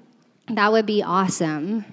that 0.50 0.72
would 0.72 0.86
be 0.86 1.02
awesome. 1.02 1.84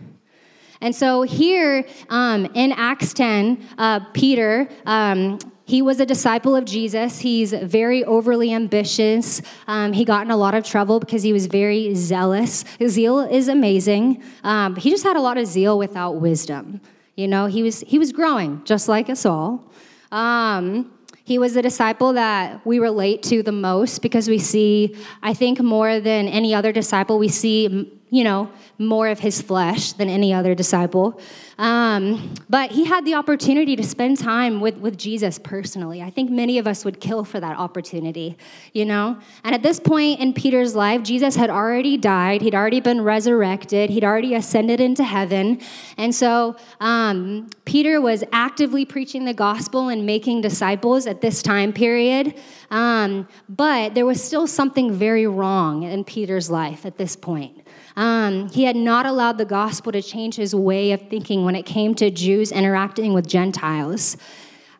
And 0.82 0.96
so 0.96 1.24
here 1.24 1.86
um, 2.10 2.46
in 2.54 2.72
Acts 2.72 3.14
10, 3.14 3.66
uh, 3.78 4.00
Peter, 4.14 4.70
um, 4.86 5.40
he 5.66 5.82
was 5.82 6.00
a 6.00 6.06
disciple 6.06 6.56
of 6.56 6.66
Jesus. 6.66 7.20
He's 7.20 7.52
very 7.52 8.04
overly 8.06 8.54
ambitious. 8.54 9.42
Um, 9.68 9.92
he 9.92 10.06
got 10.06 10.26
in 10.26 10.32
a 10.32 10.38
lot 10.38 10.56
of 10.56 10.64
trouble 10.64 11.00
because 11.00 11.24
he 11.24 11.34
was 11.34 11.48
very 11.48 11.94
zealous. 11.94 12.64
His 12.80 12.94
zeal 12.94 13.20
is 13.20 13.48
amazing. 13.50 14.24
Um, 14.44 14.76
he 14.76 14.90
just 14.90 15.04
had 15.04 15.18
a 15.18 15.22
lot 15.22 15.38
of 15.38 15.46
zeal 15.46 15.78
without 15.78 16.22
wisdom. 16.22 16.80
You 17.16 17.28
know, 17.28 17.48
he 17.48 17.64
was 17.64 17.82
he 17.82 17.98
was 18.00 18.12
growing 18.12 18.64
just 18.64 18.88
like 18.88 19.10
us 19.10 19.26
all. 19.26 19.64
Um, 20.12 20.92
he 21.28 21.38
was 21.38 21.56
the 21.56 21.62
disciple 21.62 22.14
that 22.14 22.66
we 22.66 22.80
relate 22.80 23.22
to 23.22 23.44
the 23.44 23.52
most 23.52 24.02
because 24.02 24.30
we 24.30 24.40
see, 24.40 24.96
I 25.22 25.34
think, 25.34 25.60
more 25.60 26.00
than 26.00 26.26
any 26.30 26.56
other 26.56 26.72
disciple, 26.72 27.20
we 27.20 27.28
see 27.28 27.92
you 28.10 28.24
know, 28.24 28.50
more 28.78 29.10
of 29.10 29.20
his 29.20 29.42
flesh 29.42 29.92
than 29.92 30.08
any 30.08 30.34
other 30.34 30.56
disciple. 30.56 31.20
Um, 31.58 32.36
but 32.50 32.72
he 32.72 32.86
had 32.86 33.04
the 33.04 33.16
opportunity 33.16 33.76
to 33.76 33.84
spend 33.84 34.20
time 34.20 34.60
with, 34.60 34.78
with 34.78 34.98
Jesus 34.98 35.40
personally. 35.40 36.04
I 36.04 36.12
think 36.12 36.30
many 36.30 36.60
of 36.60 36.68
us 36.68 36.86
would 36.86 37.00
kill 37.00 37.24
for 37.24 37.40
that 37.40 37.58
opportunity, 37.58 38.38
you 38.74 38.86
know? 38.86 39.18
And 39.44 39.56
at 39.56 39.64
this 39.64 39.80
point 39.80 40.20
in 40.20 40.34
Peter's 40.34 40.76
life, 40.76 41.02
Jesus 41.02 41.36
had 41.36 41.50
already 41.50 41.98
died, 41.98 42.42
he'd 42.44 42.54
already 42.54 42.80
been 42.80 43.02
resurrected, 43.02 43.90
he'd 43.90 44.04
already 44.04 44.36
ascended 44.36 44.80
into 44.80 45.04
heaven. 45.04 45.60
And 45.98 46.14
so 46.14 46.58
um, 46.80 47.50
Peter 47.66 48.00
was 48.02 48.24
actively 48.32 48.86
preaching 48.86 49.26
the 49.26 49.34
gospel 49.34 49.90
and 49.90 50.06
making 50.06 50.42
disciples 50.42 51.08
at 51.08 51.22
this 51.22 51.42
time 51.42 51.74
period. 51.74 52.36
Um, 52.70 53.28
but 53.50 53.96
there 53.96 54.06
was 54.06 54.24
still 54.24 54.46
something 54.46 54.92
very 54.92 55.26
wrong 55.26 55.84
in 55.84 56.04
Peter's 56.04 56.52
life 56.52 56.86
at 56.86 56.98
this 56.98 57.16
point. 57.16 57.64
Um, 57.98 58.48
he 58.50 58.64
had 58.64 58.76
not 58.76 59.06
allowed 59.06 59.40
the 59.40 59.46
gospel 59.46 59.92
to 59.92 60.02
change 60.02 60.36
his 60.36 60.54
way 60.54 60.92
of 60.92 61.02
thinking 61.10 61.44
when 61.44 61.56
it 61.56 61.64
came 61.66 61.96
to 61.96 62.10
Jews 62.12 62.52
interacting 62.52 63.14
with 63.14 63.28
Gentiles. 63.28 64.16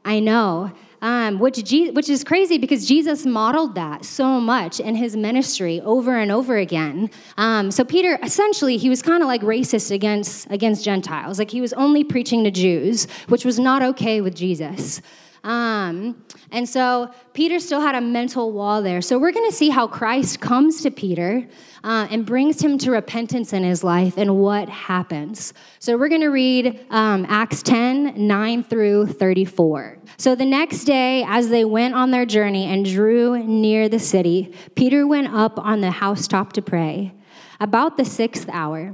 I 0.06 0.20
know. 0.20 0.72
Um, 1.00 1.38
which, 1.38 1.64
Je- 1.64 1.92
which 1.92 2.10
is 2.10 2.24
crazy 2.24 2.58
because 2.58 2.88
Jesus 2.88 3.24
modeled 3.24 3.76
that 3.76 4.04
so 4.04 4.40
much 4.40 4.80
in 4.80 4.96
his 4.96 5.16
ministry 5.16 5.80
over 5.82 6.18
and 6.18 6.32
over 6.32 6.58
again. 6.58 7.12
Um, 7.38 7.70
so 7.70 7.84
Peter, 7.84 8.18
essentially, 8.24 8.78
he 8.78 8.90
was 8.90 9.04
kind 9.04 9.22
of 9.22 9.28
like 9.28 9.42
racist 9.42 9.92
against, 9.92 10.48
against 10.50 10.84
Gentiles. 10.84 11.38
Like 11.38 11.52
he 11.52 11.62
was 11.62 11.72
only 11.74 12.04
preaching 12.04 12.44
to 12.46 12.52
Jews, 12.52 13.06
which 13.28 13.46
was 13.46 13.60
not 13.60 13.84
okay 13.84 14.22
with 14.22 14.36
Jesus. 14.36 15.04
Um, 15.44 16.24
and 16.52 16.68
so 16.68 17.12
Peter 17.34 17.60
still 17.60 17.82
had 17.82 17.96
a 17.96 18.02
mental 18.02 18.52
wall 18.52 18.82
there. 18.82 19.02
So 19.02 19.20
we're 19.20 19.32
going 19.32 19.50
to 19.50 19.56
see 19.56 19.70
how 19.70 19.88
Christ 19.88 20.40
comes 20.40 20.82
to 20.82 20.92
Peter 20.92 21.48
uh, 21.84 22.08
and 22.10 22.26
brings 22.26 22.62
him 22.62 22.78
to 22.80 22.92
repentance 22.92 23.54
in 23.54 23.64
his 23.64 23.84
life 23.84 24.18
and 24.18 24.38
what 24.38 24.70
happens. 24.70 25.54
So 25.80 25.98
we're 25.98 26.10
going 26.10 26.22
to 26.22 26.28
read 26.28 26.86
um, 26.90 27.26
Acts 27.30 27.62
10 27.64 28.28
9 28.28 28.64
through 28.64 29.08
34. 29.08 29.98
So 30.18 30.36
the 30.36 30.46
next 30.46 30.86
day, 30.86 31.24
as 31.28 31.50
they 31.50 31.66
went 31.66 31.94
on 31.94 32.12
their 32.12 32.26
journey 32.26 32.66
and 32.66 32.86
drew 32.86 33.44
near 33.44 33.88
the 33.90 34.00
city, 34.00 34.54
Peter 34.76 35.06
went 35.06 35.34
up 35.34 35.60
on 35.60 35.82
the 35.82 35.92
housetop 35.92 36.54
to 36.54 36.62
pray. 36.62 37.14
About 37.60 37.98
the 37.98 38.06
sixth 38.06 38.48
hour, 38.50 38.94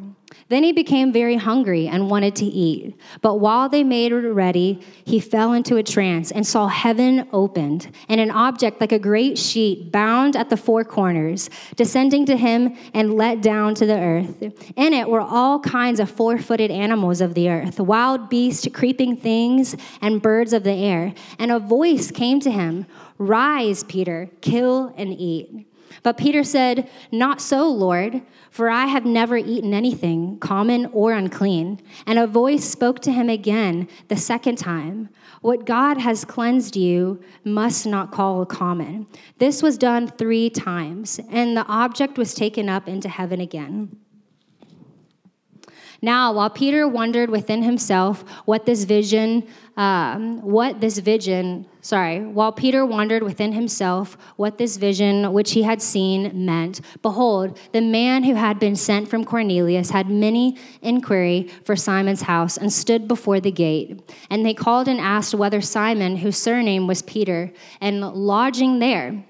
then 0.49 0.63
he 0.63 0.71
became 0.71 1.11
very 1.11 1.35
hungry 1.35 1.87
and 1.87 2.09
wanted 2.09 2.35
to 2.37 2.45
eat. 2.45 2.95
But 3.21 3.35
while 3.39 3.69
they 3.69 3.83
made 3.83 4.11
it 4.11 4.31
ready, 4.31 4.81
he 5.05 5.19
fell 5.19 5.53
into 5.53 5.77
a 5.77 5.83
trance 5.83 6.31
and 6.31 6.45
saw 6.45 6.67
heaven 6.67 7.27
opened, 7.31 7.89
and 8.09 8.19
an 8.19 8.31
object 8.31 8.81
like 8.81 8.91
a 8.91 8.99
great 8.99 9.37
sheet 9.37 9.91
bound 9.91 10.35
at 10.35 10.49
the 10.49 10.57
four 10.57 10.83
corners, 10.83 11.49
descending 11.75 12.25
to 12.25 12.37
him 12.37 12.75
and 12.93 13.15
let 13.15 13.41
down 13.41 13.75
to 13.75 13.85
the 13.85 13.97
earth. 13.97 14.41
In 14.75 14.93
it 14.93 15.09
were 15.09 15.21
all 15.21 15.59
kinds 15.59 15.99
of 15.99 16.09
four 16.09 16.37
footed 16.37 16.71
animals 16.71 17.21
of 17.21 17.33
the 17.33 17.49
earth, 17.49 17.79
wild 17.79 18.29
beasts, 18.29 18.67
creeping 18.73 19.17
things, 19.17 19.75
and 20.01 20.21
birds 20.21 20.53
of 20.53 20.63
the 20.63 20.71
air. 20.71 21.13
And 21.39 21.51
a 21.51 21.59
voice 21.59 22.11
came 22.11 22.39
to 22.41 22.51
him 22.51 22.85
Rise, 23.17 23.83
Peter, 23.83 24.29
kill 24.41 24.93
and 24.97 25.13
eat. 25.13 25.67
But 26.01 26.17
Peter 26.17 26.43
said, 26.43 26.89
Not 27.11 27.41
so, 27.41 27.69
Lord, 27.69 28.21
for 28.49 28.69
I 28.69 28.85
have 28.85 29.05
never 29.05 29.37
eaten 29.37 29.73
anything 29.73 30.39
common 30.39 30.87
or 30.87 31.13
unclean. 31.13 31.81
And 32.07 32.17
a 32.17 32.27
voice 32.27 32.63
spoke 32.63 32.99
to 33.01 33.11
him 33.11 33.29
again 33.29 33.87
the 34.07 34.17
second 34.17 34.57
time 34.57 35.09
What 35.41 35.65
God 35.65 35.97
has 35.97 36.25
cleansed 36.25 36.75
you 36.75 37.21
must 37.43 37.85
not 37.85 38.11
call 38.11 38.45
common. 38.45 39.07
This 39.37 39.61
was 39.61 39.77
done 39.77 40.07
three 40.07 40.49
times, 40.49 41.19
and 41.29 41.55
the 41.55 41.65
object 41.67 42.17
was 42.17 42.33
taken 42.33 42.69
up 42.69 42.87
into 42.87 43.09
heaven 43.09 43.39
again. 43.41 43.97
Now, 46.03 46.33
while 46.33 46.49
Peter 46.49 46.85
wondered 46.85 47.29
within 47.29 47.63
himself 47.63 48.25
what 48.43 48.65
this 48.65 48.83
vision, 48.83 49.47
um, 49.77 50.41
what 50.41 50.81
this 50.81 50.97
vision, 50.97 51.65
sorry, 51.79 52.19
while 52.19 52.51
Peter 52.51 52.85
wondered 52.85 53.23
within 53.23 53.53
himself 53.53 54.17
what 54.35 54.57
this 54.57 54.75
vision 54.75 55.31
which 55.31 55.53
he 55.53 55.63
had 55.63 55.81
seen 55.81 56.45
meant, 56.45 56.81
behold, 57.01 57.57
the 57.71 57.79
man 57.79 58.25
who 58.25 58.35
had 58.35 58.59
been 58.59 58.75
sent 58.75 59.07
from 59.07 59.23
Cornelius 59.23 59.91
had 59.91 60.09
many 60.09 60.57
inquiry 60.81 61.49
for 61.63 61.77
Simon's 61.77 62.23
house 62.23 62.57
and 62.57 62.73
stood 62.73 63.07
before 63.07 63.39
the 63.39 63.51
gate. 63.51 64.01
And 64.29 64.45
they 64.45 64.53
called 64.53 64.89
and 64.89 64.99
asked 64.99 65.33
whether 65.33 65.61
Simon, 65.61 66.17
whose 66.17 66.35
surname 66.35 66.85
was 66.85 67.01
Peter, 67.03 67.53
and 67.79 68.01
lodging 68.01 68.79
there. 68.79 69.23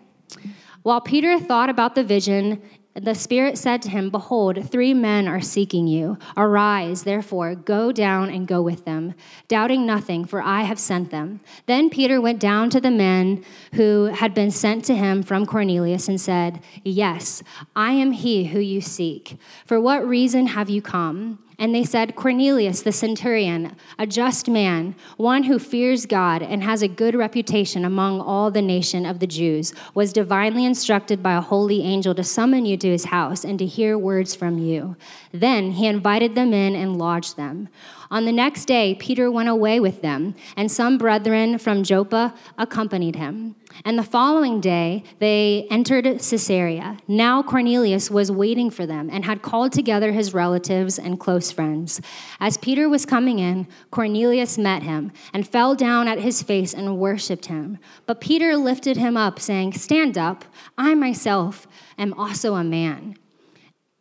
While 0.82 1.02
Peter 1.02 1.40
thought 1.40 1.70
about 1.70 1.94
the 1.94 2.04
vision, 2.04 2.64
the 2.96 3.16
Spirit 3.16 3.58
said 3.58 3.82
to 3.82 3.90
him, 3.90 4.10
Behold, 4.10 4.70
three 4.70 4.94
men 4.94 5.28
are 5.28 5.42
seeking 5.42 5.88
you. 5.88 6.18
Arise, 6.38 7.04
therefore, 7.04 7.56
go 7.56 7.92
down 7.92 8.30
and 8.30 8.48
go 8.48 8.62
with 8.62 8.86
them, 8.86 9.16
doubting 9.48 9.86
nothing, 9.86 10.26
for 10.26 10.42
I 10.42 10.62
have 10.62 10.80
sent 10.80 11.10
them. 11.10 11.40
Then 11.66 11.90
Peter 11.90 12.22
went 12.22 12.40
down 12.40 12.70
to 12.70 12.80
the 12.80 12.92
men 12.92 13.44
who 13.74 14.06
had 14.06 14.36
been 14.36 14.52
sent 14.52 14.86
to 14.86 14.96
him 14.96 15.24
from 15.24 15.48
Cornelius 15.48 16.08
and 16.08 16.22
said, 16.22 16.62
Yes, 16.84 17.42
I 17.76 17.94
am 17.94 18.12
he 18.12 18.46
who 18.46 18.60
you 18.60 18.80
seek. 18.80 19.38
For 19.66 19.80
what 19.80 20.08
reason 20.08 20.48
have 20.48 20.70
you 20.70 20.82
come? 20.82 21.43
And 21.58 21.74
they 21.74 21.84
said, 21.84 22.16
Cornelius 22.16 22.82
the 22.82 22.92
centurion, 22.92 23.76
a 24.00 24.08
just 24.08 24.50
man, 24.50 24.96
one 25.18 25.44
who 25.44 25.60
fears 25.60 26.06
God 26.06 26.42
and 26.42 26.64
has 26.64 26.82
a 26.82 26.88
good 26.88 27.16
reputation 27.16 27.86
among 27.86 28.20
all 28.20 28.52
the 28.52 28.62
nation 28.62 29.06
of 29.06 29.20
the 29.20 29.28
Jews, 29.28 29.74
was 29.94 30.14
divinely 30.14 30.66
instructed 30.66 31.22
by 31.22 31.36
a 31.36 31.42
holy 31.42 31.84
angel 31.84 32.16
to 32.16 32.24
summon 32.24 32.66
you 32.66 32.78
to 32.78 32.90
his 32.90 33.06
house 33.06 33.44
and 33.44 33.60
to 33.60 33.66
hear 33.66 33.98
words 33.98 34.36
from 34.36 34.58
you. 34.58 34.96
Then 35.32 35.72
he 35.72 35.88
invited 35.88 36.36
them 36.36 36.54
in 36.54 36.76
and 36.76 36.98
lodged 36.98 37.38
them. 37.38 37.70
On 38.14 38.26
the 38.26 38.32
next 38.32 38.66
day, 38.66 38.94
Peter 38.94 39.32
went 39.32 39.50
away 39.50 39.80
with 39.80 40.04
them, 40.04 40.36
and 40.56 40.72
some 40.72 41.00
brethren 41.00 41.58
from 41.58 41.82
Joppa 41.82 42.36
accompanied 42.60 43.16
him. 43.16 43.56
And 43.86 43.98
the 43.98 44.04
following 44.04 44.62
day, 44.62 45.04
they 45.18 45.66
entered 45.72 46.06
Caesarea. 46.06 47.00
Now 47.08 47.42
Cornelius 47.42 48.12
was 48.12 48.32
waiting 48.32 48.70
for 48.70 48.86
them 48.86 49.10
and 49.12 49.26
had 49.26 49.42
called 49.42 49.72
together 49.72 50.12
his 50.12 50.32
relatives 50.32 51.00
and 51.00 51.20
close 51.20 51.52
friends. 51.52 52.02
As 52.40 52.56
Peter 52.56 52.88
was 52.88 53.04
coming 53.04 53.40
in, 53.40 53.68
Cornelius 53.90 54.60
met 54.60 54.84
him 54.84 55.12
and 55.34 55.48
fell 55.48 55.74
down 55.74 56.08
at 56.08 56.20
his 56.20 56.44
face 56.44 56.72
and 56.72 57.00
worshiped 57.00 57.48
him. 57.48 57.80
But 58.06 58.22
Peter 58.22 58.56
lifted 58.56 58.96
him 58.96 59.18
up, 59.18 59.40
saying, 59.40 59.74
Stand 59.74 60.20
up, 60.20 60.46
I 60.78 60.94
myself 60.94 61.66
am 61.98 62.14
also 62.14 62.54
a 62.54 62.64
man. 62.64 63.18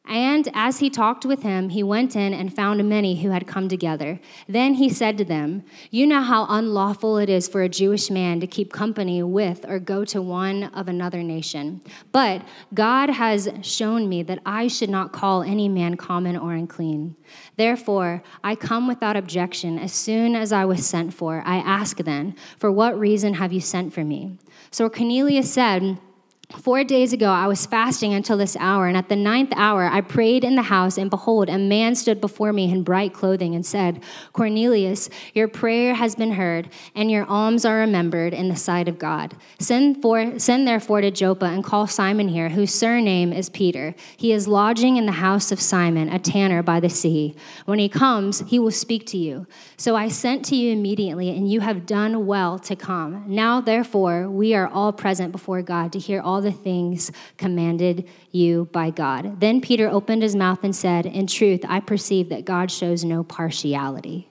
And 0.04 0.48
as 0.52 0.80
he 0.80 0.90
talked 0.90 1.24
with 1.24 1.42
him, 1.42 1.68
he 1.68 1.84
went 1.84 2.16
in 2.16 2.34
and 2.34 2.54
found 2.54 2.86
many 2.88 3.22
who 3.22 3.30
had 3.30 3.46
come 3.46 3.68
together. 3.68 4.20
Then 4.48 4.74
he 4.74 4.88
said 4.88 5.16
to 5.18 5.24
them, 5.24 5.62
You 5.90 6.08
know 6.08 6.20
how 6.20 6.46
unlawful 6.48 7.18
it 7.18 7.30
is 7.30 7.46
for 7.46 7.62
a 7.62 7.68
Jewish 7.68 8.10
man 8.10 8.40
to 8.40 8.48
keep 8.48 8.72
company 8.72 9.22
with 9.22 9.64
or 9.68 9.78
go 9.78 10.04
to 10.06 10.20
one 10.20 10.64
of 10.64 10.88
another 10.88 11.22
nation. 11.22 11.82
But 12.10 12.42
God 12.74 13.10
has 13.10 13.48
shown 13.62 14.08
me 14.08 14.24
that 14.24 14.40
I 14.44 14.66
should 14.66 14.90
not 14.90 15.12
call 15.12 15.44
any 15.44 15.68
man 15.68 15.96
common 15.96 16.36
or 16.36 16.52
unclean. 16.52 17.14
Therefore, 17.56 18.24
I 18.42 18.56
come 18.56 18.88
without 18.88 19.16
objection 19.16 19.78
as 19.78 19.92
soon 19.92 20.34
as 20.34 20.52
I 20.52 20.64
was 20.64 20.84
sent 20.84 21.14
for. 21.14 21.44
I 21.46 21.58
ask 21.58 21.98
then, 21.98 22.34
For 22.58 22.72
what 22.72 22.98
reason 22.98 23.34
have 23.34 23.52
you 23.52 23.60
sent 23.60 23.94
for 23.94 24.04
me? 24.04 24.38
So 24.72 24.90
Cornelius 24.90 25.52
said, 25.52 25.98
Four 26.60 26.84
days 26.84 27.12
ago, 27.12 27.26
I 27.30 27.46
was 27.46 27.64
fasting 27.64 28.12
until 28.12 28.36
this 28.36 28.56
hour, 28.60 28.86
and 28.86 28.96
at 28.96 29.08
the 29.08 29.16
ninth 29.16 29.52
hour, 29.56 29.84
I 29.84 30.00
prayed 30.02 30.44
in 30.44 30.54
the 30.54 30.62
house, 30.62 30.98
and 30.98 31.10
behold, 31.10 31.48
a 31.48 31.56
man 31.56 31.94
stood 31.94 32.20
before 32.20 32.52
me 32.52 32.70
in 32.70 32.82
bright 32.82 33.14
clothing 33.14 33.54
and 33.54 33.64
said, 33.64 34.02
Cornelius, 34.32 35.08
your 35.34 35.48
prayer 35.48 35.94
has 35.94 36.14
been 36.14 36.32
heard, 36.32 36.68
and 36.94 37.10
your 37.10 37.24
alms 37.24 37.64
are 37.64 37.78
remembered 37.78 38.34
in 38.34 38.48
the 38.48 38.56
sight 38.56 38.86
of 38.86 38.98
God. 38.98 39.34
Send, 39.58 40.02
for, 40.02 40.38
send 40.38 40.68
therefore 40.68 41.00
to 41.00 41.10
Joppa 41.10 41.46
and 41.46 41.64
call 41.64 41.86
Simon 41.86 42.28
here, 42.28 42.50
whose 42.50 42.72
surname 42.72 43.32
is 43.32 43.48
Peter. 43.48 43.94
He 44.16 44.32
is 44.32 44.46
lodging 44.46 44.98
in 44.98 45.06
the 45.06 45.12
house 45.12 45.52
of 45.52 45.60
Simon, 45.60 46.10
a 46.10 46.18
tanner 46.18 46.62
by 46.62 46.80
the 46.80 46.90
sea. 46.90 47.34
When 47.64 47.78
he 47.78 47.88
comes, 47.88 48.40
he 48.40 48.58
will 48.58 48.70
speak 48.70 49.06
to 49.06 49.16
you. 49.16 49.46
So 49.78 49.96
I 49.96 50.08
sent 50.08 50.44
to 50.46 50.56
you 50.56 50.72
immediately, 50.72 51.30
and 51.30 51.50
you 51.50 51.60
have 51.60 51.86
done 51.86 52.26
well 52.26 52.58
to 52.60 52.76
come. 52.76 53.24
Now, 53.26 53.60
therefore, 53.60 54.28
we 54.28 54.54
are 54.54 54.68
all 54.68 54.92
present 54.92 55.32
before 55.32 55.62
God 55.62 55.92
to 55.92 55.98
hear 55.98 56.20
all 56.20 56.41
the 56.42 56.52
things 56.52 57.10
commanded 57.36 58.08
you 58.30 58.68
by 58.72 58.90
God. 58.90 59.40
Then 59.40 59.60
Peter 59.60 59.88
opened 59.88 60.22
his 60.22 60.36
mouth 60.36 60.62
and 60.62 60.74
said, 60.74 61.06
In 61.06 61.26
truth, 61.26 61.64
I 61.68 61.80
perceive 61.80 62.28
that 62.28 62.44
God 62.44 62.70
shows 62.70 63.04
no 63.04 63.24
partiality. 63.24 64.28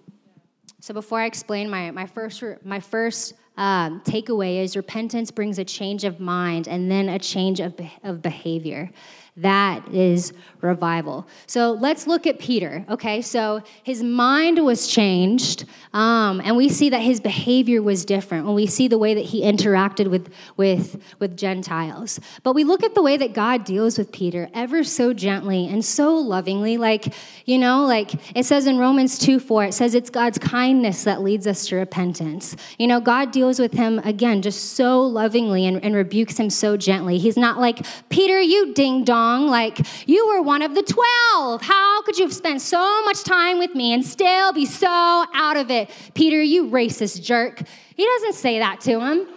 So 0.80 0.94
before 0.94 1.20
I 1.20 1.26
explain 1.26 1.70
my, 1.70 1.92
my 1.92 2.06
first, 2.06 2.44
my 2.64 2.80
first 2.80 3.34
um, 3.58 4.02
takeaway 4.02 4.64
is 4.64 4.76
repentance 4.76 5.30
brings 5.30 5.60
a 5.60 5.66
change 5.66 6.04
of 6.04 6.20
mind 6.20 6.68
and 6.68 6.90
then 6.90 7.10
a 7.10 7.20
change 7.20 7.60
of, 7.60 7.80
of 8.04 8.22
behavior. 8.22 8.90
That 9.38 9.88
is 9.94 10.34
revival. 10.60 11.26
So 11.48 11.72
let's 11.72 12.06
look 12.06 12.28
at 12.28 12.38
Peter. 12.38 12.86
Okay, 12.90 13.22
so 13.22 13.64
his 13.82 14.04
mind 14.04 14.64
was 14.64 14.88
changed, 14.88 15.64
um, 15.94 16.42
and 16.44 16.58
we 16.58 16.68
see 16.68 16.90
that 16.90 17.00
his 17.00 17.22
behavior 17.22 17.82
was 17.82 18.04
different 18.04 18.46
when 18.46 18.56
we 18.56 18.68
see 18.68 18.90
the 18.90 18.98
way 18.98 19.14
that 19.14 19.24
he 19.24 19.42
interacted 19.42 20.10
with, 20.10 20.34
with, 20.58 21.02
with 21.20 21.38
Gentiles. 21.38 22.20
But 22.44 22.56
we 22.56 22.66
look 22.66 22.84
at 22.84 22.94
the 22.94 23.02
way 23.02 23.16
that 23.18 23.34
God 23.34 23.64
deals 23.64 23.98
with 23.98 24.12
Peter 24.12 24.50
ever 24.54 24.84
so 24.84 25.14
gently 25.14 25.66
and 25.66 25.84
so 25.84 26.14
lovingly. 26.14 26.78
Like, 26.78 27.14
you 27.46 27.58
know, 27.58 27.86
like 27.86 28.12
it 28.36 28.46
says 28.46 28.68
in 28.68 28.78
Romans 28.78 29.18
2 29.18 29.40
4, 29.40 29.64
it 29.64 29.74
says 29.74 29.96
it's 29.96 30.10
God's 30.10 30.40
kindness 30.40 31.06
that 31.06 31.22
leads 31.22 31.48
us 31.48 31.68
to 31.68 31.78
repentance. 31.78 32.58
You 32.78 32.88
know, 32.88 33.00
God 33.00 33.32
deals 33.32 33.60
with 33.60 33.72
him 33.74 34.00
again 34.00 34.42
just 34.42 34.74
so 34.74 35.02
lovingly 35.02 35.66
and, 35.66 35.82
and 35.84 35.96
rebukes 35.96 36.38
him 36.38 36.50
so 36.50 36.76
gently. 36.76 37.18
He's 37.18 37.38
not 37.38 37.60
like, 37.60 37.86
Peter, 38.10 38.40
you 38.42 38.74
ding 38.74 39.06
dong, 39.06 39.21
like 39.48 39.80
you 40.08 40.28
were 40.28 40.42
one 40.42 40.62
of 40.62 40.76
the 40.76 40.84
12. 40.84 41.62
How 41.62 42.02
could 42.04 42.18
you 42.18 42.26
have 42.26 42.34
spent 42.34 42.62
so 42.62 43.04
much 43.06 43.24
time 43.24 43.60
with 43.60 43.76
me 43.76 43.94
and 43.94 44.06
still 44.06 44.54
be 44.54 44.66
so 44.66 44.88
out 45.34 45.58
of 45.58 45.70
it? 45.72 45.90
Peter, 46.14 46.42
you 46.42 46.70
racist 46.70 47.22
jerk. 47.24 47.62
He 47.96 48.06
doesn't 48.06 48.34
say 48.34 48.60
that 48.60 48.82
to 48.82 49.00
him. 49.00 49.28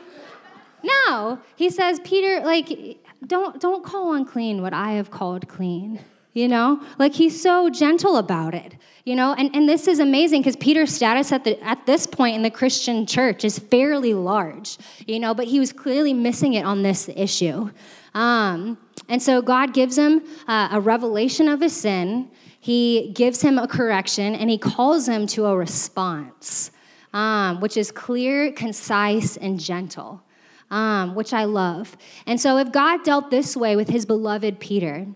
No, 0.83 1.39
he 1.57 1.71
says, 1.71 2.01
Peter, 2.05 2.45
like, 2.45 2.99
don't, 3.27 3.61
don't 3.61 3.85
call 3.85 4.15
unclean 4.15 4.61
what 4.61 4.75
I 4.75 4.93
have 4.93 5.11
called 5.11 5.49
clean. 5.49 6.01
You 6.35 6.49
know, 6.49 6.83
like 6.99 7.15
he's 7.15 7.41
so 7.41 7.71
gentle 7.71 8.17
about 8.17 8.55
it. 8.55 8.75
You 9.05 9.15
know, 9.15 9.35
and, 9.35 9.55
and 9.55 9.69
this 9.69 9.87
is 9.87 10.01
amazing 10.01 10.41
because 10.41 10.57
Peter's 10.57 10.93
status 10.93 11.31
at, 11.31 11.45
the, 11.45 11.63
at 11.63 11.87
this 11.87 12.07
point 12.07 12.35
in 12.35 12.43
the 12.43 12.51
Christian 12.51 13.07
church 13.07 13.45
is 13.45 13.59
fairly 13.59 14.15
large, 14.15 14.79
you 15.07 15.21
know, 15.21 15.33
but 15.33 15.47
he 15.47 15.61
was 15.61 15.73
clearly 15.73 16.13
missing 16.13 16.55
it 16.55 16.65
on 16.65 16.83
this 16.83 17.09
issue. 17.15 17.71
Um, 18.15 18.79
and 19.09 19.23
so 19.23 19.43
God 19.43 19.75
gives 19.75 19.99
him 19.99 20.23
uh, 20.49 20.69
a 20.73 20.81
revelation 20.81 21.49
of 21.49 21.61
his 21.61 21.75
sin, 21.77 22.31
he 22.61 23.11
gives 23.15 23.43
him 23.43 23.59
a 23.59 23.69
correction, 23.69 24.35
and 24.35 24.49
he 24.49 24.57
calls 24.57 25.07
him 25.07 25.27
to 25.29 25.47
a 25.47 25.57
response, 25.57 26.71
um, 27.13 27.61
which 27.61 27.77
is 27.77 27.91
clear, 27.91 28.53
concise, 28.53 29.37
and 29.37 29.61
gentle, 29.61 30.23
um, 30.71 31.15
which 31.15 31.35
I 31.35 31.45
love. 31.45 31.97
And 32.27 32.41
so 32.41 32.57
if 32.57 32.73
God 32.73 33.05
dealt 33.05 33.31
this 33.31 33.57
way 33.57 33.77
with 33.77 33.91
his 33.91 34.07
beloved 34.07 34.61
Peter, 34.61 35.07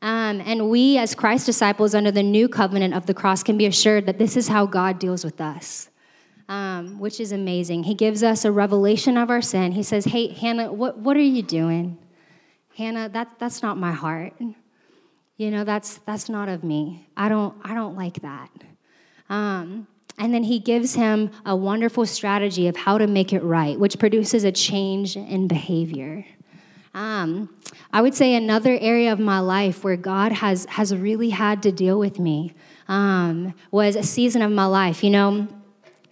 um, 0.00 0.42
and 0.42 0.68
we, 0.68 0.98
as 0.98 1.14
Christ 1.14 1.46
disciples 1.46 1.94
under 1.94 2.10
the 2.10 2.22
new 2.22 2.48
covenant 2.48 2.94
of 2.94 3.06
the 3.06 3.14
cross, 3.14 3.42
can 3.42 3.56
be 3.56 3.66
assured 3.66 4.06
that 4.06 4.18
this 4.18 4.36
is 4.36 4.48
how 4.48 4.66
God 4.66 4.98
deals 4.98 5.24
with 5.24 5.40
us, 5.40 5.88
um, 6.48 7.00
which 7.00 7.20
is 7.20 7.32
amazing. 7.32 7.84
He 7.84 7.94
gives 7.94 8.22
us 8.22 8.44
a 8.44 8.52
revelation 8.52 9.16
of 9.16 9.30
our 9.30 9.42
sin. 9.42 9.72
He 9.72 9.82
says, 9.82 10.04
Hey, 10.04 10.28
Hannah, 10.28 10.72
what, 10.72 10.98
what 10.98 11.16
are 11.16 11.20
you 11.20 11.42
doing? 11.42 11.98
Hannah, 12.78 13.08
that, 13.08 13.40
that's 13.40 13.60
not 13.60 13.76
my 13.76 13.90
heart. 13.90 14.34
You 15.36 15.50
know, 15.50 15.64
that's, 15.64 15.98
that's 16.06 16.28
not 16.28 16.48
of 16.48 16.62
me. 16.62 17.08
I 17.16 17.28
don't, 17.28 17.56
I 17.64 17.74
don't 17.74 17.96
like 17.96 18.22
that. 18.22 18.50
Um, 19.28 19.88
and 20.16 20.32
then 20.32 20.44
he 20.44 20.60
gives 20.60 20.94
him 20.94 21.32
a 21.44 21.56
wonderful 21.56 22.06
strategy 22.06 22.68
of 22.68 22.76
how 22.76 22.96
to 22.96 23.08
make 23.08 23.32
it 23.32 23.42
right, 23.42 23.76
which 23.76 23.98
produces 23.98 24.44
a 24.44 24.52
change 24.52 25.16
in 25.16 25.48
behavior. 25.48 26.24
Um, 26.94 27.52
I 27.92 28.00
would 28.00 28.14
say 28.14 28.36
another 28.36 28.78
area 28.80 29.12
of 29.12 29.18
my 29.18 29.40
life 29.40 29.82
where 29.82 29.96
God 29.96 30.30
has, 30.30 30.64
has 30.66 30.94
really 30.94 31.30
had 31.30 31.64
to 31.64 31.72
deal 31.72 31.98
with 31.98 32.20
me 32.20 32.54
um, 32.86 33.54
was 33.72 33.96
a 33.96 34.04
season 34.04 34.40
of 34.40 34.52
my 34.52 34.66
life. 34.66 35.02
You 35.02 35.10
know, 35.10 35.48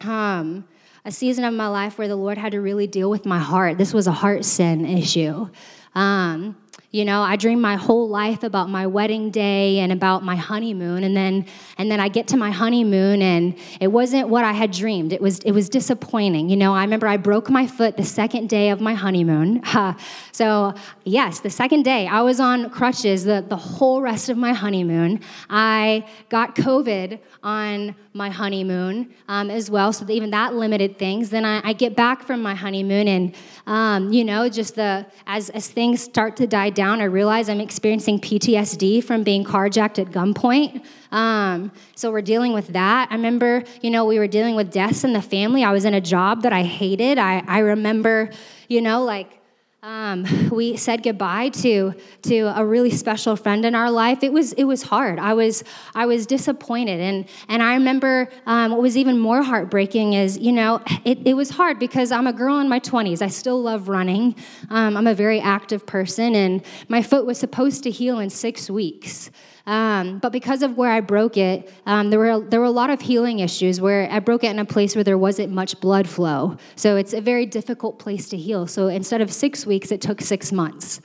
um, 0.01 0.67
a 1.05 1.13
season 1.13 1.45
of 1.45 1.55
my 1.55 1.69
life 1.69 1.97
where 1.97 2.09
the 2.09 2.17
Lord 2.17 2.37
had 2.37 2.51
to 2.51 2.61
really 2.61 2.89
deal 2.89 3.09
with 3.09 3.25
my 3.25 3.39
heart. 3.39 3.79
This 3.79 3.95
was 3.95 4.09
a 4.09 4.13
heart 4.13 4.45
sin 4.45 4.85
issue. 4.85 5.49
Um, 5.97 6.57
you 6.93 7.05
know, 7.05 7.21
I 7.21 7.37
dream 7.37 7.61
my 7.61 7.77
whole 7.77 8.09
life 8.09 8.43
about 8.43 8.71
my 8.71 8.87
wedding 8.87 9.31
day 9.31 9.81
and 9.81 9.93
about 9.93 10.23
my 10.23 10.37
honeymoon, 10.37 11.05
and 11.05 11.17
then 11.17 11.47
and 11.79 11.91
then 11.91 12.01
I 12.01 12.09
get 12.09 12.29
to 12.29 12.37
my 12.37 12.51
honeymoon 12.51 13.21
and 13.21 13.59
it 13.81 13.89
wasn't 13.89 14.29
what 14.29 14.45
I 14.45 14.53
had 14.53 14.71
dreamed. 14.71 15.13
It 15.13 15.21
was 15.21 15.41
it 15.41 15.53
was 15.53 15.69
disappointing. 15.69 16.49
You 16.49 16.57
know, 16.57 16.75
I 16.75 16.83
remember 16.83 17.07
I 17.07 17.17
broke 17.17 17.51
my 17.51 17.67
foot 17.67 17.97
the 17.97 18.05
second 18.05 18.49
day 18.49 18.71
of 18.71 18.81
my 18.81 18.95
honeymoon. 18.95 19.63
so 20.33 20.75
yes, 21.05 21.41
the 21.41 21.51
second 21.51 21.83
day 21.83 22.07
I 22.07 22.21
was 22.23 22.41
on 22.41 22.71
crutches 22.71 23.25
the, 23.25 23.45
the 23.47 23.57
whole 23.57 24.01
rest 24.01 24.29
of 24.29 24.39
my 24.39 24.53
honeymoon. 24.53 25.21
I 25.51 26.09
got 26.29 26.55
COVID 26.55 27.19
on 27.43 27.95
my 28.17 28.31
honeymoon 28.31 29.15
um, 29.29 29.51
as 29.51 29.71
well, 29.71 29.93
so 29.93 30.09
even 30.11 30.31
that 30.31 30.55
limited 30.55 30.99
things. 30.99 31.31
Then 31.31 31.45
I, 31.45 31.61
I 31.63 31.73
get 31.73 31.95
back 31.95 32.23
from 32.23 32.41
my 32.43 32.55
honeymoon, 32.55 33.07
and 33.07 33.35
um, 33.67 34.13
you 34.13 34.25
know, 34.25 34.49
just 34.49 34.75
the 34.75 35.07
as 35.27 35.51
as 35.51 35.69
things 35.69 36.03
start 36.03 36.37
to 36.37 36.47
die 36.47 36.71
down, 36.71 37.01
I 37.01 37.05
realize 37.05 37.49
I'm 37.49 37.61
experiencing 37.61 38.19
PTSD 38.21 39.05
from 39.05 39.23
being 39.23 39.45
carjacked 39.45 39.99
at 39.99 40.07
gunpoint. 40.07 40.85
Um, 41.13 41.71
so 41.95 42.11
we're 42.11 42.23
dealing 42.23 42.53
with 42.53 42.69
that. 42.69 43.09
I 43.11 43.15
remember, 43.15 43.63
you 43.83 43.91
know, 43.91 44.05
we 44.05 44.19
were 44.19 44.27
dealing 44.27 44.57
with 44.57 44.73
deaths 44.73 45.05
in 45.05 45.13
the 45.13 45.23
family. 45.23 45.63
I 45.63 45.73
was 45.73 45.85
in 45.85 45.95
a 45.95 46.01
job 46.01 46.43
that 46.43 46.53
I 46.53 46.63
hated. 46.63 47.19
I, 47.19 47.45
I 47.47 47.59
remember, 47.59 48.31
you 48.69 48.81
know, 48.81 49.05
like 49.05 49.41
um, 49.87 50.27
we 50.51 50.77
said 50.77 51.05
goodbye 51.05 51.49
to 51.49 51.95
to 52.23 52.41
a 52.59 52.65
really 52.65 52.91
special 52.91 53.37
friend 53.37 53.65
in 53.65 53.77
our 53.77 53.89
life. 53.89 54.25
It 54.25 54.33
was 54.33 54.53
it 54.55 54.65
was 54.65 54.83
hard. 54.83 55.21
I 55.21 55.33
was 55.35 55.63
I 55.95 56.07
was 56.07 56.27
disappointed, 56.27 56.99
and 57.01 57.25
and 57.49 57.63
I 57.63 57.75
remember 57.75 58.29
um, 58.47 58.73
what 58.73 58.83
was 58.83 58.97
even 58.97 59.17
more 59.17 59.45
heartbreaking 59.45 60.15
is 60.15 60.39
you 60.39 60.51
know 60.51 60.83
it, 61.05 61.25
it 61.25 61.35
was 61.35 61.51
hard 61.51 61.79
because 61.79 62.11
I'm 62.11 62.27
a 62.27 62.33
girl 62.33 62.59
in 62.59 62.69
my 62.69 62.81
20s. 62.81 63.23
I 63.23 63.29
still 63.29 63.63
love 63.63 63.89
running. 63.89 64.35
Um, 64.71 64.97
I'm 64.97 65.07
a 65.07 65.15
very 65.15 65.41
active 65.41 65.87
person, 65.87 66.35
and 66.35 66.65
my 66.89 67.01
foot 67.01 67.25
was 67.25 67.39
supposed 67.39 67.85
to 67.85 67.91
heal 67.93 68.19
in 68.19 68.29
six 68.29 68.69
weeks. 68.69 69.31
Um, 69.67 70.21
but 70.21 70.31
because 70.31 70.63
of 70.63 70.77
where 70.77 70.91
I 70.93 71.01
broke 71.01 71.37
it, 71.37 71.73
um, 71.87 72.11
there, 72.11 72.21
were, 72.21 72.41
there 72.41 72.61
were 72.61 72.67
a 72.67 72.71
lot 72.71 72.89
of 72.89 73.01
healing 73.01 73.41
issues 73.41 73.81
where 73.81 74.09
I 74.11 74.21
broke 74.21 74.45
it 74.45 74.51
in 74.51 74.61
a 74.61 74.65
place 74.65 74.95
where 74.95 75.03
there 75.03 75.19
wasn't 75.19 75.53
much 75.53 75.81
blood 75.81 76.09
flow. 76.09 76.57
So 76.77 76.97
it's 76.97 77.13
a 77.13 77.21
very 77.21 77.47
difficult 77.47 77.99
place 77.99 78.29
to 78.29 78.37
heal. 78.37 78.69
So 78.69 78.87
instead 78.87 79.21
of 79.21 79.33
six 79.33 79.67
weeks, 79.67 79.91
it 79.91 80.01
took 80.01 80.21
six 80.21 80.53
months. 80.53 81.01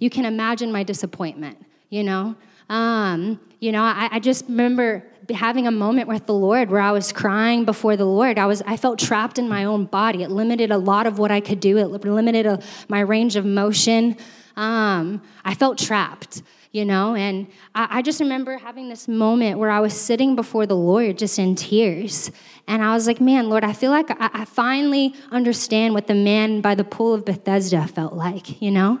You 0.00 0.10
can 0.10 0.24
imagine 0.24 0.72
my 0.72 0.82
disappointment, 0.82 1.64
you 1.88 2.02
know? 2.02 2.34
Um, 2.68 3.38
you 3.60 3.70
know, 3.70 3.82
I, 3.82 4.08
I 4.12 4.18
just 4.18 4.46
remember 4.48 5.04
having 5.32 5.66
a 5.68 5.70
moment 5.70 6.08
with 6.08 6.26
the 6.26 6.34
Lord 6.34 6.70
where 6.70 6.80
I 6.80 6.90
was 6.90 7.12
crying 7.12 7.64
before 7.64 7.96
the 7.96 8.04
Lord. 8.04 8.38
I 8.38 8.46
was 8.46 8.62
I 8.62 8.76
felt 8.76 8.98
trapped 8.98 9.38
in 9.38 9.48
my 9.48 9.64
own 9.64 9.84
body. 9.84 10.22
It 10.22 10.30
limited 10.30 10.70
a 10.70 10.78
lot 10.78 11.06
of 11.06 11.18
what 11.18 11.30
I 11.30 11.40
could 11.40 11.60
do. 11.60 11.76
It 11.78 11.86
limited 11.86 12.46
a, 12.46 12.60
my 12.88 13.00
range 13.00 13.36
of 13.36 13.44
motion. 13.44 14.16
Um, 14.56 15.22
I 15.44 15.54
felt 15.54 15.78
trapped 15.78 16.42
you 16.72 16.84
know? 16.84 17.14
And 17.14 17.48
I, 17.74 17.98
I, 17.98 18.02
just 18.02 18.20
remember 18.20 18.56
having 18.56 18.88
this 18.88 19.08
moment 19.08 19.58
where 19.58 19.70
I 19.70 19.80
was 19.80 19.92
sitting 19.92 20.36
before 20.36 20.66
the 20.66 20.76
Lord 20.76 21.18
just 21.18 21.38
in 21.38 21.54
tears. 21.56 22.30
And 22.68 22.82
I 22.82 22.94
was 22.94 23.06
like, 23.06 23.20
man, 23.20 23.50
Lord, 23.50 23.64
I 23.64 23.72
feel 23.72 23.90
like 23.90 24.10
I, 24.10 24.30
I 24.32 24.44
finally 24.44 25.14
understand 25.32 25.94
what 25.94 26.06
the 26.06 26.14
man 26.14 26.60
by 26.60 26.74
the 26.74 26.84
pool 26.84 27.12
of 27.14 27.24
Bethesda 27.24 27.86
felt 27.88 28.12
like, 28.12 28.62
you 28.62 28.70
know? 28.70 29.00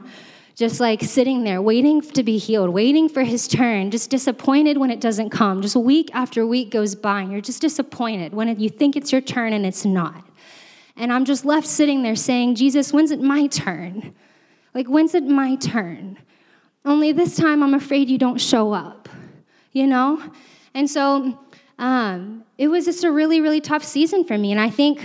Just 0.56 0.80
like 0.80 1.02
sitting 1.02 1.44
there, 1.44 1.62
waiting 1.62 2.02
to 2.02 2.22
be 2.22 2.36
healed, 2.36 2.70
waiting 2.70 3.08
for 3.08 3.22
his 3.22 3.48
turn, 3.48 3.90
just 3.90 4.10
disappointed 4.10 4.76
when 4.76 4.90
it 4.90 5.00
doesn't 5.00 5.30
come. 5.30 5.62
Just 5.62 5.76
week 5.76 6.10
after 6.12 6.46
week 6.46 6.70
goes 6.70 6.94
by, 6.94 7.22
and 7.22 7.32
you're 7.32 7.40
just 7.40 7.62
disappointed 7.62 8.34
when 8.34 8.60
you 8.60 8.68
think 8.68 8.94
it's 8.94 9.10
your 9.10 9.22
turn 9.22 9.54
and 9.54 9.64
it's 9.64 9.86
not. 9.86 10.22
And 10.96 11.14
I'm 11.14 11.24
just 11.24 11.46
left 11.46 11.66
sitting 11.66 12.02
there 12.02 12.16
saying, 12.16 12.56
Jesus, 12.56 12.92
when's 12.92 13.10
it 13.10 13.22
my 13.22 13.46
turn? 13.46 14.14
Like, 14.74 14.86
when's 14.86 15.14
it 15.14 15.24
my 15.24 15.56
turn? 15.56 16.18
Only 16.84 17.12
this 17.12 17.36
time, 17.36 17.62
I'm 17.62 17.74
afraid 17.74 18.08
you 18.08 18.18
don't 18.18 18.40
show 18.40 18.72
up, 18.72 19.08
you 19.72 19.86
know? 19.86 20.22
And 20.74 20.88
so 20.88 21.38
um, 21.78 22.44
it 22.58 22.68
was 22.68 22.84
just 22.84 23.04
a 23.04 23.10
really, 23.10 23.40
really 23.40 23.60
tough 23.60 23.84
season 23.84 24.24
for 24.24 24.38
me. 24.38 24.50
And 24.50 24.60
I 24.60 24.70
think 24.70 25.04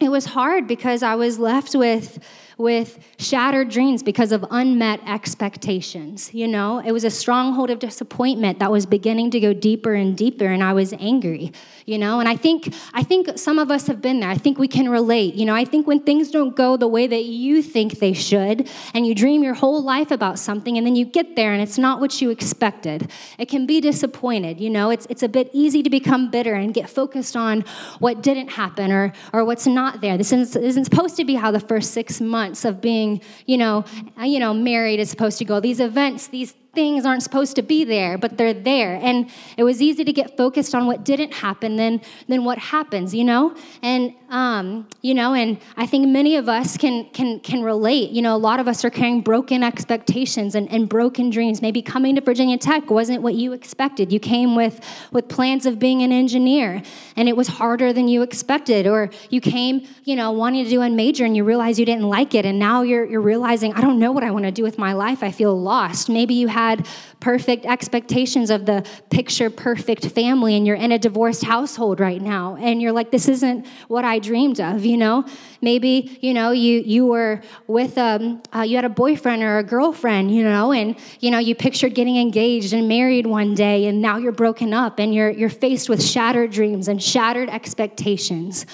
it 0.00 0.08
was 0.08 0.24
hard 0.24 0.66
because 0.66 1.02
I 1.02 1.14
was 1.14 1.38
left 1.38 1.74
with 1.74 2.18
with 2.58 2.98
shattered 3.18 3.68
dreams 3.68 4.02
because 4.02 4.32
of 4.32 4.44
unmet 4.50 5.00
expectations. 5.06 6.32
You 6.32 6.48
know, 6.48 6.78
it 6.78 6.92
was 6.92 7.04
a 7.04 7.10
stronghold 7.10 7.70
of 7.70 7.78
disappointment 7.78 8.58
that 8.58 8.70
was 8.70 8.86
beginning 8.86 9.30
to 9.32 9.40
go 9.40 9.52
deeper 9.52 9.94
and 9.94 10.16
deeper, 10.16 10.46
and 10.46 10.62
I 10.62 10.72
was 10.72 10.92
angry. 10.94 11.52
You 11.86 11.98
know, 11.98 12.20
and 12.20 12.28
I 12.28 12.36
think 12.36 12.74
I 12.92 13.02
think 13.02 13.38
some 13.38 13.58
of 13.58 13.70
us 13.70 13.86
have 13.88 14.00
been 14.00 14.20
there. 14.20 14.30
I 14.30 14.36
think 14.36 14.58
we 14.58 14.68
can 14.68 14.88
relate. 14.88 15.34
You 15.34 15.46
know, 15.46 15.54
I 15.54 15.64
think 15.64 15.86
when 15.86 16.00
things 16.00 16.30
don't 16.30 16.54
go 16.54 16.76
the 16.76 16.88
way 16.88 17.06
that 17.06 17.24
you 17.24 17.62
think 17.62 17.98
they 17.98 18.12
should, 18.12 18.68
and 18.94 19.06
you 19.06 19.14
dream 19.14 19.42
your 19.42 19.54
whole 19.54 19.82
life 19.82 20.10
about 20.10 20.38
something, 20.38 20.78
and 20.78 20.86
then 20.86 20.96
you 20.96 21.04
get 21.04 21.36
there 21.36 21.52
and 21.52 21.60
it's 21.60 21.78
not 21.78 22.00
what 22.00 22.22
you 22.22 22.30
expected, 22.30 23.10
it 23.38 23.48
can 23.48 23.66
be 23.66 23.80
disappointed. 23.80 24.60
You 24.60 24.70
know, 24.70 24.90
it's 24.90 25.06
it's 25.10 25.22
a 25.22 25.28
bit 25.28 25.50
easy 25.52 25.82
to 25.82 25.90
become 25.90 26.30
bitter 26.30 26.54
and 26.54 26.72
get 26.72 26.88
focused 26.88 27.36
on 27.36 27.62
what 27.98 28.22
didn't 28.22 28.48
happen 28.48 28.92
or 28.92 29.12
or 29.32 29.44
what's 29.44 29.66
not 29.66 30.00
there. 30.00 30.16
This 30.16 30.32
isn't, 30.32 30.62
isn't 30.62 30.84
supposed 30.84 31.16
to 31.16 31.24
be 31.24 31.34
how 31.34 31.50
the 31.50 31.60
first 31.60 31.92
six 31.92 32.20
months 32.20 32.43
months 32.44 32.64
of 32.64 32.80
being, 32.80 33.20
you 33.46 33.56
know, 33.56 33.84
you 34.22 34.38
know, 34.38 34.52
married 34.52 35.00
is 35.00 35.08
supposed 35.10 35.38
to 35.38 35.44
go. 35.44 35.60
These 35.60 35.80
events, 35.80 36.26
these 36.28 36.54
things 36.74 37.06
aren't 37.06 37.22
supposed 37.22 37.56
to 37.56 37.62
be 37.62 37.84
there, 37.84 38.18
but 38.18 38.36
they're 38.36 38.54
there. 38.54 38.96
And 39.02 39.30
it 39.56 39.64
was 39.64 39.80
easy 39.80 40.04
to 40.04 40.12
get 40.12 40.36
focused 40.36 40.74
on 40.74 40.86
what 40.86 41.04
didn't 41.04 41.32
happen 41.32 41.76
than, 41.76 42.00
than 42.28 42.44
what 42.44 42.58
happens, 42.58 43.14
you 43.14 43.24
know? 43.24 43.54
And, 43.82 44.14
um, 44.30 44.88
you 45.02 45.14
know, 45.14 45.34
and 45.34 45.58
I 45.76 45.86
think 45.86 46.08
many 46.08 46.36
of 46.36 46.48
us 46.48 46.76
can, 46.76 47.04
can, 47.10 47.40
can 47.40 47.62
relate. 47.62 48.10
You 48.10 48.22
know, 48.22 48.34
a 48.34 48.38
lot 48.38 48.58
of 48.60 48.66
us 48.66 48.84
are 48.84 48.90
carrying 48.90 49.20
broken 49.20 49.62
expectations 49.62 50.54
and, 50.54 50.70
and 50.70 50.88
broken 50.88 51.30
dreams. 51.30 51.62
Maybe 51.62 51.82
coming 51.82 52.16
to 52.16 52.20
Virginia 52.20 52.58
Tech 52.58 52.90
wasn't 52.90 53.22
what 53.22 53.34
you 53.34 53.52
expected. 53.52 54.12
You 54.12 54.20
came 54.20 54.56
with, 54.56 54.80
with 55.12 55.28
plans 55.28 55.66
of 55.66 55.78
being 55.78 56.02
an 56.02 56.10
engineer, 56.10 56.82
and 57.16 57.28
it 57.28 57.36
was 57.36 57.48
harder 57.48 57.92
than 57.92 58.08
you 58.08 58.22
expected. 58.22 58.86
Or 58.86 59.10
you 59.30 59.40
came, 59.40 59.86
you 60.04 60.16
know, 60.16 60.32
wanting 60.32 60.64
to 60.64 60.70
do 60.70 60.82
a 60.82 60.90
major 60.90 61.24
and 61.24 61.36
you 61.36 61.44
realize 61.44 61.78
you 61.78 61.86
didn't 61.86 62.08
like 62.08 62.34
it, 62.34 62.44
and 62.44 62.58
now 62.58 62.82
you're, 62.82 63.04
you're 63.04 63.20
realizing, 63.20 63.72
I 63.74 63.80
don't 63.80 63.98
know 63.98 64.10
what 64.10 64.24
I 64.24 64.30
want 64.30 64.46
to 64.46 64.50
do 64.50 64.62
with 64.62 64.78
my 64.78 64.94
life. 64.94 65.22
I 65.22 65.30
feel 65.30 65.54
lost. 65.60 66.08
Maybe 66.08 66.34
you 66.34 66.48
had 66.48 66.63
had 66.68 66.86
perfect 67.20 67.64
expectations 67.64 68.50
of 68.50 68.66
the 68.66 68.84
picture 69.10 69.50
perfect 69.50 70.06
family 70.06 70.56
and 70.56 70.66
you're 70.66 70.76
in 70.76 70.92
a 70.92 70.98
divorced 70.98 71.44
household 71.44 72.00
right 72.00 72.20
now 72.20 72.56
and 72.60 72.80
you're 72.82 72.92
like 72.92 73.10
this 73.10 73.28
isn't 73.28 73.66
what 73.88 74.04
i 74.04 74.18
dreamed 74.18 74.60
of 74.60 74.84
you 74.84 74.96
know? 74.96 75.24
Maybe 75.60 76.18
you 76.20 76.34
know 76.34 76.50
you 76.50 76.80
you 76.80 77.06
were 77.06 77.40
with 77.66 77.96
um 77.96 78.42
uh, 78.54 78.62
you 78.68 78.76
had 78.76 78.84
a 78.84 78.94
boyfriend 79.04 79.42
or 79.42 79.58
a 79.58 79.62
girlfriend 79.62 80.34
you 80.36 80.42
know 80.42 80.72
and 80.72 80.96
you 81.20 81.30
know 81.30 81.38
you 81.38 81.54
pictured 81.54 81.94
getting 81.94 82.16
engaged 82.16 82.72
and 82.72 82.86
married 82.86 83.26
one 83.26 83.54
day 83.54 83.86
and 83.86 84.02
now 84.02 84.16
you're 84.18 84.38
broken 84.46 84.74
up 84.74 84.98
and 84.98 85.14
you're 85.14 85.30
you're 85.30 85.56
faced 85.66 85.88
with 85.88 86.02
shattered 86.02 86.50
dreams 86.50 86.88
and 86.88 87.02
shattered 87.02 87.48
expectations 87.48 88.66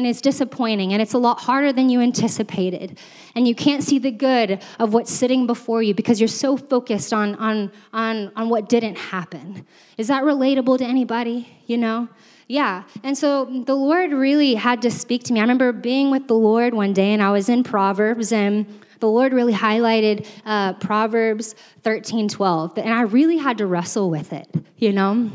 and 0.00 0.06
it's 0.06 0.22
disappointing 0.22 0.94
and 0.94 1.02
it's 1.02 1.12
a 1.12 1.18
lot 1.18 1.40
harder 1.40 1.74
than 1.74 1.90
you 1.90 2.00
anticipated. 2.00 2.98
And 3.34 3.46
you 3.46 3.54
can't 3.54 3.84
see 3.84 3.98
the 3.98 4.10
good 4.10 4.64
of 4.78 4.94
what's 4.94 5.12
sitting 5.12 5.46
before 5.46 5.82
you 5.82 5.92
because 5.92 6.18
you're 6.18 6.26
so 6.26 6.56
focused 6.56 7.12
on, 7.12 7.34
on, 7.34 7.70
on, 7.92 8.32
on 8.34 8.48
what 8.48 8.70
didn't 8.70 8.96
happen. 8.96 9.66
Is 9.98 10.08
that 10.08 10.22
relatable 10.22 10.78
to 10.78 10.86
anybody? 10.86 11.54
You 11.66 11.76
know? 11.76 12.08
Yeah. 12.48 12.84
And 13.02 13.16
so 13.16 13.44
the 13.66 13.74
Lord 13.74 14.12
really 14.12 14.54
had 14.54 14.80
to 14.82 14.90
speak 14.90 15.24
to 15.24 15.34
me. 15.34 15.40
I 15.40 15.42
remember 15.42 15.70
being 15.70 16.10
with 16.10 16.28
the 16.28 16.34
Lord 16.34 16.72
one 16.72 16.94
day 16.94 17.12
and 17.12 17.22
I 17.22 17.30
was 17.30 17.50
in 17.50 17.62
Proverbs 17.62 18.32
and 18.32 18.80
the 19.00 19.08
Lord 19.08 19.34
really 19.34 19.52
highlighted 19.52 20.26
uh, 20.46 20.72
Proverbs 20.74 21.54
13, 21.82 22.30
12. 22.30 22.78
And 22.78 22.94
I 22.94 23.02
really 23.02 23.36
had 23.36 23.58
to 23.58 23.66
wrestle 23.66 24.08
with 24.08 24.32
it, 24.32 24.48
you 24.78 24.92
know? 24.94 25.30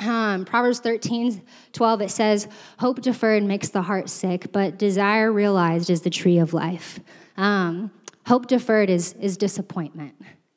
Um, 0.00 0.44
Proverbs 0.44 0.80
13, 0.80 1.42
12, 1.72 2.00
it 2.02 2.10
says, 2.10 2.48
Hope 2.78 3.00
deferred 3.00 3.42
makes 3.44 3.68
the 3.68 3.82
heart 3.82 4.10
sick, 4.10 4.52
but 4.52 4.78
desire 4.78 5.32
realized 5.32 5.88
is 5.88 6.02
the 6.02 6.10
tree 6.10 6.38
of 6.38 6.52
life. 6.52 7.00
Um, 7.36 7.90
hope 8.26 8.46
deferred 8.46 8.90
is, 8.90 9.14
is 9.14 9.36
disappointment, 9.36 10.14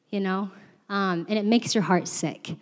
you 0.09 0.19
know, 0.19 0.51
um, 0.89 1.25
and 1.29 1.37
it 1.37 1.45
makes 1.45 1.75
your 1.75 1.83
heart 1.83 2.07
sick. 2.07 2.55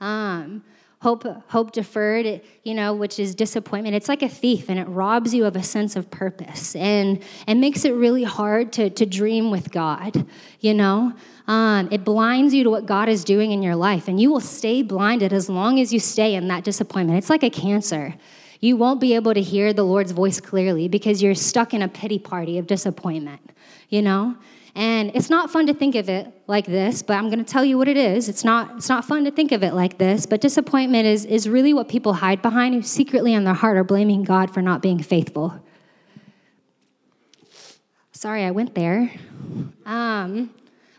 Um, 0.00 0.64
hope, 1.00 1.26
hope 1.48 1.72
deferred, 1.72 2.40
you 2.62 2.74
know, 2.74 2.94
which 2.94 3.18
is 3.18 3.34
disappointment, 3.34 3.94
it's 3.94 4.08
like 4.08 4.22
a 4.22 4.28
thief 4.28 4.70
and 4.70 4.78
it 4.78 4.88
robs 4.88 5.34
you 5.34 5.44
of 5.44 5.56
a 5.56 5.62
sense 5.62 5.96
of 5.96 6.10
purpose 6.10 6.74
and, 6.74 7.22
and 7.46 7.60
makes 7.60 7.84
it 7.84 7.92
really 7.92 8.24
hard 8.24 8.72
to, 8.72 8.88
to 8.88 9.04
dream 9.04 9.50
with 9.50 9.70
God, 9.70 10.26
you 10.60 10.72
know. 10.72 11.12
Um, 11.46 11.88
it 11.92 12.04
blinds 12.04 12.54
you 12.54 12.64
to 12.64 12.70
what 12.70 12.86
God 12.86 13.08
is 13.08 13.22
doing 13.22 13.52
in 13.52 13.62
your 13.62 13.76
life, 13.76 14.08
and 14.08 14.18
you 14.18 14.30
will 14.30 14.40
stay 14.40 14.82
blinded 14.82 15.32
as 15.32 15.50
long 15.50 15.78
as 15.78 15.92
you 15.92 16.00
stay 16.00 16.34
in 16.34 16.48
that 16.48 16.64
disappointment. 16.64 17.18
It's 17.18 17.28
like 17.28 17.42
a 17.42 17.50
cancer. 17.50 18.14
You 18.60 18.78
won't 18.78 18.98
be 18.98 19.14
able 19.14 19.34
to 19.34 19.42
hear 19.42 19.74
the 19.74 19.82
Lord's 19.82 20.12
voice 20.12 20.40
clearly 20.40 20.88
because 20.88 21.22
you're 21.22 21.34
stuck 21.34 21.74
in 21.74 21.82
a 21.82 21.88
pity 21.88 22.18
party 22.18 22.56
of 22.56 22.66
disappointment, 22.66 23.40
you 23.90 24.00
know? 24.00 24.36
And 24.74 25.12
it's 25.14 25.30
not 25.30 25.50
fun 25.50 25.66
to 25.66 25.74
think 25.74 25.94
of 25.94 26.08
it 26.08 26.32
like 26.46 26.66
this, 26.66 27.02
but 27.02 27.14
I'm 27.14 27.26
going 27.26 27.44
to 27.44 27.44
tell 27.44 27.64
you 27.64 27.78
what 27.78 27.88
it 27.88 27.96
is. 27.96 28.28
It's 28.28 28.42
not, 28.42 28.76
it's 28.76 28.88
not 28.88 29.04
fun 29.04 29.24
to 29.24 29.30
think 29.30 29.52
of 29.52 29.62
it 29.62 29.74
like 29.74 29.98
this, 29.98 30.26
but 30.26 30.40
disappointment 30.40 31.06
is, 31.06 31.24
is 31.26 31.48
really 31.48 31.72
what 31.74 31.88
people 31.88 32.14
hide 32.14 32.42
behind 32.42 32.74
who 32.74 32.82
secretly 32.82 33.34
in 33.34 33.44
their 33.44 33.54
heart 33.54 33.76
are 33.76 33.84
blaming 33.84 34.24
God 34.24 34.52
for 34.52 34.62
not 34.62 34.82
being 34.82 35.00
faithful. 35.00 35.60
Sorry, 38.12 38.44
I 38.44 38.50
went 38.50 38.74
there. 38.74 39.12
Um, 39.84 40.50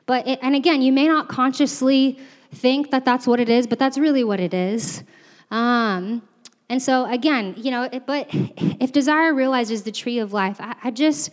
but, 0.05 0.27
it, 0.27 0.39
and 0.41 0.55
again, 0.55 0.81
you 0.81 0.91
may 0.91 1.07
not 1.07 1.27
consciously 1.27 2.19
think 2.53 2.91
that 2.91 3.05
that's 3.05 3.27
what 3.27 3.39
it 3.39 3.49
is, 3.49 3.67
but 3.67 3.79
that's 3.79 3.97
really 3.97 4.23
what 4.23 4.39
it 4.39 4.53
is. 4.53 5.03
Um, 5.51 6.21
and 6.69 6.81
so, 6.81 7.05
again, 7.05 7.53
you 7.57 7.71
know, 7.71 7.83
it, 7.83 8.05
but 8.05 8.27
if 8.31 8.91
desire 8.91 9.33
realizes 9.33 9.83
the 9.83 9.91
tree 9.91 10.19
of 10.19 10.33
life, 10.33 10.57
I, 10.59 10.75
I 10.83 10.91
just, 10.91 11.29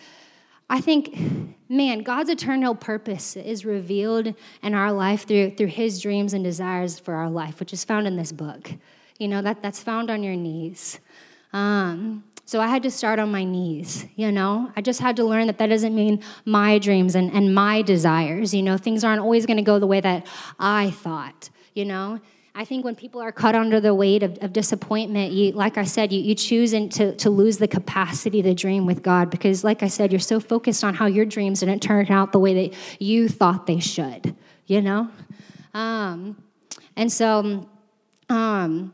I 0.68 0.80
think, 0.80 1.18
man, 1.68 2.02
God's 2.02 2.30
eternal 2.30 2.74
purpose 2.74 3.36
is 3.36 3.64
revealed 3.64 4.34
in 4.62 4.74
our 4.74 4.92
life 4.92 5.26
through, 5.26 5.52
through 5.56 5.68
his 5.68 6.00
dreams 6.00 6.34
and 6.34 6.44
desires 6.44 6.98
for 6.98 7.14
our 7.14 7.30
life, 7.30 7.60
which 7.60 7.72
is 7.72 7.84
found 7.84 8.06
in 8.06 8.16
this 8.16 8.32
book. 8.32 8.70
You 9.18 9.28
know, 9.28 9.42
that, 9.42 9.62
that's 9.62 9.80
found 9.80 10.10
on 10.10 10.22
your 10.22 10.36
knees. 10.36 10.98
Um, 11.52 12.24
so 12.44 12.60
I 12.60 12.66
had 12.66 12.82
to 12.82 12.90
start 12.90 13.18
on 13.18 13.30
my 13.30 13.44
knees, 13.44 14.04
you 14.16 14.32
know? 14.32 14.70
I 14.76 14.80
just 14.80 15.00
had 15.00 15.16
to 15.16 15.24
learn 15.24 15.46
that 15.46 15.58
that 15.58 15.68
doesn't 15.68 15.94
mean 15.94 16.22
my 16.44 16.78
dreams 16.78 17.14
and, 17.14 17.32
and 17.32 17.54
my 17.54 17.82
desires. 17.82 18.52
You 18.52 18.62
know, 18.62 18.76
things 18.76 19.04
aren't 19.04 19.20
always 19.20 19.46
going 19.46 19.58
to 19.58 19.62
go 19.62 19.78
the 19.78 19.86
way 19.86 20.00
that 20.00 20.26
I 20.58 20.90
thought, 20.90 21.50
you 21.74 21.84
know? 21.84 22.20
I 22.54 22.66
think 22.66 22.84
when 22.84 22.94
people 22.94 23.22
are 23.22 23.32
cut 23.32 23.54
under 23.54 23.80
the 23.80 23.94
weight 23.94 24.22
of, 24.22 24.36
of 24.42 24.52
disappointment, 24.52 25.32
you, 25.32 25.52
like 25.52 25.78
I 25.78 25.84
said, 25.84 26.12
you, 26.12 26.20
you 26.20 26.34
choose 26.34 26.72
to, 26.72 27.16
to 27.16 27.30
lose 27.30 27.56
the 27.56 27.68
capacity 27.68 28.42
to 28.42 28.52
dream 28.54 28.84
with 28.84 29.02
God 29.02 29.30
because, 29.30 29.64
like 29.64 29.82
I 29.82 29.88
said, 29.88 30.12
you're 30.12 30.20
so 30.20 30.38
focused 30.38 30.84
on 30.84 30.92
how 30.94 31.06
your 31.06 31.24
dreams 31.24 31.60
didn't 31.60 31.82
turn 31.82 32.10
out 32.10 32.32
the 32.32 32.38
way 32.38 32.66
that 32.66 32.76
you 32.98 33.28
thought 33.28 33.66
they 33.66 33.80
should, 33.80 34.36
you 34.66 34.82
know? 34.82 35.08
Um, 35.72 36.42
and 36.94 37.10
so, 37.10 37.66
um, 38.28 38.92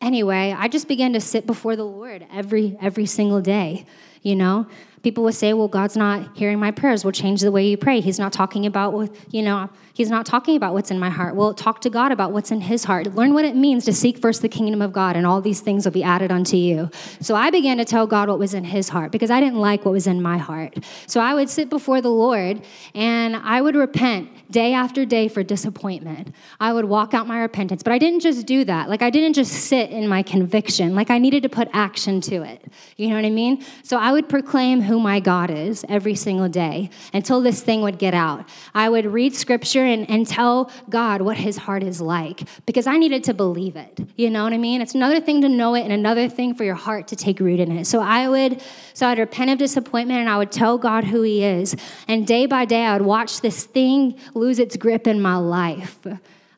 anyway, 0.00 0.54
I 0.56 0.68
just 0.68 0.88
began 0.88 1.12
to 1.12 1.20
sit 1.20 1.46
before 1.46 1.76
the 1.76 1.84
Lord 1.84 2.26
every 2.32 2.76
every 2.80 3.06
single 3.06 3.40
day, 3.40 3.86
you 4.22 4.36
know? 4.36 4.66
People 5.02 5.24
would 5.24 5.34
say, 5.34 5.54
well, 5.54 5.68
God's 5.68 5.96
not 5.96 6.36
hearing 6.36 6.58
my 6.58 6.70
prayers. 6.70 7.04
We'll 7.04 7.12
change 7.12 7.40
the 7.40 7.50
way 7.50 7.66
you 7.66 7.78
pray. 7.78 8.00
He's 8.00 8.18
not 8.18 8.34
talking 8.34 8.66
about 8.66 8.92
what, 8.92 9.14
you 9.32 9.42
know, 9.42 9.70
he's 10.00 10.08
not 10.08 10.24
talking 10.24 10.56
about 10.56 10.72
what's 10.72 10.90
in 10.90 10.98
my 10.98 11.10
heart. 11.10 11.36
Well, 11.36 11.52
talk 11.52 11.82
to 11.82 11.90
God 11.90 12.10
about 12.10 12.32
what's 12.32 12.50
in 12.50 12.62
his 12.62 12.84
heart. 12.84 13.14
Learn 13.14 13.34
what 13.34 13.44
it 13.44 13.54
means 13.54 13.84
to 13.84 13.92
seek 13.92 14.16
first 14.16 14.40
the 14.40 14.48
kingdom 14.48 14.80
of 14.80 14.94
God, 14.94 15.14
and 15.14 15.26
all 15.26 15.42
these 15.42 15.60
things 15.60 15.84
will 15.84 15.92
be 15.92 16.02
added 16.02 16.32
unto 16.32 16.56
you. 16.56 16.90
So 17.20 17.34
I 17.34 17.50
began 17.50 17.76
to 17.76 17.84
tell 17.84 18.06
God 18.06 18.30
what 18.30 18.38
was 18.38 18.54
in 18.54 18.64
his 18.64 18.88
heart 18.88 19.12
because 19.12 19.30
I 19.30 19.40
didn't 19.40 19.58
like 19.58 19.84
what 19.84 19.92
was 19.92 20.06
in 20.06 20.22
my 20.22 20.38
heart. 20.38 20.78
So 21.06 21.20
I 21.20 21.34
would 21.34 21.50
sit 21.50 21.68
before 21.68 22.00
the 22.00 22.08
Lord 22.08 22.62
and 22.94 23.36
I 23.36 23.60
would 23.60 23.76
repent 23.76 24.30
day 24.50 24.72
after 24.72 25.04
day 25.04 25.28
for 25.28 25.42
disappointment. 25.42 26.34
I 26.58 26.72
would 26.72 26.86
walk 26.86 27.14
out 27.14 27.26
my 27.26 27.40
repentance. 27.40 27.82
But 27.82 27.92
I 27.92 27.98
didn't 27.98 28.20
just 28.20 28.46
do 28.46 28.64
that. 28.64 28.88
Like, 28.88 29.02
I 29.02 29.10
didn't 29.10 29.34
just 29.34 29.52
sit 29.52 29.90
in 29.90 30.08
my 30.08 30.22
conviction. 30.22 30.94
Like, 30.94 31.10
I 31.10 31.18
needed 31.18 31.42
to 31.44 31.48
put 31.48 31.68
action 31.72 32.20
to 32.22 32.42
it. 32.42 32.64
You 32.96 33.08
know 33.10 33.16
what 33.16 33.24
I 33.24 33.30
mean? 33.30 33.64
So 33.82 33.98
I 33.98 34.12
would 34.12 34.28
proclaim 34.28 34.80
who 34.80 34.98
my 34.98 35.20
God 35.20 35.50
is 35.50 35.84
every 35.88 36.14
single 36.14 36.48
day 36.48 36.90
until 37.12 37.40
this 37.40 37.60
thing 37.62 37.82
would 37.82 37.98
get 37.98 38.14
out. 38.14 38.48
I 38.74 38.88
would 38.88 39.06
read 39.06 39.34
scripture 39.34 39.84
and, 39.90 40.08
and 40.08 40.26
tell 40.26 40.70
God 40.88 41.20
what 41.20 41.36
his 41.36 41.56
heart 41.56 41.82
is 41.82 42.00
like 42.00 42.42
because 42.64 42.86
I 42.86 42.96
needed 42.96 43.24
to 43.24 43.34
believe 43.34 43.76
it. 43.76 44.00
You 44.16 44.30
know 44.30 44.44
what 44.44 44.52
I 44.52 44.58
mean? 44.58 44.80
It's 44.80 44.94
another 44.94 45.20
thing 45.20 45.42
to 45.42 45.48
know 45.48 45.74
it 45.74 45.82
and 45.82 45.92
another 45.92 46.28
thing 46.28 46.54
for 46.54 46.64
your 46.64 46.74
heart 46.74 47.08
to 47.08 47.16
take 47.16 47.40
root 47.40 47.60
in 47.60 47.70
it. 47.72 47.86
So 47.86 48.00
I 48.00 48.28
would, 48.28 48.62
so 48.94 49.06
I'd 49.06 49.18
repent 49.18 49.50
of 49.50 49.58
disappointment 49.58 50.20
and 50.20 50.28
I 50.30 50.38
would 50.38 50.52
tell 50.52 50.78
God 50.78 51.04
who 51.04 51.22
he 51.22 51.44
is. 51.44 51.76
And 52.08 52.26
day 52.26 52.46
by 52.46 52.64
day, 52.64 52.84
I 52.84 52.96
would 52.96 53.06
watch 53.06 53.40
this 53.40 53.64
thing 53.64 54.18
lose 54.34 54.58
its 54.58 54.76
grip 54.76 55.06
in 55.06 55.20
my 55.20 55.36
life. 55.36 55.98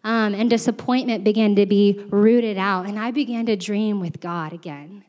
Um, 0.04 0.34
and 0.34 0.50
disappointment 0.50 1.22
began 1.22 1.54
to 1.56 1.64
be 1.64 2.04
rooted 2.08 2.58
out, 2.58 2.86
and 2.86 2.98
I 2.98 3.12
began 3.12 3.46
to 3.46 3.54
dream 3.54 4.00
with 4.00 4.20
God 4.20 4.52
again. 4.52 5.04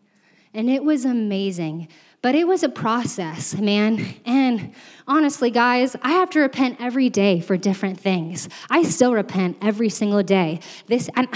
And 0.53 0.69
it 0.69 0.83
was 0.83 1.03
amazing. 1.03 1.87
But 2.23 2.35
it 2.35 2.47
was 2.47 2.63
a 2.63 2.69
process, 2.69 3.53
man. 3.53 4.15
And 4.25 4.73
honestly, 5.05 5.51
guys, 5.51 5.97
I 6.01 6.11
have 6.11 6.29
to 6.31 6.39
repent 6.39 6.77
every 6.79 7.09
day 7.09 7.41
for 7.41 7.57
different 7.57 7.99
things. 7.99 8.47
I 8.69 8.83
still 8.83 9.13
repent 9.13 9.57
every 9.61 9.89
single 9.89 10.23
day. 10.23 10.61
This, 10.87 11.09
and 11.17 11.27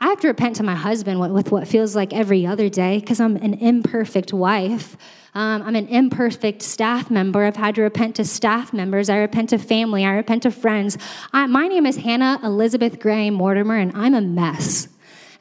I 0.00 0.06
have 0.06 0.20
to 0.20 0.28
repent 0.28 0.56
to 0.56 0.62
my 0.62 0.74
husband 0.74 1.20
with 1.20 1.52
what 1.52 1.68
feels 1.68 1.94
like 1.94 2.14
every 2.14 2.46
other 2.46 2.70
day 2.70 2.98
because 2.98 3.20
I'm 3.20 3.36
an 3.36 3.52
imperfect 3.54 4.32
wife. 4.32 4.96
Um, 5.34 5.62
I'm 5.62 5.76
an 5.76 5.88
imperfect 5.88 6.62
staff 6.62 7.10
member. 7.10 7.44
I've 7.44 7.56
had 7.56 7.74
to 7.74 7.82
repent 7.82 8.16
to 8.16 8.24
staff 8.24 8.72
members. 8.72 9.10
I 9.10 9.18
repent 9.18 9.50
to 9.50 9.58
family. 9.58 10.02
I 10.06 10.12
repent 10.12 10.44
to 10.44 10.50
friends. 10.50 10.96
I, 11.34 11.46
my 11.46 11.68
name 11.68 11.84
is 11.84 11.98
Hannah 11.98 12.40
Elizabeth 12.42 12.98
Gray 12.98 13.28
Mortimer, 13.28 13.76
and 13.76 13.92
I'm 13.94 14.14
a 14.14 14.22
mess. 14.22 14.88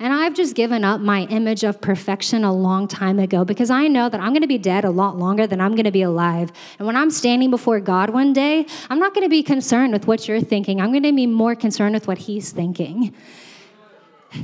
And 0.02 0.12
I've 0.12 0.34
just 0.34 0.56
given 0.56 0.84
up 0.84 1.00
my 1.00 1.26
image 1.26 1.64
of 1.64 1.80
perfection 1.80 2.44
a 2.44 2.52
long 2.52 2.88
time 2.88 3.20
ago 3.20 3.46
because 3.46 3.70
I 3.70 3.88
know 3.88 4.10
that 4.10 4.20
I'm 4.20 4.32
going 4.32 4.42
to 4.42 4.48
be 4.48 4.58
dead 4.58 4.84
a 4.84 4.90
lot 4.90 5.20
longer 5.20 5.46
than 5.46 5.62
I'm 5.62 5.74
going 5.74 5.86
to 5.86 5.92
be 5.92 6.02
alive. 6.02 6.52
And 6.80 6.88
when 6.88 6.96
I'm 6.96 7.12
standing 7.12 7.52
before 7.52 7.80
God 7.80 8.10
one 8.10 8.34
day, 8.34 8.66
I'm 8.90 8.98
not 8.98 9.14
going 9.14 9.26
to 9.26 9.30
be 9.30 9.44
concerned 9.44 9.94
with 9.94 10.08
what 10.08 10.28
you're 10.28 10.42
thinking. 10.42 10.82
I'm 10.82 10.90
going 10.90 11.04
to 11.04 11.14
be 11.14 11.28
more 11.28 11.54
concerned 11.54 11.94
with 11.94 12.08
what 12.08 12.18
He's 12.18 12.52
thinking. 12.52 13.14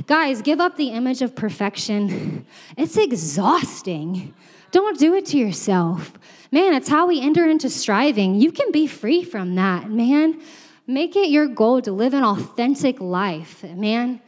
Guys, 0.06 0.42
give 0.42 0.60
up 0.60 0.76
the 0.76 0.90
image 0.90 1.22
of 1.22 1.34
perfection. 1.34 2.46
It's 2.76 2.96
exhausting. 2.96 4.36
Don't 4.70 4.96
do 4.96 5.14
it 5.14 5.26
to 5.26 5.38
yourself. 5.38 6.12
Man, 6.52 6.72
it's 6.72 6.88
how 6.88 7.08
we 7.08 7.20
enter 7.20 7.50
into 7.50 7.68
striving. 7.68 8.36
You 8.36 8.52
can 8.52 8.70
be 8.70 8.86
free 8.86 9.24
from 9.24 9.56
that, 9.56 9.90
man. 9.90 10.40
Make 10.86 11.16
it 11.16 11.30
your 11.30 11.48
goal 11.48 11.82
to 11.82 11.90
live 11.90 12.14
an 12.14 12.22
authentic 12.22 13.00
life, 13.00 13.64
man. 13.64 14.20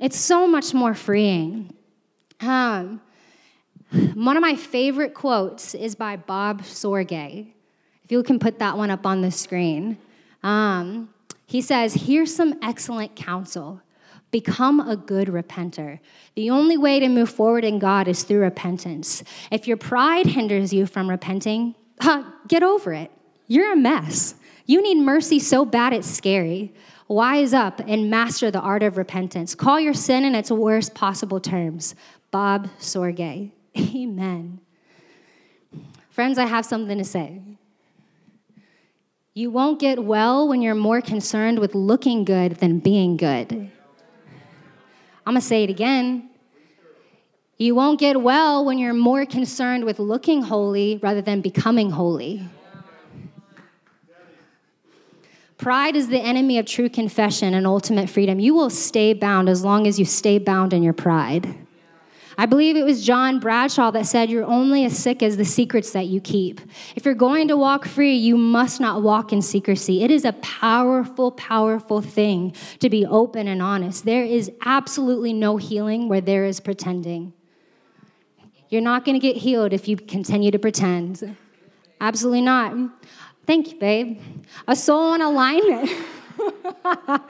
It's 0.00 0.18
so 0.18 0.46
much 0.46 0.72
more 0.72 0.94
freeing. 0.94 1.74
Um, 2.40 3.02
one 4.14 4.36
of 4.36 4.40
my 4.40 4.56
favorite 4.56 5.12
quotes 5.12 5.74
is 5.74 5.94
by 5.94 6.16
Bob 6.16 6.62
Sorge. 6.62 7.48
If 8.04 8.10
you 8.10 8.22
can 8.22 8.38
put 8.38 8.58
that 8.60 8.78
one 8.78 8.90
up 8.90 9.04
on 9.04 9.20
the 9.20 9.30
screen. 9.30 9.98
Um, 10.42 11.10
he 11.46 11.60
says, 11.60 11.92
Here's 11.92 12.34
some 12.34 12.54
excellent 12.62 13.14
counsel. 13.14 13.82
Become 14.30 14.80
a 14.80 14.96
good 14.96 15.28
repenter. 15.28 15.98
The 16.34 16.48
only 16.48 16.78
way 16.78 17.00
to 17.00 17.08
move 17.08 17.28
forward 17.28 17.64
in 17.64 17.78
God 17.78 18.08
is 18.08 18.22
through 18.22 18.40
repentance. 18.40 19.22
If 19.50 19.68
your 19.68 19.76
pride 19.76 20.26
hinders 20.26 20.72
you 20.72 20.86
from 20.86 21.10
repenting, 21.10 21.74
uh, 22.00 22.22
get 22.48 22.62
over 22.62 22.94
it. 22.94 23.10
You're 23.48 23.72
a 23.72 23.76
mess. 23.76 24.34
You 24.64 24.80
need 24.80 25.02
mercy 25.02 25.40
so 25.40 25.64
bad 25.64 25.92
it's 25.92 26.08
scary. 26.08 26.72
Wise 27.10 27.52
up 27.52 27.80
and 27.88 28.08
master 28.08 28.52
the 28.52 28.60
art 28.60 28.84
of 28.84 28.96
repentance. 28.96 29.56
Call 29.56 29.80
your 29.80 29.94
sin 29.94 30.24
in 30.24 30.36
its 30.36 30.48
worst 30.48 30.94
possible 30.94 31.40
terms. 31.40 31.96
Bob 32.30 32.68
Sorge. 32.78 33.50
Amen. 33.76 34.60
Friends, 36.10 36.38
I 36.38 36.46
have 36.46 36.64
something 36.64 36.96
to 36.98 37.04
say. 37.04 37.42
You 39.34 39.50
won't 39.50 39.80
get 39.80 40.04
well 40.04 40.46
when 40.46 40.62
you're 40.62 40.76
more 40.76 41.00
concerned 41.00 41.58
with 41.58 41.74
looking 41.74 42.24
good 42.24 42.58
than 42.58 42.78
being 42.78 43.16
good. 43.16 43.72
I'm 45.26 45.34
to 45.34 45.40
say 45.40 45.64
it 45.64 45.70
again. 45.70 46.30
You 47.56 47.74
won't 47.74 47.98
get 47.98 48.20
well 48.20 48.64
when 48.64 48.78
you're 48.78 48.94
more 48.94 49.26
concerned 49.26 49.84
with 49.84 49.98
looking 49.98 50.42
holy 50.42 51.00
rather 51.02 51.22
than 51.22 51.40
becoming 51.40 51.90
holy. 51.90 52.48
Pride 55.60 55.94
is 55.94 56.08
the 56.08 56.18
enemy 56.18 56.58
of 56.58 56.64
true 56.64 56.88
confession 56.88 57.52
and 57.52 57.66
ultimate 57.66 58.08
freedom. 58.08 58.40
You 58.40 58.54
will 58.54 58.70
stay 58.70 59.12
bound 59.12 59.46
as 59.46 59.62
long 59.62 59.86
as 59.86 59.98
you 59.98 60.06
stay 60.06 60.38
bound 60.38 60.72
in 60.72 60.82
your 60.82 60.94
pride. 60.94 61.54
I 62.38 62.46
believe 62.46 62.76
it 62.76 62.84
was 62.84 63.04
John 63.04 63.38
Bradshaw 63.38 63.90
that 63.90 64.06
said, 64.06 64.30
You're 64.30 64.46
only 64.46 64.86
as 64.86 64.98
sick 64.98 65.22
as 65.22 65.36
the 65.36 65.44
secrets 65.44 65.90
that 65.90 66.06
you 66.06 66.18
keep. 66.18 66.62
If 66.96 67.04
you're 67.04 67.12
going 67.12 67.48
to 67.48 67.58
walk 67.58 67.84
free, 67.84 68.14
you 68.14 68.38
must 68.38 68.80
not 68.80 69.02
walk 69.02 69.34
in 69.34 69.42
secrecy. 69.42 70.02
It 70.02 70.10
is 70.10 70.24
a 70.24 70.32
powerful, 70.32 71.30
powerful 71.32 72.00
thing 72.00 72.54
to 72.78 72.88
be 72.88 73.04
open 73.04 73.46
and 73.46 73.60
honest. 73.60 74.06
There 74.06 74.24
is 74.24 74.50
absolutely 74.64 75.34
no 75.34 75.58
healing 75.58 76.08
where 76.08 76.22
there 76.22 76.46
is 76.46 76.58
pretending. 76.58 77.34
You're 78.70 78.80
not 78.80 79.04
going 79.04 79.20
to 79.20 79.22
get 79.22 79.36
healed 79.36 79.74
if 79.74 79.88
you 79.88 79.98
continue 79.98 80.50
to 80.52 80.58
pretend. 80.58 81.36
Absolutely 82.00 82.40
not. 82.40 82.74
Thank 83.50 83.72
you, 83.72 83.78
babe. 83.80 84.20
A 84.68 84.76
soul 84.76 85.14
in 85.14 85.22
alignment. 85.22 85.90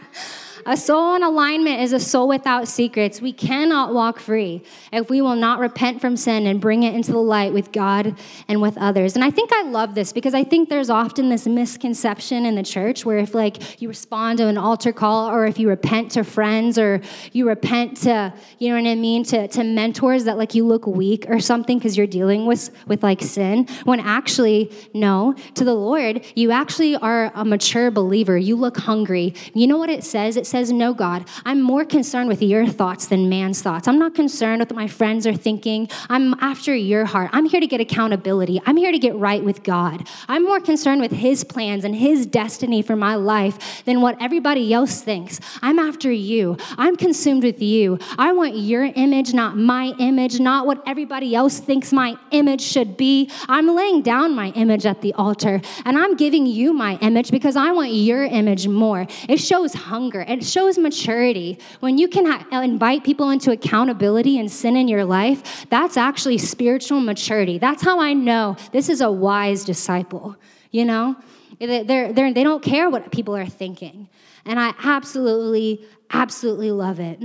A 0.66 0.76
soul 0.76 1.14
in 1.14 1.22
alignment 1.22 1.80
is 1.80 1.92
a 1.92 2.00
soul 2.00 2.28
without 2.28 2.68
secrets. 2.68 3.20
We 3.20 3.32
cannot 3.32 3.94
walk 3.94 4.18
free 4.18 4.62
if 4.92 5.08
we 5.08 5.20
will 5.22 5.36
not 5.36 5.58
repent 5.58 6.00
from 6.00 6.16
sin 6.16 6.46
and 6.46 6.60
bring 6.60 6.82
it 6.82 6.94
into 6.94 7.12
the 7.12 7.18
light 7.18 7.52
with 7.52 7.72
God 7.72 8.14
and 8.48 8.60
with 8.60 8.76
others. 8.76 9.14
And 9.14 9.24
I 9.24 9.30
think 9.30 9.50
I 9.52 9.62
love 9.62 9.94
this 9.94 10.12
because 10.12 10.34
I 10.34 10.44
think 10.44 10.68
there's 10.68 10.90
often 10.90 11.30
this 11.30 11.46
misconception 11.46 12.44
in 12.44 12.54
the 12.54 12.62
church 12.62 13.06
where 13.06 13.18
if 13.18 13.34
like 13.34 13.80
you 13.80 13.88
respond 13.88 14.38
to 14.38 14.46
an 14.46 14.58
altar 14.58 14.92
call 14.92 15.30
or 15.30 15.46
if 15.46 15.58
you 15.58 15.68
repent 15.68 16.12
to 16.12 16.24
friends 16.24 16.78
or 16.78 17.00
you 17.32 17.48
repent 17.48 17.96
to, 17.98 18.32
you 18.58 18.68
know 18.68 18.82
what 18.82 18.90
I 18.90 18.94
mean, 18.94 19.24
to, 19.24 19.48
to 19.48 19.64
mentors 19.64 20.24
that 20.24 20.36
like 20.36 20.54
you 20.54 20.66
look 20.66 20.86
weak 20.86 21.26
or 21.28 21.40
something 21.40 21.78
because 21.78 21.96
you're 21.96 22.06
dealing 22.06 22.46
with 22.46 22.70
with 22.86 23.02
like 23.02 23.22
sin, 23.22 23.66
when 23.84 24.00
actually 24.00 24.72
no, 24.92 25.34
to 25.54 25.64
the 25.64 25.74
Lord, 25.74 26.24
you 26.34 26.50
actually 26.50 26.96
are 26.96 27.32
a 27.34 27.44
mature 27.44 27.90
believer. 27.90 28.36
You 28.36 28.56
look 28.56 28.76
hungry. 28.76 29.34
You 29.54 29.66
know 29.66 29.78
what 29.78 29.90
it 29.90 30.04
says? 30.04 30.36
It 30.36 30.46
says, 30.50 30.72
No, 30.72 30.92
God, 30.92 31.26
I'm 31.44 31.62
more 31.62 31.84
concerned 31.84 32.28
with 32.28 32.42
your 32.42 32.66
thoughts 32.66 33.06
than 33.06 33.28
man's 33.28 33.62
thoughts. 33.62 33.88
I'm 33.88 33.98
not 33.98 34.14
concerned 34.14 34.60
with 34.60 34.70
what 34.70 34.76
my 34.76 34.88
friends 34.88 35.26
are 35.26 35.34
thinking. 35.34 35.88
I'm 36.08 36.34
after 36.40 36.74
your 36.74 37.04
heart. 37.04 37.30
I'm 37.32 37.46
here 37.46 37.60
to 37.60 37.66
get 37.66 37.80
accountability. 37.80 38.60
I'm 38.66 38.76
here 38.76 38.92
to 38.92 38.98
get 38.98 39.14
right 39.16 39.42
with 39.42 39.62
God. 39.62 40.06
I'm 40.28 40.44
more 40.44 40.60
concerned 40.60 41.00
with 41.00 41.12
his 41.12 41.44
plans 41.44 41.84
and 41.84 41.94
his 41.94 42.26
destiny 42.26 42.82
for 42.82 42.96
my 42.96 43.14
life 43.14 43.84
than 43.84 44.00
what 44.00 44.20
everybody 44.20 44.72
else 44.74 45.00
thinks. 45.00 45.40
I'm 45.62 45.78
after 45.78 46.10
you. 46.10 46.56
I'm 46.76 46.96
consumed 46.96 47.44
with 47.44 47.62
you. 47.62 47.98
I 48.18 48.32
want 48.32 48.56
your 48.56 48.84
image, 48.84 49.32
not 49.32 49.56
my 49.56 49.92
image, 49.98 50.40
not 50.40 50.66
what 50.66 50.82
everybody 50.86 51.34
else 51.34 51.60
thinks 51.60 51.92
my 51.92 52.16
image 52.30 52.60
should 52.60 52.96
be. 52.96 53.30
I'm 53.48 53.68
laying 53.74 54.02
down 54.02 54.34
my 54.34 54.48
image 54.50 54.86
at 54.86 55.00
the 55.00 55.14
altar 55.14 55.60
and 55.84 55.98
I'm 55.98 56.16
giving 56.16 56.46
you 56.46 56.72
my 56.72 56.96
image 56.96 57.30
because 57.30 57.56
I 57.56 57.72
want 57.72 57.92
your 57.92 58.24
image 58.24 58.68
more. 58.68 59.06
It 59.28 59.38
shows 59.38 59.74
hunger. 59.74 60.22
It 60.22 60.39
it 60.40 60.46
shows 60.46 60.78
maturity. 60.78 61.58
When 61.80 61.98
you 61.98 62.08
can 62.08 62.26
invite 62.52 63.04
people 63.04 63.30
into 63.30 63.50
accountability 63.52 64.38
and 64.38 64.50
sin 64.50 64.76
in 64.76 64.88
your 64.88 65.04
life, 65.04 65.66
that's 65.68 65.96
actually 65.96 66.38
spiritual 66.38 67.00
maturity. 67.00 67.58
That's 67.58 67.82
how 67.82 68.00
I 68.00 68.14
know 68.14 68.56
this 68.72 68.88
is 68.88 69.00
a 69.00 69.10
wise 69.10 69.64
disciple, 69.64 70.36
you 70.70 70.84
know? 70.84 71.16
They're, 71.58 71.84
they're, 72.12 72.32
they 72.32 72.42
don't 72.42 72.62
care 72.62 72.88
what 72.88 73.12
people 73.12 73.36
are 73.36 73.46
thinking. 73.46 74.08
And 74.46 74.58
I 74.58 74.72
absolutely, 74.82 75.84
absolutely 76.10 76.70
love 76.70 77.00
it. 77.00 77.22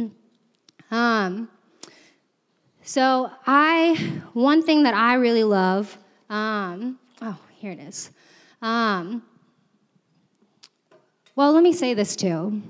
Um, 0.91 1.49
so, 2.83 3.31
I, 3.47 3.95
one 4.33 4.61
thing 4.61 4.83
that 4.83 4.93
I 4.93 5.15
really 5.15 5.43
love, 5.43 5.97
um, 6.29 6.99
oh, 7.21 7.37
here 7.55 7.71
it 7.71 7.79
is. 7.79 8.11
Um, 8.61 9.23
well, 11.35 11.53
let 11.53 11.63
me 11.63 11.73
say 11.73 11.93
this 11.93 12.15
too. 12.15 12.61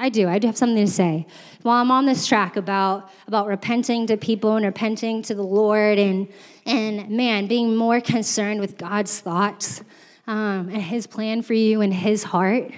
I 0.00 0.08
do. 0.08 0.28
I 0.28 0.38
do 0.38 0.46
have 0.46 0.56
something 0.56 0.82
to 0.82 0.90
say. 0.90 1.26
While 1.60 1.82
I'm 1.82 1.90
on 1.90 2.06
this 2.06 2.26
track 2.26 2.56
about, 2.56 3.10
about 3.26 3.46
repenting 3.46 4.06
to 4.06 4.16
people 4.16 4.56
and 4.56 4.64
repenting 4.64 5.20
to 5.24 5.34
the 5.34 5.42
Lord 5.42 5.98
and, 5.98 6.26
and 6.64 7.10
man, 7.10 7.46
being 7.46 7.76
more 7.76 8.00
concerned 8.00 8.60
with 8.60 8.78
God's 8.78 9.20
thoughts 9.20 9.82
um, 10.26 10.70
and 10.70 10.80
His 10.80 11.06
plan 11.06 11.42
for 11.42 11.52
you 11.52 11.82
and 11.82 11.92
His 11.92 12.22
heart, 12.22 12.72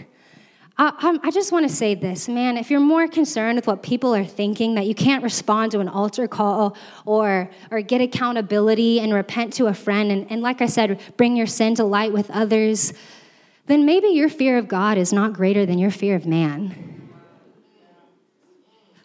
I, 0.77 1.17
I 1.23 1.31
just 1.31 1.53
want 1.53 1.69
to 1.69 1.73
say 1.73 1.95
this, 1.95 2.29
man. 2.29 2.57
If 2.57 2.73
you're 2.73 2.81
more 2.81 3.07
concerned 3.07 3.55
with 3.55 3.69
what 3.69 3.85
people 3.85 4.13
are 4.17 4.25
thinking, 4.25 4.75
that 4.75 4.89
you 4.89 4.95
can't 4.97 5.23
respond 5.23 5.71
to 5.73 5.79
an 5.79 5.89
altar 5.89 6.27
call 6.27 6.77
or, 7.05 7.49
or 7.71 7.83
get 7.83 8.01
accountability 8.01 8.99
and 8.99 9.15
repent 9.15 9.53
to 9.55 9.69
a 9.69 9.75
friend, 9.75 10.11
and, 10.11 10.29
and 10.29 10.43
like 10.43 10.61
I 10.61 10.67
said, 10.67 10.99
bring 11.17 11.37
your 11.37 11.47
sin 11.47 11.77
to 11.77 11.85
light 11.85 12.13
with 12.13 12.33
others, 12.33 12.93
then 13.67 13.87
maybe 13.87 14.09
your 14.09 14.29
fear 14.29 14.59
of 14.59 14.67
God 14.67 14.99
is 14.99 15.13
not 15.13 15.35
greater 15.35 15.65
than 15.65 15.79
your 15.79 15.93
fear 15.93 16.17
of 16.17 16.27
man. 16.27 16.92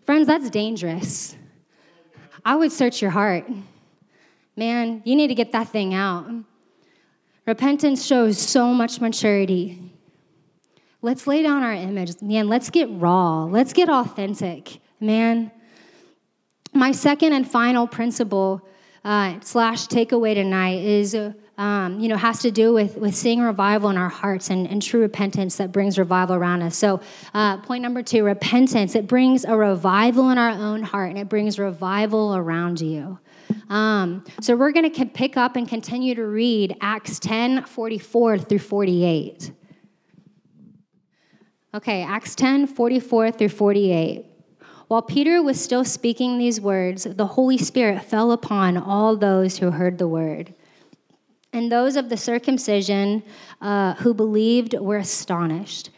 Friends, 0.08 0.26
that's 0.26 0.49
dangerous. 0.49 1.36
I 2.45 2.55
would 2.55 2.72
search 2.72 3.01
your 3.01 3.12
heart. 3.12 3.45
Man, 4.55 5.01
you 5.03 5.18
need 5.18 5.28
to 5.28 5.36
get 5.36 5.51
that 5.51 5.68
thing 5.68 5.93
out. 5.93 6.26
Repentance 7.45 8.05
shows 8.05 8.38
so 8.39 8.74
much 8.74 9.01
maturity. 9.01 9.91
Let's 11.01 11.28
lay 11.28 11.43
down 11.43 11.62
our 11.62 11.74
image. 11.74 12.22
Man, 12.22 12.47
let's 12.47 12.70
get 12.70 12.88
raw. 12.89 13.43
Let's 13.43 13.74
get 13.74 13.89
authentic. 13.89 14.80
Man, 15.01 15.51
my 16.74 16.93
second 16.93 17.34
and 17.34 17.45
final 17.45 17.86
principle 17.86 18.66
uh, 19.03 19.41
slash 19.41 19.88
takeaway 19.88 20.36
tonight 20.36 20.86
is, 20.86 21.18
um, 21.58 21.99
you 21.99 22.08
know, 22.08 22.18
has 22.18 22.39
to 22.39 22.51
do 22.51 22.74
with, 22.74 22.97
with 22.97 23.16
seeing 23.16 23.41
revival 23.41 23.89
in 23.89 23.97
our 23.97 24.10
hearts 24.10 24.49
and, 24.49 24.68
and 24.68 24.82
true 24.82 25.01
repentance 25.01 25.58
that 25.58 25.72
brings 25.72 25.97
revival 25.97 26.36
around 26.36 26.62
us. 26.62 26.78
So, 26.78 27.01
uh, 27.34 27.58
point 27.58 27.82
number 27.82 28.03
two 28.03 28.24
repentance. 28.24 28.95
It 28.95 29.08
brings 29.08 29.43
a 29.43 29.58
revival 29.58 30.30
in 30.30 30.38
our 30.38 30.51
own 30.51 30.84
heart 30.84 31.10
and 31.10 31.18
it 31.18 31.30
brings 31.30 31.58
revival 31.58 32.36
around 32.36 32.80
you. 32.80 33.18
Um, 33.70 34.24
so, 34.39 34.55
we're 34.55 34.72
going 34.72 34.91
to 34.91 35.05
pick 35.05 35.36
up 35.36 35.55
and 35.55 35.68
continue 35.68 36.14
to 36.14 36.26
read 36.26 36.76
Acts 36.80 37.18
10 37.20 37.66
44 37.66 38.38
through 38.38 38.60
48. 38.60 39.51
Okay, 41.74 42.03
Acts 42.03 42.36
10 42.36 42.68
44 42.68 43.32
through 43.32 43.49
48. 43.49 44.26
While 44.88 45.01
Peter 45.01 45.41
was 45.41 45.60
still 45.60 45.84
speaking 45.84 46.38
these 46.38 46.62
words, 46.62 47.03
the 47.03 47.26
Holy 47.26 47.58
Spirit 47.58 48.03
fell 48.03 48.32
upon 48.32 48.78
all 48.78 49.18
those 49.18 49.58
who 49.58 49.72
heard 49.72 49.97
the 49.97 50.08
word. 50.08 50.53
And 51.54 51.72
those 51.72 51.95
of 51.95 52.10
the 52.10 52.18
circumcision 52.18 53.24
uh, 53.62 53.93
who 53.95 54.14
believed 54.14 54.74
were 54.74 54.98
astonished. 54.98 55.89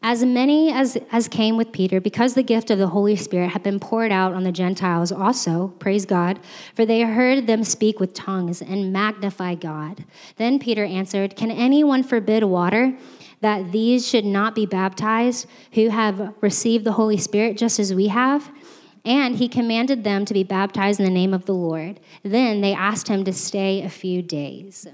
As 0.00 0.24
many 0.24 0.70
as, 0.72 0.96
as 1.10 1.26
came 1.26 1.56
with 1.56 1.72
Peter, 1.72 2.00
because 2.00 2.34
the 2.34 2.42
gift 2.44 2.70
of 2.70 2.78
the 2.78 2.86
Holy 2.86 3.16
Spirit 3.16 3.50
had 3.50 3.64
been 3.64 3.80
poured 3.80 4.12
out 4.12 4.32
on 4.32 4.44
the 4.44 4.52
Gentiles 4.52 5.10
also, 5.10 5.74
praise 5.80 6.06
God, 6.06 6.38
for 6.76 6.86
they 6.86 7.00
heard 7.00 7.48
them 7.48 7.64
speak 7.64 7.98
with 7.98 8.14
tongues 8.14 8.62
and 8.62 8.92
magnify 8.92 9.56
God. 9.56 10.04
Then 10.36 10.60
Peter 10.60 10.84
answered, 10.84 11.34
Can 11.34 11.50
anyone 11.50 12.02
forbid 12.02 12.44
water? 12.44 12.96
that 13.40 13.70
these 13.72 14.06
should 14.06 14.24
not 14.24 14.54
be 14.54 14.66
baptized 14.66 15.46
who 15.72 15.88
have 15.88 16.34
received 16.40 16.84
the 16.84 16.92
Holy 16.92 17.16
Spirit 17.16 17.56
just 17.56 17.78
as 17.78 17.94
we 17.94 18.08
have? 18.08 18.50
And 19.04 19.36
he 19.36 19.48
commanded 19.48 20.04
them 20.04 20.24
to 20.24 20.34
be 20.34 20.42
baptized 20.42 21.00
in 21.00 21.04
the 21.04 21.10
name 21.10 21.32
of 21.32 21.46
the 21.46 21.54
Lord. 21.54 22.00
Then 22.22 22.60
they 22.60 22.74
asked 22.74 23.08
him 23.08 23.24
to 23.24 23.32
stay 23.32 23.82
a 23.82 23.88
few 23.88 24.22
days. 24.22 24.86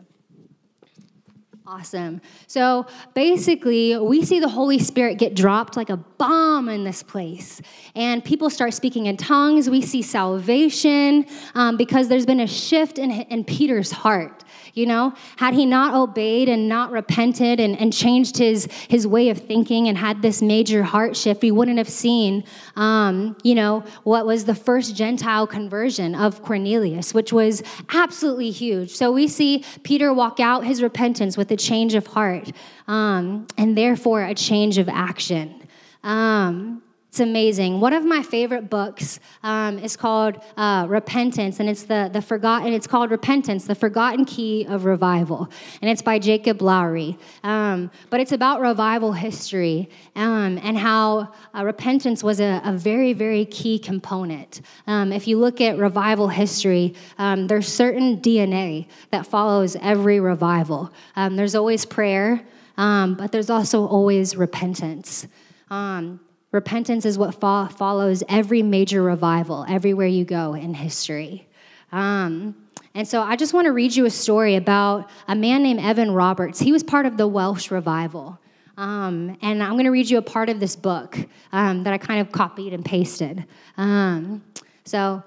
Awesome. 1.67 2.21
So 2.47 2.87
basically, 3.15 3.97
we 3.97 4.23
see 4.23 4.39
the 4.39 4.51
Holy 4.51 4.79
Spirit 4.79 5.19
get 5.19 5.35
dropped 5.35 5.79
like 5.79 5.89
a 5.89 5.97
bomb 5.97 6.69
in 6.69 6.85
this 6.85 7.03
place. 7.03 7.63
And 7.95 8.23
people 8.23 8.51
start 8.51 8.75
speaking 8.75 9.07
in 9.07 9.17
tongues. 9.17 9.71
We 9.71 9.81
see 9.81 10.03
salvation 10.03 11.25
um, 11.55 11.79
because 11.79 12.09
there's 12.09 12.27
been 12.27 12.41
a 12.41 12.47
shift 12.47 12.99
in, 12.99 13.11
in 13.11 13.45
Peter's 13.45 13.91
heart. 13.91 14.45
You 14.75 14.87
know, 14.87 15.14
had 15.37 15.55
he 15.55 15.66
not 15.66 15.95
obeyed 15.95 16.49
and 16.49 16.68
not 16.68 16.91
repented 16.91 17.61
and, 17.61 17.79
and 17.79 17.93
changed 17.93 18.37
his, 18.39 18.66
his 18.89 19.07
way 19.07 19.29
of 19.29 19.39
thinking 19.39 19.87
and 19.89 19.97
had 19.97 20.20
this 20.20 20.43
major 20.43 20.83
heart 20.83 21.16
shift, 21.16 21.43
we 21.43 21.53
wouldn't 21.53 21.79
have 21.79 21.89
seen, 21.89 22.45
um, 22.75 23.37
you 23.45 23.55
know, 23.55 23.85
what 24.03 24.27
was 24.27 24.45
the 24.45 24.55
first 24.55 24.97
Gentile 24.97 25.47
conversion 25.47 26.16
of 26.16 26.43
Cornelius, 26.43 27.14
which 27.14 27.33
was 27.33 27.62
absolutely 27.91 28.51
huge. 28.51 28.91
So 28.91 29.12
we 29.12 29.29
see 29.29 29.64
Peter 29.85 30.12
walk 30.12 30.41
out 30.41 30.64
his 30.64 30.83
repentance 30.83 31.37
with 31.37 31.51
a 31.53 31.57
change 31.57 31.95
of 31.95 32.09
heart 32.09 32.51
um, 32.89 33.47
and 33.57 33.79
therefore 33.79 34.25
a 34.25 34.35
change 34.35 34.79
of 34.79 34.89
action. 34.89 35.68
Um, 36.03 36.83
it's 37.15 37.21
amazing. 37.21 37.79
One 37.79 37.93
of 37.93 38.05
my 38.05 38.25
favorite 38.25 38.69
books 38.69 39.21
um, 39.45 39.79
is 39.79 39.97
called 39.97 40.43
uh, 40.57 40.87
Repentance, 40.89 41.61
and 41.61 41.71
it's 41.71 41.85
the 41.85 42.11
the 42.12 42.21
forgotten. 42.21 42.73
It's 42.73 42.89
called 42.89 43.12
Repentance: 43.12 43.67
The 43.67 43.77
Forgotten 43.77 44.25
Key 44.25 44.67
of 44.69 44.85
Revival, 44.85 45.49
and 45.81 45.89
it's 45.89 46.03
by 46.03 46.19
Jacob 46.19 46.61
Lowry. 46.61 47.17
Um, 47.45 47.93
but 48.11 48.19
it's 48.19 48.33
about 48.33 48.61
revival 48.61 49.12
history 49.12 49.89
um, 50.17 50.59
and 50.61 50.77
how 50.77 51.33
uh, 51.55 51.65
repentance 51.65 52.25
was 52.25 52.41
a, 52.41 52.61
a, 52.65 52.73
very, 52.73 53.12
very 53.12 53.45
key 53.45 53.79
component. 53.79 54.62
Um, 54.89 55.12
if 55.12 55.29
you 55.29 55.39
look 55.39 55.61
at 55.61 55.79
revival 55.79 56.27
history, 56.27 56.97
um, 57.19 57.47
there's 57.47 57.69
certain 57.69 58.17
DNA 58.17 58.89
that 59.12 59.25
follows 59.25 59.77
every 59.81 60.19
revival. 60.19 60.93
Um, 61.15 61.37
there's 61.37 61.55
always 61.55 61.87
prayer, 61.87 62.43
but 62.77 63.31
there's 63.31 63.51
also 63.51 63.87
always 63.87 64.35
repentance. 64.35 65.29
Um, 65.71 66.19
Repentance 66.55 67.05
is 67.05 67.19
what 67.19 67.35
fo- 67.35 67.67
follows 67.67 68.23
every 68.29 68.63
major 68.63 69.03
revival, 69.03 69.67
everywhere 69.69 70.07
you 70.07 70.25
go 70.25 70.55
in 70.55 70.73
history. 70.73 71.49
Um, 71.91 72.55
and 72.95 73.09
so 73.09 73.23
I 73.23 73.35
just 73.35 73.53
want 73.53 73.65
to 73.65 73.73
read 73.73 73.97
you 73.97 74.07
a 74.07 74.11
story 74.11 74.55
about 74.55 75.11
a 75.27 75.35
man 75.35 75.65
named 75.65 75.81
Evan 75.81 76.13
Roberts. 76.13 76.61
He 76.61 76.71
was 76.71 76.85
part 76.85 77.07
of 77.07 77.17
the 77.17 77.27
Welsh 77.27 77.73
revival. 77.73 78.39
Um, 78.77 79.37
and 79.43 79.65
I'm 79.65 79.73
going 79.73 79.87
to 79.87 79.91
read 79.91 80.09
you 80.09 80.17
a 80.17 80.23
part 80.23 80.49
of 80.49 80.61
this 80.61 80.77
book 80.77 81.19
um, 81.51 81.83
that 81.83 81.93
I 81.93 81.99
kind 81.99 82.21
of 82.21 82.31
copied 82.31 82.73
and 82.73 82.85
pasted. 82.85 83.45
Um, 83.77 84.45
so, 84.85 85.25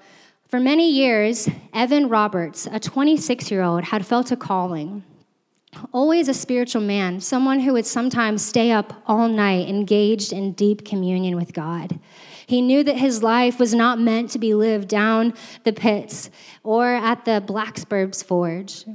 for 0.48 0.58
many 0.58 0.90
years, 0.90 1.46
Evan 1.74 2.08
Roberts, 2.08 2.66
a 2.72 2.80
26 2.80 3.50
year 3.50 3.62
old, 3.62 3.84
had 3.84 4.06
felt 4.06 4.32
a 4.32 4.36
calling 4.36 5.04
always 5.92 6.28
a 6.28 6.34
spiritual 6.34 6.82
man, 6.82 7.20
someone 7.20 7.60
who 7.60 7.72
would 7.74 7.86
sometimes 7.86 8.44
stay 8.44 8.70
up 8.70 9.02
all 9.06 9.28
night 9.28 9.68
engaged 9.68 10.32
in 10.32 10.52
deep 10.52 10.84
communion 10.84 11.36
with 11.36 11.52
God. 11.52 11.98
He 12.46 12.62
knew 12.62 12.82
that 12.84 12.96
his 12.96 13.22
life 13.22 13.58
was 13.58 13.74
not 13.74 14.00
meant 14.00 14.30
to 14.30 14.38
be 14.38 14.54
lived 14.54 14.88
down 14.88 15.34
the 15.64 15.72
pits 15.72 16.30
or 16.62 16.94
at 16.94 17.24
the 17.24 17.42
blacksmith's 17.46 18.22
Forge. 18.22 18.86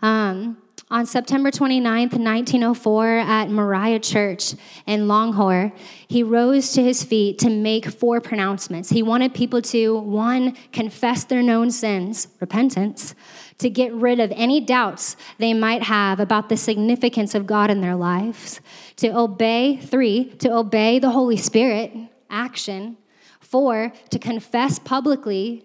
Um, 0.00 0.61
on 0.92 1.06
September 1.06 1.50
29th, 1.50 2.18
1904, 2.18 3.08
at 3.16 3.48
Moriah 3.48 3.98
Church 3.98 4.52
in 4.86 5.08
Loughor, 5.08 5.72
he 6.06 6.22
rose 6.22 6.72
to 6.72 6.82
his 6.82 7.02
feet 7.02 7.38
to 7.38 7.48
make 7.48 7.86
four 7.86 8.20
pronouncements. 8.20 8.90
He 8.90 9.02
wanted 9.02 9.32
people 9.32 9.62
to, 9.62 9.96
one, 9.96 10.54
confess 10.70 11.24
their 11.24 11.42
known 11.42 11.70
sins, 11.70 12.28
repentance, 12.40 13.14
to 13.56 13.70
get 13.70 13.90
rid 13.94 14.20
of 14.20 14.30
any 14.32 14.60
doubts 14.60 15.16
they 15.38 15.54
might 15.54 15.82
have 15.82 16.20
about 16.20 16.50
the 16.50 16.58
significance 16.58 17.34
of 17.34 17.46
God 17.46 17.70
in 17.70 17.80
their 17.80 17.96
lives, 17.96 18.60
to 18.96 19.16
obey, 19.16 19.78
three, 19.78 20.26
to 20.40 20.52
obey 20.52 20.98
the 20.98 21.10
Holy 21.10 21.38
Spirit, 21.38 21.90
action, 22.28 22.98
four, 23.40 23.94
to 24.10 24.18
confess 24.18 24.78
publicly, 24.78 25.64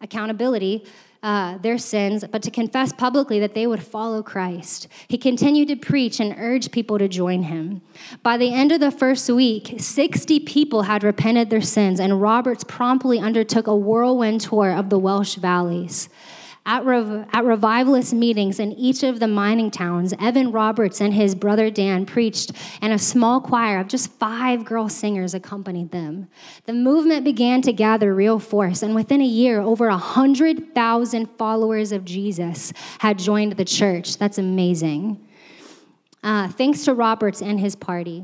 accountability, 0.00 0.84
uh, 1.22 1.58
their 1.58 1.76
sins, 1.76 2.24
but 2.30 2.42
to 2.42 2.50
confess 2.50 2.92
publicly 2.92 3.38
that 3.40 3.54
they 3.54 3.66
would 3.66 3.82
follow 3.82 4.22
Christ. 4.22 4.88
He 5.08 5.18
continued 5.18 5.68
to 5.68 5.76
preach 5.76 6.18
and 6.18 6.34
urge 6.38 6.70
people 6.70 6.98
to 6.98 7.08
join 7.08 7.42
him. 7.42 7.82
By 8.22 8.38
the 8.38 8.54
end 8.54 8.72
of 8.72 8.80
the 8.80 8.90
first 8.90 9.28
week, 9.28 9.74
60 9.78 10.40
people 10.40 10.82
had 10.82 11.04
repented 11.04 11.50
their 11.50 11.60
sins, 11.60 12.00
and 12.00 12.22
Roberts 12.22 12.64
promptly 12.64 13.18
undertook 13.18 13.66
a 13.66 13.76
whirlwind 13.76 14.40
tour 14.40 14.72
of 14.72 14.88
the 14.88 14.98
Welsh 14.98 15.34
valleys. 15.34 16.08
At, 16.66 16.84
Rev- 16.84 17.26
at 17.32 17.44
revivalist 17.44 18.12
meetings 18.12 18.60
in 18.60 18.72
each 18.72 19.02
of 19.02 19.18
the 19.18 19.26
mining 19.26 19.70
towns, 19.70 20.12
Evan 20.20 20.52
Roberts 20.52 21.00
and 21.00 21.14
his 21.14 21.34
brother 21.34 21.70
Dan 21.70 22.04
preached, 22.04 22.52
and 22.82 22.92
a 22.92 22.98
small 22.98 23.40
choir 23.40 23.80
of 23.80 23.88
just 23.88 24.12
five 24.12 24.64
girl 24.64 24.88
singers 24.88 25.34
accompanied 25.34 25.90
them. 25.90 26.28
The 26.66 26.74
movement 26.74 27.24
began 27.24 27.62
to 27.62 27.72
gather 27.72 28.14
real 28.14 28.38
force, 28.38 28.82
and 28.82 28.94
within 28.94 29.20
a 29.20 29.26
year, 29.26 29.60
over 29.60 29.88
100,000 29.88 31.26
followers 31.38 31.92
of 31.92 32.04
Jesus 32.04 32.72
had 32.98 33.18
joined 33.18 33.52
the 33.52 33.64
church. 33.64 34.18
That's 34.18 34.38
amazing. 34.38 35.26
Uh, 36.22 36.48
thanks 36.48 36.84
to 36.84 36.94
Roberts 36.94 37.40
and 37.40 37.58
his 37.58 37.74
party. 37.74 38.22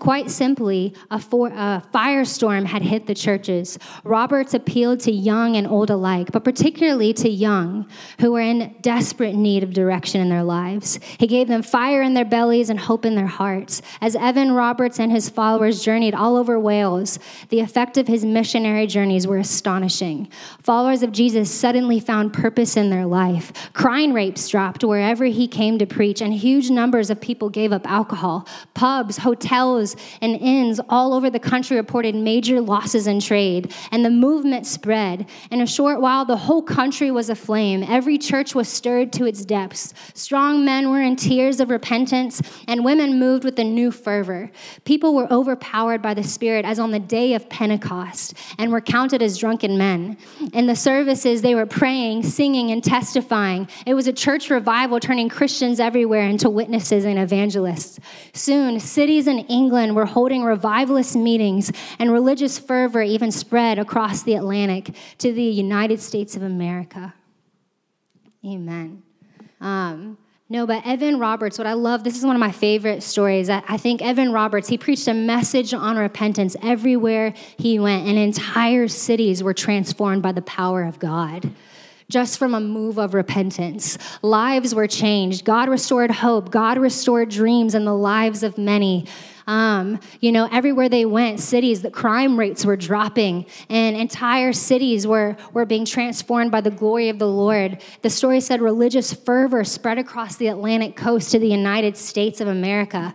Quite 0.00 0.28
simply, 0.28 0.92
a, 1.10 1.20
for, 1.20 1.48
a, 1.48 1.82
firestorm 1.94 2.66
had 2.66 2.82
hit 2.82 3.06
the 3.06 3.14
churches. 3.14 3.78
Roberts 4.02 4.52
appealed 4.52 5.00
to 5.00 5.12
young 5.12 5.56
and 5.56 5.68
old 5.68 5.88
alike, 5.88 6.32
but 6.32 6.42
particularly 6.42 7.14
to 7.14 7.28
young 7.28 7.86
who 8.20 8.32
were 8.32 8.40
in 8.40 8.74
desperate 8.82 9.36
need 9.36 9.62
of 9.62 9.72
direction 9.72 10.20
in 10.20 10.28
their 10.28 10.42
lives. 10.42 10.98
He 11.18 11.28
gave 11.28 11.46
them 11.46 11.62
fire 11.62 12.02
in 12.02 12.12
their 12.12 12.24
bellies 12.24 12.70
and 12.70 12.78
hope 12.78 13.06
in 13.06 13.14
their 13.14 13.28
hearts. 13.28 13.82
As 14.00 14.16
Evan 14.16 14.52
Roberts 14.52 14.98
and 14.98 15.12
his 15.12 15.30
followers 15.30 15.82
journeyed 15.82 16.14
all 16.14 16.36
over 16.36 16.58
Wales, 16.58 17.20
the 17.48 17.60
effect 17.60 17.96
of 17.96 18.08
his 18.08 18.24
missionary 18.24 18.88
journeys 18.88 19.28
were 19.28 19.38
astonishing. 19.38 20.28
Followers 20.60 21.04
of 21.04 21.12
Jesus 21.12 21.50
suddenly 21.50 22.00
found 22.00 22.32
purpose 22.32 22.76
in 22.76 22.90
their 22.90 23.06
life. 23.06 23.72
Crime 23.72 24.12
rates 24.12 24.48
dropped 24.48 24.82
wherever 24.82 25.24
he 25.26 25.46
came 25.46 25.78
to 25.78 25.86
preach, 25.86 26.20
and 26.20 26.34
huge 26.34 26.68
numbers 26.68 27.10
of 27.10 27.20
people 27.20 27.48
gave 27.48 27.72
up 27.72 27.88
alcohol. 27.88 28.46
Pubs, 28.74 29.18
hotels, 29.18 29.93
and 30.20 30.36
inns 30.36 30.80
all 30.88 31.14
over 31.14 31.30
the 31.30 31.38
country 31.38 31.76
reported 31.76 32.14
major 32.14 32.60
losses 32.60 33.06
in 33.06 33.20
trade, 33.20 33.72
and 33.90 34.04
the 34.04 34.10
movement 34.10 34.66
spread. 34.66 35.26
In 35.50 35.60
a 35.60 35.66
short 35.66 36.00
while, 36.00 36.24
the 36.24 36.36
whole 36.36 36.62
country 36.62 37.10
was 37.10 37.30
aflame. 37.30 37.82
Every 37.82 38.18
church 38.18 38.54
was 38.54 38.68
stirred 38.68 39.12
to 39.14 39.26
its 39.26 39.44
depths. 39.44 39.94
Strong 40.14 40.64
men 40.64 40.90
were 40.90 41.00
in 41.00 41.16
tears 41.16 41.60
of 41.60 41.70
repentance, 41.70 42.42
and 42.66 42.84
women 42.84 43.18
moved 43.18 43.44
with 43.44 43.58
a 43.58 43.64
new 43.64 43.90
fervor. 43.90 44.50
People 44.84 45.14
were 45.14 45.30
overpowered 45.32 46.02
by 46.02 46.14
the 46.14 46.22
Spirit 46.22 46.64
as 46.64 46.78
on 46.78 46.90
the 46.90 46.98
day 46.98 47.34
of 47.34 47.48
Pentecost, 47.48 48.34
and 48.58 48.72
were 48.72 48.80
counted 48.80 49.22
as 49.22 49.38
drunken 49.38 49.76
men. 49.76 50.16
In 50.52 50.66
the 50.66 50.76
services, 50.76 51.42
they 51.42 51.54
were 51.54 51.66
praying, 51.66 52.22
singing, 52.22 52.70
and 52.70 52.82
testifying. 52.82 53.68
It 53.86 53.94
was 53.94 54.06
a 54.06 54.12
church 54.12 54.50
revival 54.50 55.00
turning 55.00 55.28
Christians 55.28 55.80
everywhere 55.80 56.22
into 56.22 56.48
witnesses 56.48 57.04
and 57.04 57.18
evangelists. 57.18 57.98
Soon, 58.32 58.80
cities 58.80 59.26
in 59.26 59.40
England 59.40 59.73
England 59.74 59.96
were 59.96 60.06
holding 60.06 60.44
revivalist 60.44 61.16
meetings, 61.16 61.72
and 61.98 62.12
religious 62.12 62.60
fervor 62.60 63.02
even 63.02 63.32
spread 63.32 63.76
across 63.76 64.22
the 64.22 64.34
Atlantic 64.34 64.94
to 65.18 65.32
the 65.32 65.42
United 65.42 66.00
States 66.00 66.36
of 66.36 66.42
America. 66.42 67.12
Amen. 68.46 69.02
Um, 69.60 70.16
no, 70.48 70.64
but 70.64 70.86
Evan 70.86 71.18
Roberts, 71.18 71.58
what 71.58 71.66
I 71.66 71.72
love, 71.72 72.04
this 72.04 72.16
is 72.16 72.24
one 72.24 72.36
of 72.36 72.40
my 72.40 72.52
favorite 72.52 73.02
stories. 73.02 73.50
I, 73.50 73.64
I 73.66 73.76
think 73.76 74.00
Evan 74.00 74.30
Roberts, 74.30 74.68
he 74.68 74.78
preached 74.78 75.08
a 75.08 75.14
message 75.14 75.74
on 75.74 75.96
repentance 75.96 76.54
everywhere 76.62 77.34
he 77.56 77.80
went, 77.80 78.06
and 78.06 78.16
entire 78.16 78.86
cities 78.86 79.42
were 79.42 79.54
transformed 79.54 80.22
by 80.22 80.30
the 80.30 80.42
power 80.42 80.84
of 80.84 81.00
God 81.00 81.50
just 82.10 82.38
from 82.38 82.54
a 82.54 82.60
move 82.60 82.98
of 82.98 83.14
repentance. 83.14 83.98
Lives 84.22 84.74
were 84.74 84.86
changed. 84.86 85.44
God 85.44 85.70
restored 85.70 86.10
hope. 86.10 86.50
God 86.50 86.76
restored 86.76 87.30
dreams 87.30 87.74
in 87.74 87.86
the 87.86 87.94
lives 87.94 88.42
of 88.42 88.58
many. 88.58 89.06
Um, 89.46 90.00
you 90.20 90.32
know, 90.32 90.48
everywhere 90.50 90.88
they 90.88 91.04
went, 91.04 91.38
cities, 91.38 91.82
the 91.82 91.90
crime 91.90 92.38
rates 92.38 92.64
were 92.64 92.76
dropping, 92.76 93.46
and 93.68 93.94
entire 93.94 94.52
cities 94.52 95.06
were, 95.06 95.36
were 95.52 95.66
being 95.66 95.84
transformed 95.84 96.50
by 96.50 96.62
the 96.62 96.70
glory 96.70 97.10
of 97.10 97.18
the 97.18 97.28
Lord. 97.28 97.82
The 98.02 98.10
story 98.10 98.40
said 98.40 98.62
religious 98.62 99.12
fervor 99.12 99.64
spread 99.64 99.98
across 99.98 100.36
the 100.36 100.48
Atlantic 100.48 100.96
coast 100.96 101.30
to 101.32 101.38
the 101.38 101.48
United 101.48 101.96
States 101.96 102.40
of 102.40 102.48
America. 102.48 103.14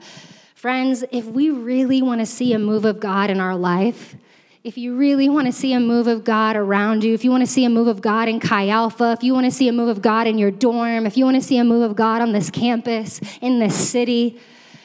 Friends, 0.53 1.03
if 1.11 1.25
we 1.25 1.49
really 1.49 2.01
want 2.01 2.19
to 2.19 2.25
see 2.25 2.53
a 2.53 2.59
move 2.59 2.85
of 2.85 2.99
God 2.99 3.29
in 3.29 3.39
our 3.39 3.55
life, 3.55 4.15
if 4.61 4.77
you 4.77 4.97
really 4.97 5.29
want 5.29 5.47
to 5.47 5.53
see 5.53 5.71
a 5.71 5.79
move 5.79 6.07
of 6.07 6.25
God 6.25 6.57
around 6.57 7.01
you, 7.03 7.13
if 7.13 7.23
you 7.23 7.31
want 7.31 7.41
to 7.41 7.47
see 7.51 7.63
a 7.63 7.69
move 7.69 7.87
of 7.87 8.01
God 8.01 8.27
in 8.27 8.41
Chi 8.41 8.67
Alpha, 8.67 9.13
if 9.17 9.23
you 9.23 9.33
want 9.33 9.45
to 9.45 9.51
see 9.51 9.69
a 9.69 9.71
move 9.71 9.87
of 9.87 10.01
God 10.01 10.27
in 10.27 10.37
your 10.37 10.51
dorm, 10.51 11.05
if 11.05 11.15
you 11.15 11.23
want 11.23 11.37
to 11.37 11.41
see 11.41 11.57
a 11.57 11.63
move 11.63 11.89
of 11.89 11.95
God 11.95 12.21
on 12.21 12.33
this 12.33 12.51
campus, 12.51 13.21
in 13.39 13.59
this 13.59 13.73
city, 13.73 14.37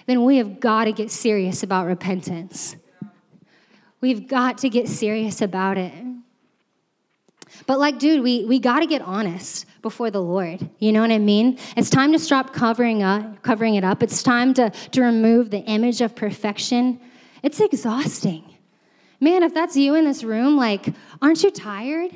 then 0.06 0.24
we 0.24 0.36
have 0.36 0.60
got 0.60 0.84
to 0.84 0.92
get 0.92 1.10
serious 1.10 1.62
about 1.62 1.86
repentance. 1.86 2.76
We've 4.00 4.28
got 4.28 4.58
to 4.58 4.68
get 4.68 4.88
serious 4.88 5.40
about 5.40 5.78
it. 5.78 5.92
But 7.66 7.78
like, 7.78 7.98
dude, 7.98 8.22
we, 8.22 8.44
we 8.44 8.58
got 8.58 8.80
to 8.80 8.86
get 8.86 9.00
honest 9.02 9.64
before 9.80 10.10
the 10.10 10.20
Lord. 10.20 10.68
You 10.78 10.92
know 10.92 11.00
what 11.00 11.10
I 11.10 11.18
mean? 11.18 11.58
It's 11.76 11.88
time 11.88 12.12
to 12.12 12.18
stop 12.18 12.52
covering 12.52 13.02
up, 13.02 13.42
covering 13.42 13.76
it 13.76 13.84
up. 13.84 14.02
It's 14.02 14.22
time 14.22 14.52
to, 14.54 14.70
to 14.70 15.02
remove 15.02 15.50
the 15.50 15.60
image 15.60 16.00
of 16.00 16.14
perfection. 16.14 17.00
It's 17.42 17.60
exhausting. 17.60 18.44
Man, 19.20 19.42
if 19.42 19.54
that's 19.54 19.76
you 19.76 19.94
in 19.94 20.04
this 20.04 20.24
room, 20.24 20.56
like, 20.56 20.92
aren't 21.22 21.42
you 21.42 21.50
tired? 21.50 22.10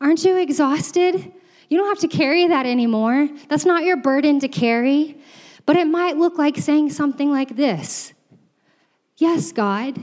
Aren't 0.00 0.24
you 0.24 0.36
exhausted? 0.36 1.32
You 1.68 1.78
don't 1.78 1.88
have 1.88 2.08
to 2.08 2.08
carry 2.08 2.46
that 2.48 2.66
anymore. 2.66 3.28
That's 3.48 3.64
not 3.64 3.82
your 3.82 3.96
burden 3.96 4.38
to 4.40 4.48
carry. 4.48 5.16
But 5.66 5.76
it 5.76 5.88
might 5.88 6.16
look 6.16 6.38
like 6.38 6.56
saying 6.56 6.90
something 6.90 7.30
like 7.30 7.56
this 7.56 8.14
Yes, 9.18 9.52
God, 9.52 9.98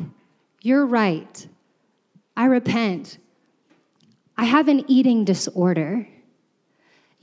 you're 0.61 0.85
right. 0.85 1.47
I 2.35 2.45
repent. 2.45 3.17
I 4.37 4.45
have 4.45 4.67
an 4.67 4.83
eating 4.89 5.25
disorder. 5.25 6.07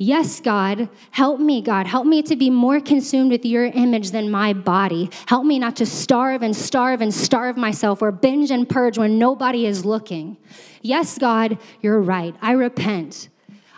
Yes, 0.02 0.40
God, 0.40 0.88
help 1.10 1.40
me, 1.40 1.60
God. 1.60 1.86
Help 1.86 2.06
me 2.06 2.22
to 2.22 2.34
be 2.34 2.48
more 2.48 2.80
consumed 2.80 3.32
with 3.32 3.44
your 3.44 3.66
image 3.66 4.12
than 4.12 4.30
my 4.30 4.54
body. 4.54 5.10
Help 5.26 5.44
me 5.44 5.58
not 5.58 5.76
to 5.76 5.84
starve 5.84 6.42
and 6.42 6.56
starve 6.56 7.02
and 7.02 7.12
starve 7.12 7.58
myself 7.58 8.00
or 8.00 8.10
binge 8.10 8.50
and 8.50 8.66
purge 8.66 8.96
when 8.96 9.18
nobody 9.18 9.66
is 9.66 9.84
looking. 9.84 10.38
Yes, 10.80 11.18
God, 11.18 11.58
you're 11.82 12.00
right. 12.00 12.34
I 12.40 12.52
repent. 12.52 13.28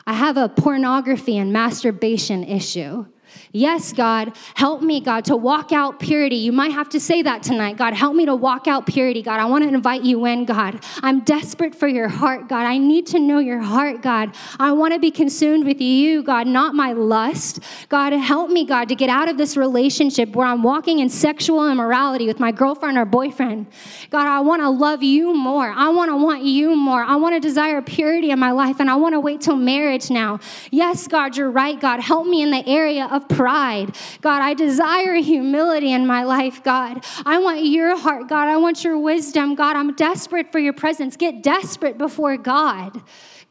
I 0.07 0.13
have 0.13 0.37
a 0.37 0.49
pornography 0.49 1.39
and 1.39 1.53
masturbation 1.53 2.45
issue. 2.45 3.07
Yes, 3.53 3.93
God, 3.93 4.37
help 4.55 4.83
me, 4.83 5.01
God, 5.01 5.25
to 5.27 5.37
walk 5.37 5.73
out 5.73 6.01
purity. 6.01 6.37
You 6.37 6.53
might 6.53 6.73
have 6.73 6.89
to 6.91 7.01
say 7.01 7.23
that 7.23 7.43
tonight. 7.43 7.77
God, 7.77 7.93
help 7.93 8.17
me 8.17 8.25
to 8.27 8.35
walk 8.35 8.67
out 8.67 8.87
purity. 8.87 9.23
God, 9.23 9.41
I 9.41 9.45
want 9.45 9.65
to 9.65 9.69
invite 9.69 10.03
you 10.03 10.25
in, 10.25 10.45
God. 10.47 10.83
I'm 11.03 11.21
desperate 11.21 11.75
for 11.75 11.87
your 11.87 12.09
heart, 12.09 12.49
God. 12.49 12.65
I 12.65 12.79
need 12.79 13.07
to 13.09 13.19
know 13.19 13.39
your 13.39 13.61
heart, 13.61 14.01
God. 14.01 14.35
I 14.59 14.73
want 14.73 14.95
to 14.95 15.01
be 15.01 15.11
consumed 15.11 15.67
with 15.67 15.81
you, 15.81 16.23
God, 16.23 16.47
not 16.47 16.75
my 16.75 16.93
lust. 16.93 17.61
God, 17.89 18.13
help 18.13 18.51
me, 18.51 18.65
God, 18.65 18.89
to 18.89 18.95
get 18.95 19.11
out 19.11 19.29
of 19.29 19.37
this 19.37 19.57
relationship 19.57 20.35
where 20.35 20.47
I'm 20.47 20.63
walking 20.63 21.01
in 21.01 21.09
sexual 21.09 21.71
immorality 21.71 22.27
with 22.27 22.41
my 22.41 22.53
girlfriend 22.53 22.97
or 22.97 23.05
boyfriend. 23.05 23.67
God, 24.11 24.27
I 24.27 24.41
want 24.41 24.63
to 24.63 24.71
love 24.71 25.03
you 25.03 25.35
more. 25.35 25.71
I 25.71 25.89
want 25.91 26.11
to 26.11 26.17
want 26.17 26.43
you 26.43 26.75
more. 26.75 27.03
I 27.03 27.17
want 27.17 27.35
to 27.35 27.41
desire 27.41 27.83
purity 27.83 28.31
in 28.31 28.39
my 28.39 28.51
life, 28.51 28.81
and 28.81 28.89
I 28.89 28.97
want 28.97 29.15
to 29.15 29.21
wait 29.21 29.41
till 29.41 29.57
marriage 29.57 30.11
now. 30.11 30.41
Yes, 30.71 31.07
God, 31.07 31.37
you're 31.37 31.51
right, 31.51 31.79
God. 31.79 32.01
Help 32.01 32.27
me 32.27 32.43
in 32.43 32.51
the 32.51 32.67
area 32.67 33.07
of 33.11 33.22
pride. 33.29 33.97
God, 34.21 34.43
I 34.43 34.55
desire 34.55 35.15
humility 35.15 35.93
in 35.93 36.07
my 36.07 36.25
life, 36.25 36.63
God. 36.63 37.05
I 37.25 37.39
want 37.39 37.65
your 37.65 37.97
heart, 37.97 38.29
God. 38.29 38.49
I 38.49 38.57
want 38.57 38.85
your 38.85 38.99
wisdom, 38.99 39.55
God. 39.55 39.77
I'm 39.77 39.95
desperate 39.95 40.53
for 40.53 40.59
your 40.59 40.73
presence. 40.73 41.17
Get 41.17 41.43
desperate 41.43 41.99
before 41.99 42.37
God. 42.37 43.03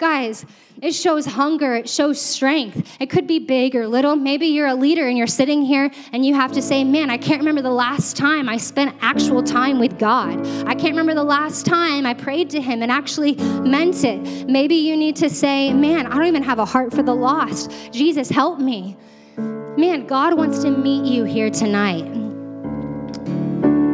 Guys, 0.02 0.48
it 0.82 0.96
shows 0.96 1.28
hunger, 1.28 1.76
it 1.76 1.88
shows 1.88 2.20
strength. 2.20 2.98
It 3.00 3.12
could 3.12 3.28
be 3.28 3.38
big 3.38 3.76
or 3.76 3.88
little. 3.88 4.16
Maybe 4.16 4.48
you're 4.48 4.66
a 4.66 4.74
leader 4.74 5.08
and 5.08 5.16
you're 5.16 5.28
sitting 5.28 5.62
here 5.62 5.92
and 6.12 6.26
you 6.26 6.34
have 6.34 6.54
to 6.54 6.62
say, 6.64 6.84
Man, 6.84 7.12
I 7.12 7.20
can't 7.20 7.38
remember 7.38 7.62
the 7.62 7.70
last 7.70 8.18
time 8.18 8.50
I 8.50 8.58
spent 8.58 8.96
actual 9.02 9.44
time 9.44 9.78
with 9.78 10.00
God. 10.00 10.44
I 10.66 10.74
can't 10.74 10.94
remember 10.94 11.14
the 11.14 11.24
last 11.24 11.68
time 11.68 12.08
I 12.08 12.16
prayed 12.16 12.50
to 12.50 12.62
Him 12.62 12.82
and 12.82 12.92
actually 12.92 13.36
meant 13.36 14.04
it. 14.04 14.48
Maybe 14.50 14.74
you 14.74 14.98
need 14.98 15.18
to 15.18 15.30
say, 15.30 15.72
Man, 15.72 16.08
I 16.08 16.16
don't 16.16 16.26
even 16.26 16.42
have 16.42 16.58
a 16.58 16.66
heart 16.66 16.92
for 16.96 17.04
the 17.04 17.14
lost. 17.14 17.72
Jesus, 17.92 18.28
help 18.30 18.58
me. 18.58 18.98
Man, 19.82 20.06
God 20.06 20.38
wants 20.38 20.62
to 20.62 20.70
meet 20.70 21.12
you 21.12 21.24
here 21.24 21.50
tonight. 21.50 22.06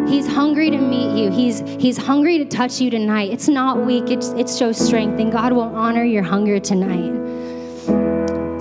He's 0.05 0.27
hungry 0.27 0.69
to 0.69 0.77
meet 0.77 1.17
you. 1.17 1.31
He's, 1.31 1.61
he's 1.79 1.95
hungry 1.95 2.39
to 2.39 2.43
touch 2.43 2.81
you 2.81 2.89
tonight. 2.89 3.31
It's 3.31 3.47
not 3.47 3.85
weak, 3.85 4.09
it's, 4.09 4.31
it 4.31 4.49
shows 4.49 4.77
strength, 4.77 5.17
and 5.21 5.31
God 5.31 5.53
will 5.53 5.61
honor 5.61 6.03
your 6.03 6.23
hunger 6.23 6.59
tonight. 6.59 7.13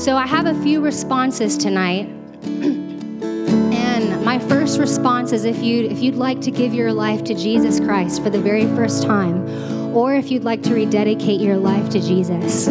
So 0.01 0.16
I 0.16 0.24
have 0.24 0.47
a 0.47 0.55
few 0.62 0.81
responses 0.81 1.59
tonight. 1.59 2.07
and 2.45 4.24
my 4.24 4.39
first 4.39 4.79
response 4.79 5.33
is 5.33 5.45
if 5.45 5.61
you 5.64 5.87
if 5.87 5.99
you'd 5.99 6.14
like 6.14 6.41
to 6.43 6.53
give 6.53 6.72
your 6.72 6.93
life 6.93 7.24
to 7.24 7.35
Jesus 7.35 7.81
Christ 7.81 8.22
for 8.22 8.31
the 8.31 8.41
very 8.41 8.66
first 8.77 9.03
time, 9.03 9.49
or 9.97 10.14
if 10.14 10.31
you'd 10.31 10.45
like 10.45 10.62
to 10.62 10.74
rededicate 10.74 11.41
your 11.41 11.57
life 11.57 11.89
to 11.91 12.01
Jesus. 12.01 12.68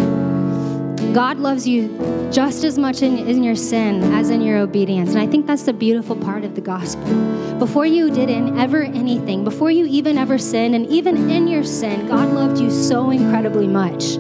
God 1.16 1.38
loves 1.40 1.66
you 1.66 1.98
just 2.30 2.66
as 2.66 2.78
much 2.78 3.02
in, 3.02 3.18
in, 3.18 3.42
your 3.42 3.56
sin 3.56 4.04
as 4.14 4.30
in 4.30 4.42
your 4.42 4.58
obedience. 4.58 5.12
And 5.12 5.20
I 5.20 5.26
think 5.26 5.48
that's 5.48 5.64
the 5.64 5.72
beautiful 5.72 6.14
part 6.14 6.44
of 6.44 6.56
the 6.56 6.62
gospel. 6.62 7.06
Before 7.58 7.86
you 7.86 8.12
did 8.12 8.30
in, 8.30 8.60
ever 8.60 8.84
anything, 8.84 9.46
before 9.46 9.72
you 9.72 9.86
even 9.86 10.18
ever 10.18 10.38
sinned, 10.38 10.76
and 10.76 10.86
even 10.88 11.30
in 11.30 11.48
your 11.48 11.64
sin, 11.64 12.06
God 12.08 12.34
loved 12.34 12.60
you 12.60 12.70
so 12.70 13.12
incredibly 13.12 13.66
much. 13.66 14.18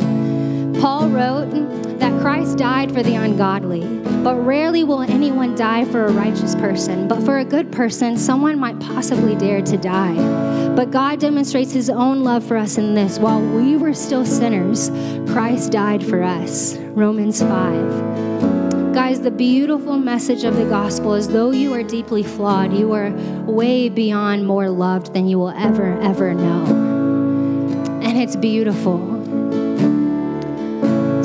Paul 0.86 1.10
wrote 1.10 1.50
that 1.98 2.22
Christ 2.22 2.60
died 2.60 2.94
for 2.94 3.02
the 3.02 3.16
ungodly, 3.16 3.82
but 4.24 4.36
rarely 4.36 4.84
will 4.84 5.02
anyone 5.02 5.56
die 5.56 5.84
for 5.86 6.06
a 6.06 6.12
righteous 6.12 6.54
person. 6.54 7.08
But 7.08 7.24
for 7.24 7.40
a 7.40 7.44
good 7.44 7.72
person, 7.72 8.16
someone 8.16 8.60
might 8.60 8.80
possibly 8.80 9.36
dare 9.36 9.64
to 9.64 9.78
die. 9.78 10.14
But 10.76 10.92
God 10.92 11.20
demonstrates 11.20 11.72
his 11.72 11.90
own 11.90 12.24
love 12.24 12.44
for 12.46 12.56
us 12.56 12.78
in 12.78 12.94
this 12.94 13.18
while 13.18 13.42
we 13.42 13.76
were 13.76 13.96
still 13.96 14.28
sinners, 14.28 14.92
Christ 15.34 15.72
died 15.72 16.06
for 16.06 16.22
us. 16.22 16.78
Romans 16.78 17.42
5. 17.42 18.94
Guys, 18.94 19.22
the 19.22 19.32
beautiful 19.32 19.98
message 19.98 20.44
of 20.44 20.56
the 20.56 20.66
gospel 20.66 21.16
is 21.16 21.28
though 21.28 21.50
you 21.50 21.74
are 21.74 21.82
deeply 21.82 22.22
flawed, 22.22 22.72
you 22.72 22.94
are 22.94 23.10
way 23.48 23.90
beyond 23.90 24.46
more 24.46 24.70
loved 24.70 25.16
than 25.16 25.28
you 25.28 25.40
will 25.40 25.50
ever, 25.50 26.00
ever 26.02 26.36
know. 26.36 26.66
And 28.04 28.22
it's 28.22 28.36
beautiful. 28.36 29.14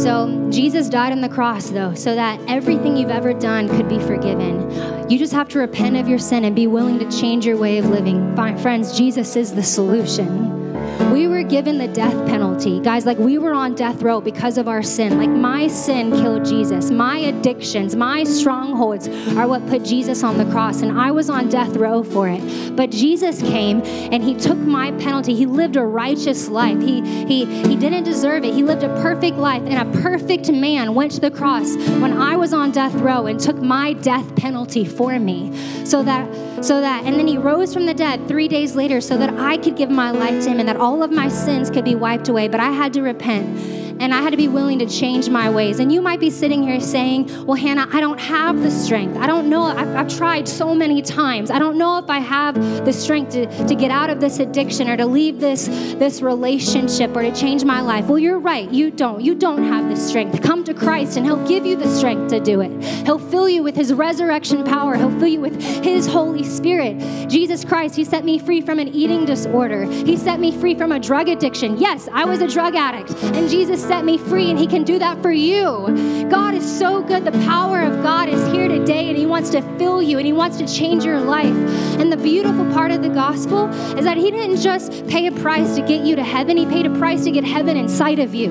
So, 0.03 0.49
Jesus 0.51 0.89
died 0.89 1.13
on 1.13 1.21
the 1.21 1.29
cross, 1.29 1.69
though, 1.69 1.93
so 1.93 2.15
that 2.15 2.41
everything 2.49 2.97
you've 2.97 3.11
ever 3.11 3.35
done 3.35 3.69
could 3.69 3.87
be 3.87 3.99
forgiven. 3.99 5.11
You 5.11 5.19
just 5.19 5.35
have 5.35 5.47
to 5.51 5.59
repent 5.59 5.99
of 5.99 6.09
your 6.09 6.19
sin 6.19 6.47
and 6.47 6.57
be 6.57 6.67
willing 6.67 6.99
to 7.01 7.19
change 7.21 7.45
your 7.45 7.59
way 7.59 7.77
of 7.77 7.85
living. 7.85 8.35
Friends, 8.63 8.97
Jesus 8.97 9.37
is 9.37 9.53
the 9.53 9.63
solution. 9.63 10.71
We 11.11 11.27
were 11.27 11.43
given 11.43 11.79
the 11.79 11.89
death 11.89 12.15
penalty. 12.29 12.79
Guys, 12.79 13.05
like 13.05 13.19
we 13.19 13.37
were 13.37 13.53
on 13.53 13.75
death 13.75 14.01
row 14.01 14.21
because 14.21 14.57
of 14.59 14.69
our 14.69 14.83
sin. 14.83 15.19
Like 15.19 15.29
my 15.29 15.67
sin 15.67 16.13
killed 16.13 16.45
Jesus. 16.45 16.93
My 16.93 17.19
addictions, 17.19 17.97
my 17.97 18.23
strongholds 18.23 19.09
are 19.37 19.49
what 19.49 19.67
put 19.67 19.83
Jesus 19.83 20.23
on 20.23 20.39
the 20.39 20.45
cross. 20.53 20.83
And 20.83 20.99
I 20.99 21.11
was 21.11 21.29
on 21.29 21.49
death 21.49 21.77
row 21.77 22.05
for 22.05 22.29
it. 22.29 22.77
But 22.77 22.91
Jesus 22.91 23.43
came 23.43 23.83
and 23.85 24.23
he 24.23 24.37
took 24.37 24.57
my 24.57 24.93
penalty. 24.93 25.35
He 25.35 25.47
lived 25.47 25.75
a 25.75 25.85
righteous 25.85 26.49
life. 26.49 26.81
He 26.81 27.01
he 27.27 27.45
he 27.45 27.75
didn't 27.75 28.05
deserve 28.05 28.45
it. 28.45 28.55
He 28.55 28.63
lived 28.63 28.85
a 28.85 29.03
perfect 29.03 29.37
life. 29.37 29.63
And 29.67 29.89
a 29.89 30.01
perfect 30.03 30.51
man 30.53 30.95
went 30.95 31.11
to 31.13 31.21
the 31.21 31.31
cross 31.31 31.75
when 31.77 32.17
I 32.21 32.37
was 32.37 32.53
on 32.53 32.71
death 32.71 32.95
row 32.95 33.27
and 33.27 33.41
took 33.41 33.61
my 33.61 33.95
death 33.95 34.37
penalty 34.37 34.85
for 34.85 35.19
me. 35.19 35.57
So 35.85 36.05
that 36.05 36.65
so 36.65 36.81
that 36.81 37.05
and 37.05 37.19
then 37.19 37.27
he 37.27 37.37
rose 37.39 37.75
from 37.75 37.87
the 37.87 37.95
dead 37.95 38.29
three 38.29 38.47
days 38.47 38.77
later 38.77 39.01
so 39.01 39.17
that 39.17 39.35
I 39.39 39.57
could 39.57 39.77
give 39.77 39.91
my 39.91 40.11
life 40.11 40.45
to 40.45 40.51
him 40.51 40.61
and 40.61 40.69
that 40.69 40.77
all 40.77 41.00
of 41.03 41.11
my 41.11 41.29
sins 41.29 41.71
could 41.71 41.85
be 41.85 41.95
wiped 41.95 42.29
away, 42.29 42.49
but 42.49 42.61
I 42.61 42.71
had 42.71 42.93
to 42.95 43.03
repent 43.03 43.80
and 44.01 44.15
I 44.15 44.23
had 44.23 44.31
to 44.31 44.37
be 44.37 44.49
willing 44.49 44.79
to 44.79 44.87
change 44.87 45.29
my 45.29 45.51
ways. 45.51 45.79
And 45.79 45.93
you 45.93 46.01
might 46.01 46.21
be 46.21 46.31
sitting 46.31 46.63
here 46.63 46.81
saying, 46.81 47.47
Well, 47.47 47.55
Hannah, 47.57 47.87
I 47.93 48.01
don't 48.01 48.19
have 48.19 48.63
the 48.63 48.71
strength. 48.71 49.19
I 49.19 49.27
don't 49.27 49.49
know. 49.51 49.63
I've, 49.63 49.95
I've 49.95 50.09
tried 50.09 50.49
so 50.49 50.75
many 50.75 51.03
times. 51.03 51.51
I 51.51 51.59
don't 51.59 51.77
know 51.77 51.99
if 51.99 52.09
I 52.09 52.19
have 52.19 52.55
the 52.85 52.93
strength 52.93 53.33
to, 53.33 53.67
to 53.67 53.75
get 53.75 53.91
out 53.91 54.09
of 54.09 54.19
this 54.19 54.39
addiction 54.39 54.89
or 54.89 54.97
to 54.97 55.05
leave 55.05 55.39
this, 55.39 55.67
this 55.67 56.23
relationship 56.23 57.15
or 57.15 57.23
to 57.23 57.33
change 57.33 57.65
my 57.65 57.83
life. 57.83 58.07
Well, 58.07 58.19
you're 58.19 58.39
right. 58.39 58.71
You 58.71 58.91
don't. 58.91 59.21
You 59.21 59.35
don't 59.35 59.65
have 59.65 59.89
the 59.91 59.97
strength. 59.97 60.43
Come 60.43 60.65
to 60.65 60.73
Christ 60.73 61.19
and 61.19 61.27
He'll 61.27 61.47
give 61.47 61.67
you 61.67 61.77
the 61.77 61.89
strength 61.95 62.31
to 62.31 62.41
do 62.41 62.63
it. 62.63 62.71
He'll 63.05 63.19
fill 63.19 63.49
you 63.49 63.63
with 63.63 63.77
His 63.77 63.93
resurrection 63.93 64.65
power, 64.65 64.97
He'll 64.97 65.17
fill 65.19 65.29
you 65.29 65.41
with 65.41 65.61
His 65.85 66.07
Holy 66.07 66.45
Spirit. 66.45 67.29
Jesus 67.29 67.65
Christ, 67.67 67.97
He 67.97 68.05
set 68.05 68.25
me 68.25 68.39
free 68.39 68.63
from 68.63 68.79
an 68.79 68.89
eating 68.89 69.27
disorder, 69.27 69.85
He 69.85 70.17
set 70.17 70.41
me 70.41 70.59
free 70.59 70.75
from 70.75 70.93
a 70.93 70.99
drug 70.99 71.29
addiction. 71.29 71.77
Yes, 71.77 72.09
I 72.13 72.25
was 72.25 72.41
a 72.41 72.49
drug 72.49 72.75
addict, 72.75 73.13
and 73.35 73.49
Jesus 73.49 73.90
set 73.91 74.05
me 74.05 74.17
free, 74.17 74.51
and 74.51 74.57
He 74.57 74.69
can 74.69 74.85
do 74.85 75.01
that 75.01 75.21
for 75.21 75.33
you. 75.33 76.29
God 76.31 76.55
is 76.55 76.79
so 76.79 77.03
good. 77.03 77.25
The 77.25 77.33
power 77.45 77.83
of 77.83 78.05
God 78.05 78.29
is 78.29 78.41
here 78.53 78.69
today, 78.69 79.09
and 79.09 79.19
He 79.19 79.27
wants 79.27 79.51
to 79.51 79.63
fill 79.79 80.01
you, 80.01 80.17
and 80.19 80.25
He 80.25 80.33
wants 80.33 80.59
to 80.59 80.67
change 80.69 81.05
your 81.05 81.19
life. 81.19 81.57
And 81.99 82.13
the 82.13 82.17
beautiful 82.17 82.65
part 82.73 82.93
of 82.93 83.03
the 83.03 83.09
gospel 83.09 83.69
is 83.99 84.05
that 84.05 84.17
He 84.17 84.31
didn't 84.31 84.61
just 84.61 85.05
pay 85.09 85.27
a 85.27 85.33
price 85.33 85.75
to 85.75 85.83
get 85.83 86.07
you 86.07 86.15
to 86.15 86.23
heaven, 86.23 86.57
He 86.57 86.67
paid 86.67 86.87
a 86.87 86.99
price 87.01 87.25
to 87.25 87.33
get 87.33 87.43
heaven 87.43 87.77
inside 87.77 88.21
of 88.21 88.33
you. 88.33 88.51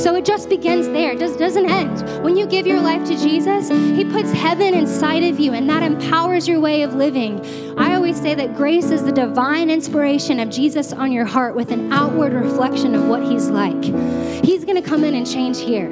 So 0.00 0.16
it 0.16 0.24
just 0.24 0.48
begins 0.48 0.88
there, 0.88 1.12
it 1.12 1.20
doesn't 1.20 1.70
end. 1.70 2.24
When 2.24 2.36
you 2.36 2.44
give 2.48 2.66
your 2.66 2.80
life 2.80 3.04
to 3.10 3.16
Jesus, 3.16 3.68
He 3.68 4.04
puts 4.04 4.32
heaven 4.32 4.74
inside 4.74 5.22
of 5.22 5.38
you, 5.38 5.52
and 5.52 5.70
that 5.70 5.84
empowers 5.84 6.48
your 6.48 6.58
way 6.58 6.82
of 6.82 6.94
living. 6.94 7.38
I 7.80 7.94
always 7.94 8.20
say 8.20 8.34
that 8.34 8.56
grace 8.56 8.90
is 8.90 9.04
the 9.04 9.10
divine 9.10 9.70
inspiration 9.70 10.38
of 10.38 10.50
Jesus 10.50 10.92
on 10.92 11.12
your 11.12 11.24
heart 11.24 11.56
with 11.56 11.70
an 11.70 11.90
outward 11.90 12.34
reflection 12.34 12.94
of 12.94 13.08
what 13.08 13.22
He's 13.22 13.48
like. 13.48 13.82
He's 14.44 14.66
going 14.66 14.76
to 14.76 14.86
come 14.86 15.02
in 15.02 15.14
and 15.14 15.26
change 15.26 15.58
here. 15.58 15.88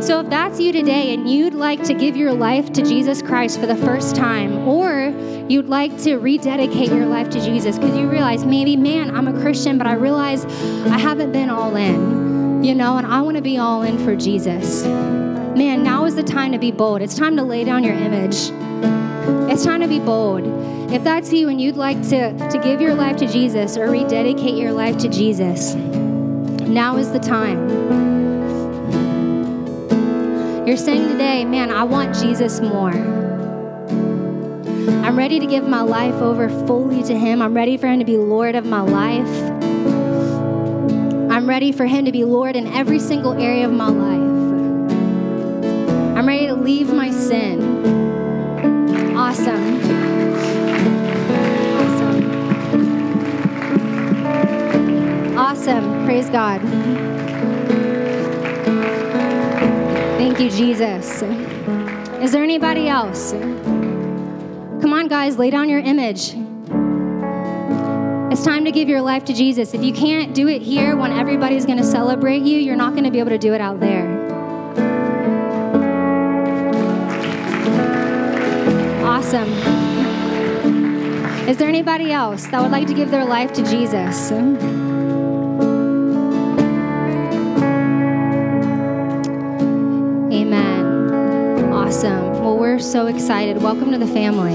So, 0.00 0.20
if 0.20 0.30
that's 0.30 0.60
you 0.60 0.70
today 0.70 1.12
and 1.12 1.28
you'd 1.28 1.54
like 1.54 1.82
to 1.82 1.94
give 1.94 2.16
your 2.16 2.32
life 2.32 2.72
to 2.74 2.82
Jesus 2.82 3.20
Christ 3.20 3.58
for 3.58 3.66
the 3.66 3.74
first 3.74 4.14
time, 4.14 4.68
or 4.68 5.12
you'd 5.48 5.66
like 5.66 6.00
to 6.04 6.18
rededicate 6.18 6.92
your 6.92 7.06
life 7.06 7.30
to 7.30 7.40
Jesus 7.40 7.76
because 7.76 7.96
you 7.96 8.08
realize 8.08 8.44
maybe, 8.44 8.76
man, 8.76 9.10
I'm 9.10 9.26
a 9.26 9.32
Christian, 9.40 9.76
but 9.76 9.88
I 9.88 9.94
realize 9.94 10.44
I 10.86 10.98
haven't 10.98 11.32
been 11.32 11.50
all 11.50 11.74
in, 11.74 12.62
you 12.62 12.76
know, 12.76 12.96
and 12.96 13.08
I 13.08 13.22
want 13.22 13.36
to 13.38 13.42
be 13.42 13.58
all 13.58 13.82
in 13.82 13.98
for 14.04 14.14
Jesus. 14.14 14.84
Man, 14.84 15.82
now 15.82 16.04
is 16.04 16.14
the 16.14 16.22
time 16.22 16.52
to 16.52 16.58
be 16.58 16.70
bold. 16.70 17.02
It's 17.02 17.16
time 17.16 17.36
to 17.38 17.42
lay 17.42 17.64
down 17.64 17.82
your 17.82 17.94
image. 17.94 18.52
It's 19.50 19.64
time 19.64 19.80
to 19.82 19.88
be 19.88 20.00
bold. 20.00 20.42
If 20.90 21.04
that's 21.04 21.32
you 21.32 21.48
and 21.48 21.60
you'd 21.60 21.76
like 21.76 22.00
to, 22.08 22.32
to 22.50 22.58
give 22.58 22.80
your 22.80 22.94
life 22.94 23.16
to 23.18 23.26
Jesus 23.26 23.76
or 23.76 23.90
rededicate 23.90 24.56
your 24.56 24.72
life 24.72 24.96
to 24.98 25.08
Jesus, 25.08 25.74
now 25.74 26.96
is 26.96 27.12
the 27.12 27.18
time. 27.18 27.68
You're 30.66 30.78
saying 30.78 31.08
today, 31.08 31.44
man, 31.44 31.70
I 31.70 31.84
want 31.84 32.16
Jesus 32.16 32.60
more. 32.60 32.92
I'm 35.04 35.16
ready 35.16 35.38
to 35.38 35.46
give 35.46 35.68
my 35.68 35.82
life 35.82 36.14
over 36.14 36.48
fully 36.66 37.02
to 37.02 37.16
Him. 37.16 37.42
I'm 37.42 37.54
ready 37.54 37.76
for 37.76 37.86
Him 37.86 37.98
to 37.98 38.04
be 38.04 38.16
Lord 38.16 38.54
of 38.54 38.64
my 38.64 38.80
life. 38.80 39.28
I'm 41.30 41.46
ready 41.46 41.70
for 41.70 41.84
Him 41.84 42.06
to 42.06 42.12
be 42.12 42.24
Lord 42.24 42.56
in 42.56 42.66
every 42.68 42.98
single 42.98 43.34
area 43.34 43.66
of 43.66 43.72
my 43.72 43.88
life. 43.88 44.20
I'm 46.16 46.26
ready 46.26 46.46
to 46.46 46.54
leave 46.54 46.92
my 46.92 47.10
sin. 47.10 47.93
Awesome. 55.66 56.04
Praise 56.04 56.28
God. 56.28 56.60
Thank 60.18 60.38
you, 60.38 60.50
Jesus. 60.50 61.22
Is 62.22 62.32
there 62.32 62.42
anybody 62.44 62.86
else? 62.86 63.32
Come 63.32 64.92
on, 64.92 65.08
guys, 65.08 65.38
lay 65.38 65.48
down 65.48 65.70
your 65.70 65.78
image. 65.78 66.34
It's 68.30 68.44
time 68.44 68.66
to 68.66 68.72
give 68.72 68.90
your 68.90 69.00
life 69.00 69.24
to 69.24 69.32
Jesus. 69.32 69.72
If 69.72 69.82
you 69.82 69.94
can't 69.94 70.34
do 70.34 70.48
it 70.48 70.60
here 70.60 70.96
when 70.96 71.12
everybody's 71.12 71.64
going 71.64 71.78
to 71.78 71.84
celebrate 71.84 72.42
you, 72.42 72.58
you're 72.58 72.76
not 72.76 72.92
going 72.92 73.04
to 73.04 73.10
be 73.10 73.18
able 73.18 73.30
to 73.30 73.38
do 73.38 73.54
it 73.54 73.62
out 73.62 73.80
there. 73.80 74.04
Awesome. 79.02 79.48
Is 81.48 81.56
there 81.56 81.70
anybody 81.70 82.12
else 82.12 82.48
that 82.48 82.60
would 82.60 82.70
like 82.70 82.86
to 82.88 82.94
give 82.94 83.10
their 83.10 83.24
life 83.24 83.54
to 83.54 83.62
Jesus? 83.62 84.30
So 92.84 93.06
excited. 93.06 93.62
Welcome 93.62 93.90
to 93.92 93.98
the 93.98 94.06
family. 94.06 94.54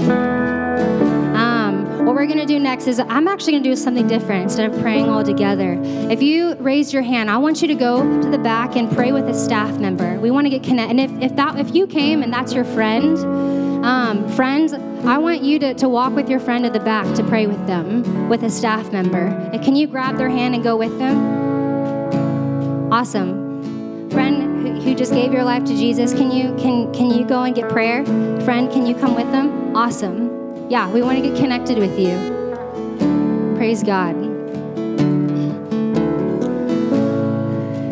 Um, 1.34 2.06
what 2.06 2.14
we're 2.14 2.26
going 2.26 2.38
to 2.38 2.46
do 2.46 2.60
next 2.60 2.86
is 2.86 3.00
I'm 3.00 3.26
actually 3.26 3.54
going 3.54 3.64
to 3.64 3.70
do 3.70 3.76
something 3.76 4.06
different 4.06 4.44
instead 4.44 4.72
of 4.72 4.80
praying 4.80 5.08
all 5.08 5.24
together. 5.24 5.76
If 5.82 6.22
you 6.22 6.54
raised 6.54 6.92
your 6.92 7.02
hand, 7.02 7.28
I 7.28 7.38
want 7.38 7.60
you 7.60 7.68
to 7.68 7.74
go 7.74 8.20
to 8.22 8.28
the 8.30 8.38
back 8.38 8.76
and 8.76 8.90
pray 8.90 9.10
with 9.10 9.28
a 9.28 9.34
staff 9.34 9.78
member. 9.78 10.18
We 10.20 10.30
want 10.30 10.46
to 10.46 10.50
get 10.50 10.62
connected. 10.62 10.98
And 10.98 11.00
if, 11.00 11.30
if, 11.30 11.36
that, 11.36 11.58
if 11.58 11.74
you 11.74 11.86
came 11.86 12.22
and 12.22 12.32
that's 12.32 12.52
your 12.52 12.64
friend, 12.64 13.18
um, 13.84 14.28
friends, 14.30 14.74
I 14.74 15.18
want 15.18 15.42
you 15.42 15.58
to, 15.58 15.74
to 15.74 15.88
walk 15.88 16.14
with 16.14 16.28
your 16.28 16.40
friend 16.40 16.64
at 16.64 16.72
the 16.72 16.80
back 16.80 17.12
to 17.16 17.24
pray 17.24 17.46
with 17.46 17.66
them, 17.66 18.28
with 18.28 18.44
a 18.44 18.50
staff 18.50 18.92
member. 18.92 19.26
And 19.26 19.62
can 19.62 19.74
you 19.74 19.86
grab 19.86 20.18
their 20.18 20.30
hand 20.30 20.54
and 20.54 20.62
go 20.62 20.76
with 20.76 20.96
them? 20.98 22.92
Awesome. 22.92 24.10
Friend 24.10 24.49
who 24.60 24.94
just 24.94 25.12
gave 25.12 25.32
your 25.32 25.44
life 25.44 25.64
to 25.64 25.76
Jesus, 25.76 26.12
can 26.12 26.30
you 26.30 26.54
can 26.56 26.92
can 26.92 27.10
you 27.10 27.24
go 27.24 27.42
and 27.44 27.54
get 27.54 27.68
prayer? 27.68 28.04
Friend, 28.42 28.70
can 28.70 28.86
you 28.86 28.94
come 28.94 29.14
with 29.14 29.30
them? 29.32 29.76
Awesome. 29.76 30.68
Yeah, 30.70 30.90
we 30.90 31.02
want 31.02 31.22
to 31.22 31.28
get 31.28 31.36
connected 31.36 31.78
with 31.78 31.98
you. 31.98 32.16
Praise 33.56 33.82
God. 33.82 34.14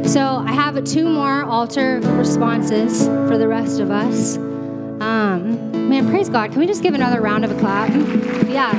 So 0.08 0.42
I 0.46 0.52
have 0.52 0.82
two 0.84 1.08
more 1.08 1.42
altar 1.42 2.00
responses 2.00 3.06
for 3.06 3.36
the 3.36 3.46
rest 3.48 3.80
of 3.80 3.90
us. 3.90 4.36
Um, 4.36 5.88
man, 5.88 6.08
praise 6.08 6.28
God. 6.28 6.50
Can 6.50 6.60
we 6.60 6.66
just 6.66 6.82
give 6.82 6.94
another 6.94 7.20
round 7.20 7.44
of 7.44 7.50
a 7.50 7.58
clap? 7.58 7.90
Yeah. 8.48 8.72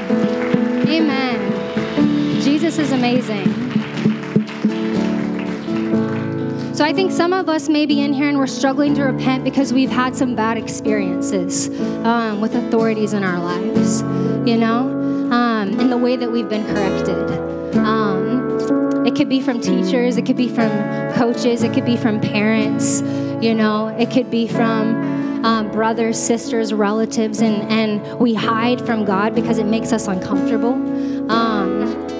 Amen. 0.87 2.41
Jesus 2.41 2.79
is 2.79 2.91
amazing. 2.91 3.68
So 6.80 6.86
I 6.86 6.93
think 6.93 7.11
some 7.11 7.34
of 7.34 7.49
us 7.49 7.67
may 7.67 7.86
be 7.86 7.99
in 7.99 8.13
here 8.13 8.30
and 8.30 8.38
we're 8.38 8.47
struggling 8.47 8.95
to 8.95 9.03
repent 9.03 9.43
because 9.43 9.73
we've 9.73 9.89
had 9.89 10.15
some 10.15 10.34
bad 10.34 10.57
experiences 10.57 11.67
um, 12.05 12.39
with 12.39 12.55
authorities 12.55 13.11
in 13.11 13.21
our 13.21 13.38
lives, 13.38 14.01
you 14.49 14.55
know, 14.55 14.88
um, 15.30 15.77
in 15.77 15.89
the 15.89 15.97
way 15.97 16.15
that 16.15 16.32
we've 16.32 16.47
been 16.47 16.65
corrected. 16.67 17.75
Um, 17.80 19.05
it 19.05 19.13
could 19.13 19.27
be 19.27 19.41
from 19.41 19.59
teachers, 19.59 20.15
it 20.15 20.25
could 20.25 20.38
be 20.38 20.47
from 20.47 20.69
coaches, 21.15 21.63
it 21.63 21.73
could 21.73 21.84
be 21.84 21.97
from 21.97 22.21
parents, 22.21 23.01
you 23.43 23.53
know, 23.53 23.89
it 23.99 24.09
could 24.09 24.32
be 24.32 24.47
from 24.47 25.43
um, 25.45 25.69
brothers, 25.71 26.17
sisters, 26.17 26.73
relatives, 26.73 27.41
and, 27.41 27.61
and 27.63 28.19
we 28.21 28.34
hide 28.34 28.80
from 28.86 29.03
God 29.03 29.36
because 29.36 29.57
it 29.57 29.65
makes 29.65 29.91
us 29.91 30.07
uncomfortable 30.07 30.77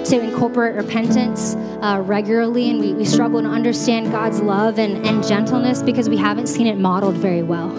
to 0.06 0.20
incorporate 0.20 0.74
repentance. 0.74 1.56
uh, 1.80 2.02
regularly, 2.04 2.70
and 2.70 2.80
we, 2.80 2.92
we 2.92 3.04
struggle 3.04 3.40
to 3.40 3.48
understand 3.48 4.12
God's 4.12 4.40
love 4.40 4.78
and, 4.78 5.06
and 5.06 5.26
gentleness 5.26 5.82
because 5.82 6.08
we 6.08 6.16
haven't 6.16 6.46
seen 6.46 6.66
it 6.66 6.78
modeled 6.78 7.16
very 7.16 7.42
well. 7.42 7.70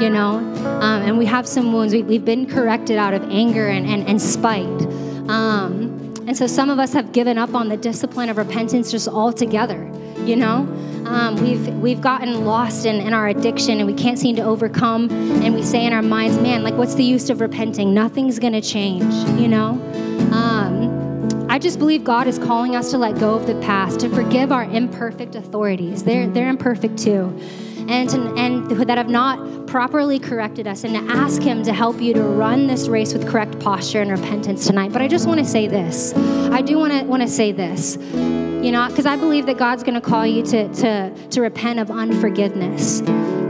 You 0.00 0.10
know, 0.10 0.38
um, 0.80 1.02
and 1.02 1.18
we 1.18 1.26
have 1.26 1.46
some 1.46 1.72
wounds. 1.72 1.92
We, 1.92 2.14
have 2.14 2.24
been 2.24 2.46
corrected 2.46 2.96
out 2.96 3.12
of 3.12 3.22
anger 3.30 3.68
and, 3.68 3.86
and, 3.86 4.06
and 4.08 4.20
spite. 4.20 4.64
Um, 5.28 6.14
and 6.26 6.36
so 6.36 6.46
some 6.46 6.70
of 6.70 6.78
us 6.78 6.92
have 6.92 7.12
given 7.12 7.36
up 7.36 7.54
on 7.54 7.68
the 7.68 7.76
discipline 7.76 8.28
of 8.30 8.36
repentance 8.38 8.90
just 8.90 9.08
altogether, 9.08 9.90
you 10.24 10.36
know? 10.36 10.66
Um, 11.04 11.36
we've, 11.36 11.66
we've 11.74 12.00
gotten 12.00 12.44
lost 12.44 12.86
in, 12.86 12.96
in 12.96 13.12
our 13.12 13.28
addiction 13.28 13.78
and 13.78 13.86
we 13.86 13.94
can't 13.94 14.18
seem 14.18 14.36
to 14.36 14.42
overcome. 14.42 15.10
And 15.42 15.54
we 15.54 15.62
say 15.62 15.84
in 15.84 15.92
our 15.92 16.02
minds, 16.02 16.38
man, 16.38 16.62
like, 16.62 16.74
what's 16.74 16.94
the 16.94 17.04
use 17.04 17.30
of 17.30 17.40
repenting? 17.40 17.92
Nothing's 17.92 18.38
going 18.38 18.52
to 18.52 18.60
change, 18.60 19.12
you 19.38 19.48
know? 19.48 19.78
Just 21.60 21.78
believe 21.78 22.04
God 22.04 22.26
is 22.26 22.38
calling 22.38 22.74
us 22.74 22.90
to 22.90 22.98
let 22.98 23.18
go 23.18 23.34
of 23.34 23.46
the 23.46 23.54
past, 23.56 24.00
to 24.00 24.08
forgive 24.08 24.50
our 24.50 24.64
imperfect 24.64 25.34
authorities. 25.34 26.04
They're, 26.04 26.26
they're 26.26 26.48
imperfect 26.48 26.98
too. 26.98 27.38
And, 27.88 28.08
to, 28.10 28.34
and 28.36 28.70
that 28.70 28.98
have 28.98 29.08
not 29.08 29.66
properly 29.66 30.18
corrected 30.18 30.66
us, 30.66 30.84
and 30.84 30.94
to 30.94 31.14
ask 31.14 31.42
Him 31.42 31.62
to 31.64 31.72
help 31.72 32.00
you 32.00 32.14
to 32.14 32.22
run 32.22 32.66
this 32.66 32.88
race 32.88 33.12
with 33.12 33.28
correct 33.28 33.58
posture 33.60 34.00
and 34.00 34.10
repentance 34.10 34.66
tonight. 34.66 34.92
But 34.92 35.02
I 35.02 35.08
just 35.08 35.26
want 35.26 35.40
to 35.40 35.46
say 35.46 35.66
this. 35.66 36.14
I 36.14 36.62
do 36.62 36.78
want 36.78 36.92
to 36.92 37.04
want 37.04 37.22
to 37.22 37.28
say 37.28 37.52
this 37.52 37.96
you 38.62 38.72
know, 38.72 38.86
because 38.88 39.06
I 39.06 39.16
believe 39.16 39.46
that 39.46 39.56
God's 39.56 39.82
going 39.82 39.94
to 39.94 40.02
call 40.02 40.26
you 40.26 40.42
to, 40.44 40.68
to, 40.74 41.28
to 41.30 41.40
repent 41.40 41.78
of 41.78 41.90
unforgiveness. 41.90 42.98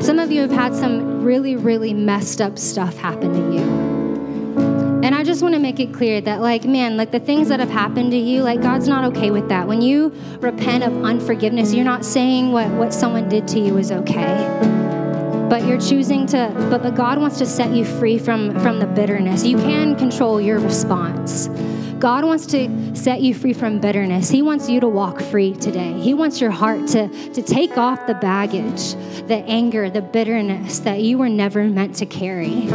Some 0.04 0.20
of 0.20 0.30
you 0.30 0.40
have 0.40 0.52
had 0.52 0.74
some 0.74 1.24
really, 1.24 1.56
really 1.56 1.92
messed 1.92 2.40
up 2.40 2.58
stuff 2.58 2.96
happen 2.96 3.32
to 3.32 3.58
you. 3.58 3.79
Just 5.30 5.42
want 5.42 5.54
to 5.54 5.60
make 5.60 5.78
it 5.78 5.94
clear 5.94 6.20
that, 6.22 6.40
like, 6.40 6.64
man, 6.64 6.96
like 6.96 7.12
the 7.12 7.20
things 7.20 7.50
that 7.50 7.60
have 7.60 7.70
happened 7.70 8.10
to 8.10 8.16
you, 8.16 8.42
like, 8.42 8.60
God's 8.60 8.88
not 8.88 9.04
okay 9.12 9.30
with 9.30 9.48
that. 9.48 9.68
When 9.68 9.80
you 9.80 10.12
repent 10.40 10.82
of 10.82 11.04
unforgiveness, 11.04 11.72
you're 11.72 11.84
not 11.84 12.04
saying 12.04 12.50
what, 12.50 12.68
what 12.70 12.92
someone 12.92 13.28
did 13.28 13.46
to 13.46 13.60
you 13.60 13.78
is 13.78 13.92
okay. 13.92 15.46
But 15.48 15.66
you're 15.66 15.80
choosing 15.80 16.26
to, 16.26 16.52
but, 16.68 16.82
but 16.82 16.96
God 16.96 17.18
wants 17.18 17.38
to 17.38 17.46
set 17.46 17.70
you 17.70 17.84
free 17.84 18.18
from, 18.18 18.58
from 18.58 18.80
the 18.80 18.88
bitterness. 18.88 19.44
You 19.44 19.56
can 19.58 19.94
control 19.94 20.40
your 20.40 20.58
response. 20.58 21.46
God 22.00 22.24
wants 22.24 22.46
to 22.46 22.96
set 22.96 23.20
you 23.20 23.32
free 23.32 23.52
from 23.52 23.78
bitterness. 23.78 24.30
He 24.30 24.42
wants 24.42 24.68
you 24.68 24.80
to 24.80 24.88
walk 24.88 25.20
free 25.20 25.54
today. 25.54 25.92
He 25.92 26.12
wants 26.12 26.40
your 26.40 26.50
heart 26.50 26.88
to, 26.88 27.06
to 27.34 27.40
take 27.40 27.78
off 27.78 28.04
the 28.08 28.14
baggage, 28.14 28.94
the 29.28 29.44
anger, 29.46 29.90
the 29.90 30.02
bitterness 30.02 30.80
that 30.80 31.02
you 31.02 31.18
were 31.18 31.28
never 31.28 31.62
meant 31.68 31.94
to 31.98 32.06
carry. 32.06 32.68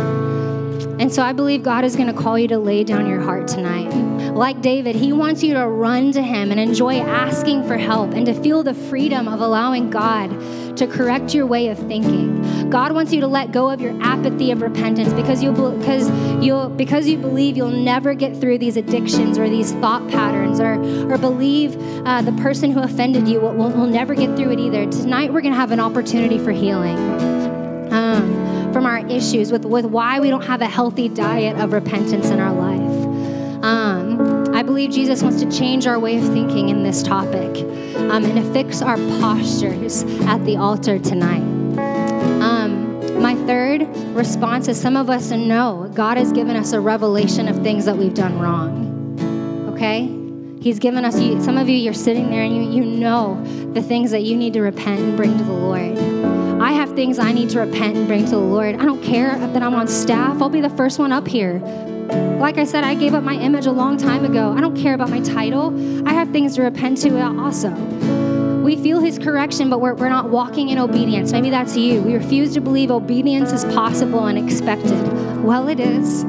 And 0.99 1.13
so 1.13 1.21
I 1.21 1.33
believe 1.33 1.63
God 1.63 1.83
is 1.83 1.95
going 1.95 2.13
to 2.13 2.21
call 2.21 2.37
you 2.37 2.47
to 2.49 2.57
lay 2.57 2.83
down 2.83 3.07
your 3.07 3.21
heart 3.21 3.47
tonight. 3.47 3.93
Like 4.35 4.61
David, 4.61 4.95
he 4.95 5.13
wants 5.13 5.43
you 5.43 5.53
to 5.53 5.65
run 5.65 6.11
to 6.11 6.21
him 6.21 6.51
and 6.51 6.59
enjoy 6.59 6.99
asking 6.99 7.65
for 7.67 7.77
help 7.77 8.11
and 8.11 8.25
to 8.25 8.33
feel 8.33 8.63
the 8.63 8.73
freedom 8.73 9.27
of 9.27 9.39
allowing 9.39 9.89
God 9.89 10.29
to 10.75 10.87
correct 10.87 11.33
your 11.33 11.45
way 11.45 11.69
of 11.69 11.77
thinking. 11.79 12.69
God 12.69 12.91
wants 12.91 13.13
you 13.13 13.21
to 13.21 13.27
let 13.27 13.53
go 13.53 13.69
of 13.69 13.79
your 13.79 13.97
apathy 14.03 14.51
of 14.51 14.61
repentance 14.61 15.13
because 15.13 15.41
you 15.41 15.53
because 15.53 16.09
you 16.43 16.67
because 16.75 17.07
you 17.07 17.17
believe 17.17 17.55
you'll 17.55 17.69
never 17.69 18.13
get 18.13 18.35
through 18.35 18.57
these 18.57 18.75
addictions 18.75 19.37
or 19.37 19.49
these 19.49 19.71
thought 19.73 20.05
patterns 20.09 20.59
or 20.59 20.73
or 21.09 21.17
believe 21.17 21.77
uh, 22.05 22.21
the 22.21 22.33
person 22.33 22.71
who 22.71 22.81
offended 22.81 23.27
you 23.27 23.39
will, 23.39 23.53
will, 23.53 23.69
will 23.69 23.87
never 23.87 24.13
get 24.13 24.35
through 24.35 24.51
it 24.51 24.59
either. 24.59 24.85
Tonight 24.91 25.31
we're 25.31 25.41
going 25.41 25.53
to 25.53 25.59
have 25.59 25.71
an 25.71 25.79
opportunity 25.79 26.37
for 26.39 26.51
healing. 26.51 26.97
Um, 27.93 28.44
from 28.75 28.85
our 28.85 29.07
issues 29.07 29.53
with, 29.53 29.63
with 29.63 29.85
why 29.85 30.19
we 30.19 30.29
don't 30.29 30.43
have 30.43 30.59
a 30.59 30.65
healthy 30.67 31.07
diet 31.07 31.57
of 31.61 31.71
repentance 31.71 32.25
in 32.25 32.41
our 32.41 32.51
life. 32.51 33.63
Um, 33.63 34.53
I 34.53 34.63
believe 34.63 34.91
Jesus 34.91 35.23
wants 35.23 35.41
to 35.41 35.49
change 35.49 35.87
our 35.87 35.97
way 35.97 36.17
of 36.17 36.25
thinking 36.25 36.67
in 36.67 36.83
this 36.83 37.01
topic 37.01 37.55
um, 37.95 38.25
and 38.25 38.35
to 38.35 38.51
fix 38.51 38.81
our 38.81 38.97
postures 38.97 40.03
at 40.23 40.43
the 40.43 40.57
altar 40.57 40.99
tonight. 40.99 41.39
Um, 42.43 43.21
my 43.21 43.35
third 43.47 43.87
response 44.13 44.67
is 44.67 44.77
some 44.77 44.97
of 44.97 45.09
us 45.09 45.31
know 45.31 45.89
God 45.93 46.17
has 46.17 46.33
given 46.33 46.57
us 46.57 46.73
a 46.73 46.79
revelation 46.81 47.47
of 47.47 47.63
things 47.63 47.85
that 47.85 47.95
we've 47.95 48.13
done 48.13 48.41
wrong. 48.41 49.71
Okay? 49.73 50.01
He's 50.61 50.79
given 50.79 51.05
us, 51.05 51.15
some 51.45 51.57
of 51.57 51.69
you, 51.69 51.77
you're 51.77 51.93
sitting 51.93 52.29
there 52.29 52.43
and 52.43 52.53
you, 52.53 52.81
you 52.81 52.83
know 52.83 53.41
the 53.71 53.81
things 53.81 54.11
that 54.11 54.23
you 54.23 54.35
need 54.35 54.51
to 54.51 54.61
repent 54.61 54.99
and 54.99 55.15
bring 55.15 55.37
to 55.37 55.43
the 55.45 55.53
Lord. 55.53 56.34
I 56.65 56.71
have 56.71 56.95
things 56.95 57.19
I 57.19 57.31
need 57.31 57.51
to 57.51 57.59
repent 57.59 57.95
and 57.95 58.07
bring 58.07 58.25
to 58.25 58.31
the 58.31 58.37
Lord. 58.39 58.73
I 58.73 58.85
don't 58.85 59.03
care 59.03 59.37
that 59.37 59.61
I'm 59.61 59.75
on 59.75 59.87
staff, 59.87 60.41
I'll 60.41 60.49
be 60.49 60.61
the 60.61 60.69
first 60.71 60.97
one 60.97 61.11
up 61.11 61.27
here. 61.27 61.59
Like 62.39 62.57
I 62.57 62.63
said, 62.63 62.83
I 62.83 62.95
gave 62.95 63.13
up 63.13 63.23
my 63.23 63.35
image 63.35 63.67
a 63.67 63.71
long 63.71 63.97
time 63.97 64.25
ago. 64.25 64.51
I 64.51 64.61
don't 64.61 64.75
care 64.75 64.95
about 64.95 65.11
my 65.11 65.19
title. 65.19 65.71
I 66.09 66.13
have 66.13 66.31
things 66.31 66.55
to 66.55 66.63
repent 66.63 66.97
to 67.03 67.21
also. 67.39 67.69
We 68.63 68.77
feel 68.77 68.99
his 68.99 69.19
correction, 69.19 69.69
but 69.69 69.79
we're, 69.79 69.93
we're 69.93 70.09
not 70.09 70.31
walking 70.31 70.69
in 70.69 70.79
obedience. 70.79 71.31
Maybe 71.31 71.51
that's 71.51 71.77
you. 71.77 72.01
We 72.01 72.15
refuse 72.15 72.55
to 72.55 72.61
believe 72.61 72.89
obedience 72.89 73.53
is 73.53 73.63
possible 73.65 74.25
and 74.25 74.35
expected. 74.35 75.43
Well, 75.43 75.67
it 75.67 75.79
is. 75.79 76.23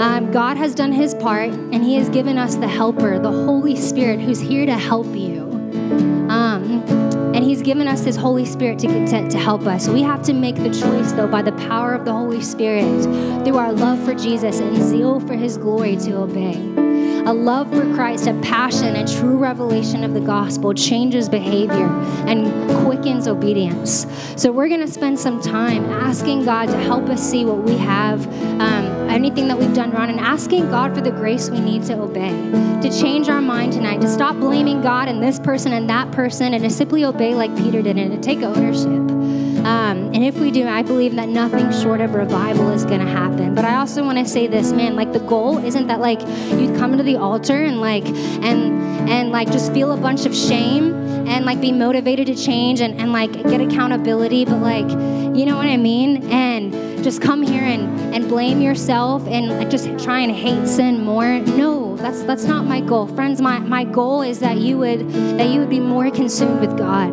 Um, 0.00 0.32
God 0.32 0.56
has 0.56 0.74
done 0.74 0.90
his 0.90 1.14
part, 1.14 1.50
and 1.50 1.84
he 1.84 1.94
has 1.94 2.08
given 2.08 2.38
us 2.38 2.56
the 2.56 2.66
helper, 2.66 3.20
the 3.20 3.30
Holy 3.30 3.76
Spirit, 3.76 4.18
who's 4.18 4.40
here 4.40 4.66
to 4.66 4.76
help 4.76 5.06
you. 5.14 5.46
And 6.56 7.44
He's 7.44 7.62
given 7.62 7.88
us 7.88 8.04
His 8.04 8.16
Holy 8.16 8.44
Spirit 8.44 8.78
to, 8.80 8.86
content 8.86 9.30
to 9.32 9.38
help 9.38 9.66
us. 9.66 9.88
We 9.88 10.02
have 10.02 10.22
to 10.24 10.32
make 10.32 10.56
the 10.56 10.70
choice, 10.70 11.12
though, 11.12 11.28
by 11.28 11.42
the 11.42 11.52
power 11.52 11.94
of 11.94 12.04
the 12.04 12.12
Holy 12.12 12.42
Spirit, 12.42 13.02
through 13.44 13.58
our 13.58 13.72
love 13.72 14.02
for 14.04 14.14
Jesus 14.14 14.60
and 14.60 14.76
zeal 14.76 15.20
for 15.20 15.34
His 15.34 15.56
glory 15.56 15.96
to 15.96 16.16
obey. 16.18 16.85
A 17.26 17.34
love 17.34 17.68
for 17.70 17.92
Christ, 17.92 18.28
a 18.28 18.34
passion, 18.34 18.94
and 18.94 19.08
true 19.08 19.36
revelation 19.36 20.04
of 20.04 20.14
the 20.14 20.20
gospel 20.20 20.72
changes 20.72 21.28
behavior 21.28 21.88
and 22.24 22.70
quickens 22.86 23.26
obedience. 23.26 24.06
So, 24.36 24.52
we're 24.52 24.68
going 24.68 24.80
to 24.80 24.86
spend 24.86 25.18
some 25.18 25.42
time 25.42 25.86
asking 25.86 26.44
God 26.44 26.66
to 26.66 26.76
help 26.78 27.08
us 27.08 27.20
see 27.20 27.44
what 27.44 27.64
we 27.64 27.76
have, 27.78 28.24
um, 28.60 29.10
anything 29.10 29.48
that 29.48 29.58
we've 29.58 29.74
done 29.74 29.90
wrong, 29.90 30.08
and 30.08 30.20
asking 30.20 30.70
God 30.70 30.94
for 30.94 31.00
the 31.00 31.10
grace 31.10 31.50
we 31.50 31.58
need 31.58 31.82
to 31.86 32.00
obey, 32.00 32.30
to 32.80 32.90
change 32.90 33.28
our 33.28 33.40
mind 33.40 33.72
tonight, 33.72 34.00
to 34.02 34.08
stop 34.08 34.36
blaming 34.36 34.80
God 34.80 35.08
and 35.08 35.20
this 35.20 35.40
person 35.40 35.72
and 35.72 35.90
that 35.90 36.12
person, 36.12 36.54
and 36.54 36.62
to 36.62 36.70
simply 36.70 37.04
obey 37.04 37.34
like 37.34 37.54
Peter 37.56 37.82
did 37.82 37.98
and 37.98 38.12
to 38.12 38.20
take 38.20 38.44
ownership. 38.44 39.15
Um, 39.66 40.14
and 40.14 40.22
if 40.22 40.38
we 40.38 40.52
do, 40.52 40.68
I 40.68 40.82
believe 40.82 41.16
that 41.16 41.28
nothing 41.28 41.72
short 41.72 42.00
of 42.00 42.14
revival 42.14 42.70
is 42.70 42.84
going 42.84 43.00
to 43.00 43.10
happen. 43.10 43.52
But 43.52 43.64
I 43.64 43.74
also 43.78 44.04
want 44.04 44.16
to 44.16 44.24
say 44.24 44.46
this, 44.46 44.70
man, 44.70 44.94
like 44.94 45.12
the 45.12 45.18
goal 45.18 45.58
isn't 45.58 45.88
that 45.88 45.98
like 45.98 46.20
you'd 46.20 46.76
come 46.76 46.96
to 46.96 47.02
the 47.02 47.16
altar 47.16 47.64
and 47.64 47.80
like 47.80 48.06
and 48.06 49.10
and 49.10 49.32
like 49.32 49.50
just 49.50 49.72
feel 49.72 49.90
a 49.90 49.96
bunch 49.96 50.24
of 50.24 50.36
shame 50.36 50.94
and 51.26 51.44
like 51.44 51.60
be 51.60 51.72
motivated 51.72 52.28
to 52.28 52.36
change 52.36 52.80
and, 52.80 53.00
and 53.00 53.12
like 53.12 53.32
get 53.32 53.60
accountability, 53.60 54.44
but 54.44 54.58
like 54.58 54.88
you 55.36 55.44
know 55.44 55.56
what 55.56 55.66
I 55.66 55.76
mean? 55.76 56.30
And 56.30 57.02
just 57.02 57.20
come 57.20 57.42
here 57.42 57.64
and, 57.64 58.14
and 58.14 58.28
blame 58.28 58.60
yourself 58.60 59.26
and 59.26 59.68
just 59.68 59.86
try 59.98 60.20
and 60.20 60.30
hate 60.30 60.68
sin 60.68 61.02
more. 61.02 61.40
No, 61.40 61.96
that's 61.96 62.22
that's 62.22 62.44
not 62.44 62.66
my 62.66 62.80
goal. 62.80 63.08
Friends, 63.08 63.40
my, 63.40 63.58
my 63.58 63.82
goal 63.82 64.22
is 64.22 64.38
that 64.38 64.58
you 64.58 64.78
would 64.78 65.10
that 65.38 65.48
you 65.48 65.58
would 65.58 65.70
be 65.70 65.80
more 65.80 66.08
consumed 66.12 66.60
with 66.60 66.78
God 66.78 67.10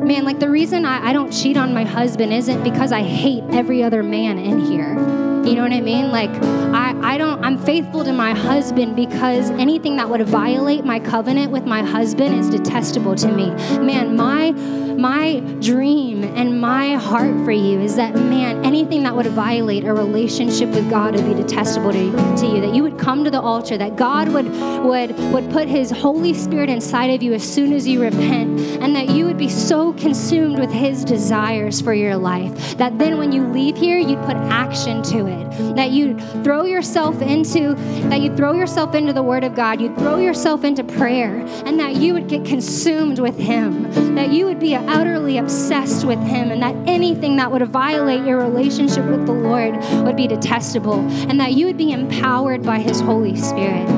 man, 0.00 0.24
like 0.24 0.40
the 0.40 0.50
reason 0.50 0.84
I, 0.84 1.08
I 1.08 1.12
don't 1.12 1.30
cheat 1.30 1.56
on 1.56 1.74
my 1.74 1.84
husband 1.84 2.32
isn't 2.32 2.62
because 2.62 2.92
I 2.92 3.02
hate 3.02 3.44
every 3.50 3.82
other 3.82 4.02
man 4.02 4.38
in 4.38 4.58
here. 4.58 5.19
You 5.44 5.54
know 5.54 5.62
what 5.62 5.72
I 5.72 5.80
mean? 5.80 6.10
Like, 6.10 6.30
I, 6.74 7.14
I 7.14 7.18
don't, 7.18 7.42
I'm 7.42 7.56
faithful 7.56 8.04
to 8.04 8.12
my 8.12 8.34
husband 8.34 8.94
because 8.94 9.50
anything 9.52 9.96
that 9.96 10.08
would 10.08 10.22
violate 10.26 10.84
my 10.84 11.00
covenant 11.00 11.50
with 11.50 11.64
my 11.64 11.82
husband 11.82 12.38
is 12.38 12.50
detestable 12.50 13.14
to 13.16 13.28
me. 13.32 13.50
Man, 13.84 14.16
my, 14.16 14.50
my 14.50 15.40
dream 15.60 16.24
and 16.24 16.60
my 16.60 16.94
heart 16.96 17.34
for 17.44 17.52
you 17.52 17.80
is 17.80 17.96
that, 17.96 18.14
man, 18.14 18.64
anything 18.66 19.02
that 19.04 19.16
would 19.16 19.28
violate 19.28 19.84
a 19.84 19.94
relationship 19.94 20.68
with 20.68 20.90
God 20.90 21.16
would 21.16 21.24
be 21.24 21.42
detestable 21.42 21.92
to, 21.92 22.12
to 22.36 22.46
you. 22.46 22.60
That 22.60 22.74
you 22.74 22.82
would 22.82 22.98
come 22.98 23.24
to 23.24 23.30
the 23.30 23.40
altar, 23.40 23.78
that 23.78 23.96
God 23.96 24.28
would, 24.28 24.46
would, 24.84 25.18
would 25.32 25.50
put 25.50 25.68
his 25.68 25.90
Holy 25.90 26.34
Spirit 26.34 26.68
inside 26.68 27.06
of 27.06 27.22
you 27.22 27.32
as 27.32 27.42
soon 27.42 27.72
as 27.72 27.88
you 27.88 28.02
repent, 28.02 28.60
and 28.82 28.94
that 28.94 29.08
you 29.08 29.24
would 29.24 29.38
be 29.38 29.48
so 29.48 29.94
consumed 29.94 30.58
with 30.58 30.70
his 30.70 31.02
desires 31.02 31.80
for 31.80 31.94
your 31.94 32.16
life 32.16 32.76
that 32.76 32.98
then 32.98 33.16
when 33.16 33.32
you 33.32 33.46
leave 33.46 33.76
here, 33.76 33.98
you'd 33.98 34.22
put 34.22 34.36
action 34.36 35.02
to 35.02 35.26
it 35.26 35.29
it. 35.30 35.76
That 35.76 35.90
you 35.90 36.18
throw 36.42 36.64
yourself 36.64 37.22
into 37.22 37.74
that 38.10 38.20
you 38.20 38.34
throw 38.36 38.52
yourself 38.52 38.94
into 38.94 39.12
the 39.12 39.22
word 39.22 39.44
of 39.44 39.54
God. 39.54 39.80
You 39.80 39.94
throw 39.96 40.18
yourself 40.18 40.64
into 40.64 40.84
prayer 40.84 41.40
and 41.64 41.78
that 41.80 41.96
you 41.96 42.14
would 42.14 42.28
get 42.28 42.44
consumed 42.44 43.18
with 43.18 43.38
him. 43.38 44.14
That 44.14 44.32
you 44.32 44.46
would 44.46 44.60
be 44.60 44.74
utterly 44.74 45.38
obsessed 45.38 46.04
with 46.04 46.20
him 46.20 46.50
and 46.50 46.62
that 46.62 46.74
anything 46.88 47.36
that 47.36 47.50
would 47.50 47.66
violate 47.68 48.24
your 48.26 48.38
relationship 48.38 49.04
with 49.06 49.26
the 49.26 49.32
Lord 49.32 49.76
would 50.04 50.16
be 50.16 50.26
detestable 50.26 51.00
and 51.28 51.40
that 51.40 51.52
you 51.52 51.66
would 51.66 51.78
be 51.78 51.92
empowered 51.92 52.62
by 52.62 52.78
his 52.78 53.00
Holy 53.00 53.36
Spirit. 53.36 53.88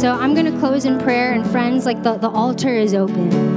So 0.00 0.12
I'm 0.12 0.32
going 0.32 0.50
to 0.50 0.58
close 0.58 0.86
in 0.86 0.98
prayer, 0.98 1.32
and 1.32 1.46
friends, 1.50 1.84
like 1.84 2.02
the, 2.02 2.16
the 2.16 2.30
altar 2.30 2.74
is 2.74 2.94
open. 2.94 3.49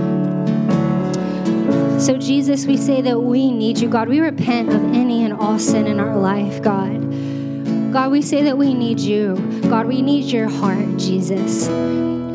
So, 2.04 2.18
Jesus, 2.18 2.66
we 2.66 2.76
say 2.76 3.02
that 3.02 3.18
we 3.18 3.50
need 3.50 3.78
you, 3.78 3.88
God. 3.88 4.10
We 4.10 4.20
repent 4.20 4.68
of 4.68 4.84
any 4.94 5.24
and 5.24 5.32
all 5.32 5.58
sin 5.58 5.88
in 5.88 6.02
our 6.02 6.18
life, 6.18 6.62
God. 6.62 7.00
God, 7.94 8.12
we 8.12 8.22
say 8.22 8.44
that 8.44 8.58
we 8.58 8.74
need 8.74 9.00
you. 9.00 9.36
God, 9.70 9.88
we 9.88 10.02
need 10.02 10.26
your 10.26 10.50
heart, 10.50 10.98
Jesus. 10.98 11.70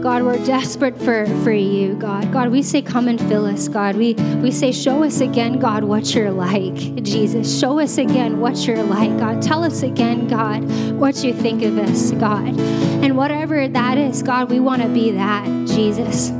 God, 0.02 0.22
we're 0.22 0.42
desperate 0.46 0.96
for, 0.96 1.26
for 1.44 1.52
you, 1.52 1.92
God. 1.96 2.32
God, 2.32 2.48
we 2.48 2.62
say, 2.62 2.80
come 2.80 3.08
and 3.08 3.20
fill 3.20 3.44
us, 3.44 3.68
God. 3.68 3.96
We, 3.96 4.14
we 4.40 4.52
say, 4.52 4.72
show 4.72 5.04
us 5.04 5.20
again, 5.20 5.58
God, 5.58 5.84
what 5.84 6.14
you're 6.14 6.30
like, 6.30 7.02
Jesus. 7.02 7.60
Show 7.60 7.78
us 7.78 7.98
again 7.98 8.40
what 8.40 8.66
you're 8.66 8.82
like, 8.82 9.18
God. 9.18 9.42
Tell 9.42 9.64
us 9.64 9.82
again, 9.82 10.28
God, 10.28 10.64
what 10.94 11.22
you 11.22 11.34
think 11.34 11.62
of 11.62 11.76
us, 11.76 12.12
God. 12.12 12.58
And 12.58 13.18
whatever 13.18 13.68
that 13.68 13.98
is, 13.98 14.22
God, 14.22 14.48
we 14.48 14.60
want 14.60 14.80
to 14.80 14.88
be 14.88 15.10
that, 15.10 15.44
Jesus. 15.66 16.30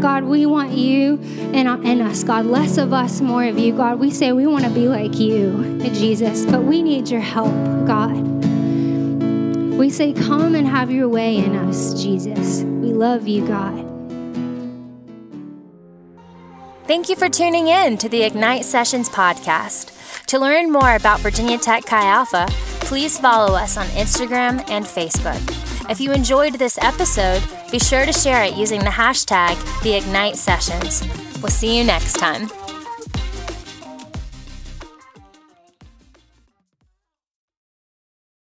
God, 0.00 0.24
we 0.24 0.46
want 0.46 0.72
you 0.72 1.20
and, 1.52 1.68
in 1.84 2.00
us, 2.00 2.24
God. 2.24 2.46
Less 2.46 2.78
of 2.78 2.92
us, 2.92 3.20
more 3.20 3.44
of 3.44 3.58
you, 3.58 3.76
God. 3.76 3.98
We 3.98 4.10
say 4.10 4.32
we 4.32 4.46
want 4.46 4.64
to 4.64 4.70
be 4.70 4.88
like 4.88 5.18
you, 5.18 5.78
Jesus, 5.94 6.46
but 6.46 6.64
we 6.64 6.82
need 6.82 7.08
your 7.08 7.20
help, 7.20 7.52
God. 7.86 8.16
We 9.76 9.90
say, 9.90 10.12
come 10.12 10.54
and 10.54 10.66
have 10.66 10.90
your 10.90 11.08
way 11.08 11.36
in 11.36 11.56
us, 11.56 12.02
Jesus. 12.02 12.62
We 12.62 12.92
love 12.92 13.28
you, 13.28 13.46
God. 13.46 13.86
Thank 16.86 17.08
you 17.08 17.16
for 17.16 17.28
tuning 17.28 17.68
in 17.68 17.98
to 17.98 18.08
the 18.08 18.22
Ignite 18.22 18.64
Sessions 18.64 19.08
podcast. 19.08 20.26
To 20.26 20.38
learn 20.38 20.72
more 20.72 20.96
about 20.96 21.20
Virginia 21.20 21.58
Tech 21.58 21.84
Chi 21.86 22.04
Alpha, 22.04 22.46
please 22.80 23.18
follow 23.18 23.54
us 23.54 23.76
on 23.76 23.86
Instagram 23.86 24.68
and 24.68 24.84
Facebook. 24.84 25.69
If 25.90 26.00
you 26.00 26.12
enjoyed 26.12 26.54
this 26.54 26.78
episode, 26.78 27.42
be 27.72 27.80
sure 27.80 28.06
to 28.06 28.12
share 28.12 28.44
it 28.44 28.54
using 28.54 28.78
the 28.78 28.86
hashtag 28.86 29.56
TheIgniteSessions. 29.82 31.42
We'll 31.42 31.50
see 31.50 31.76
you 31.76 31.82
next 31.82 32.12
time. 32.12 32.48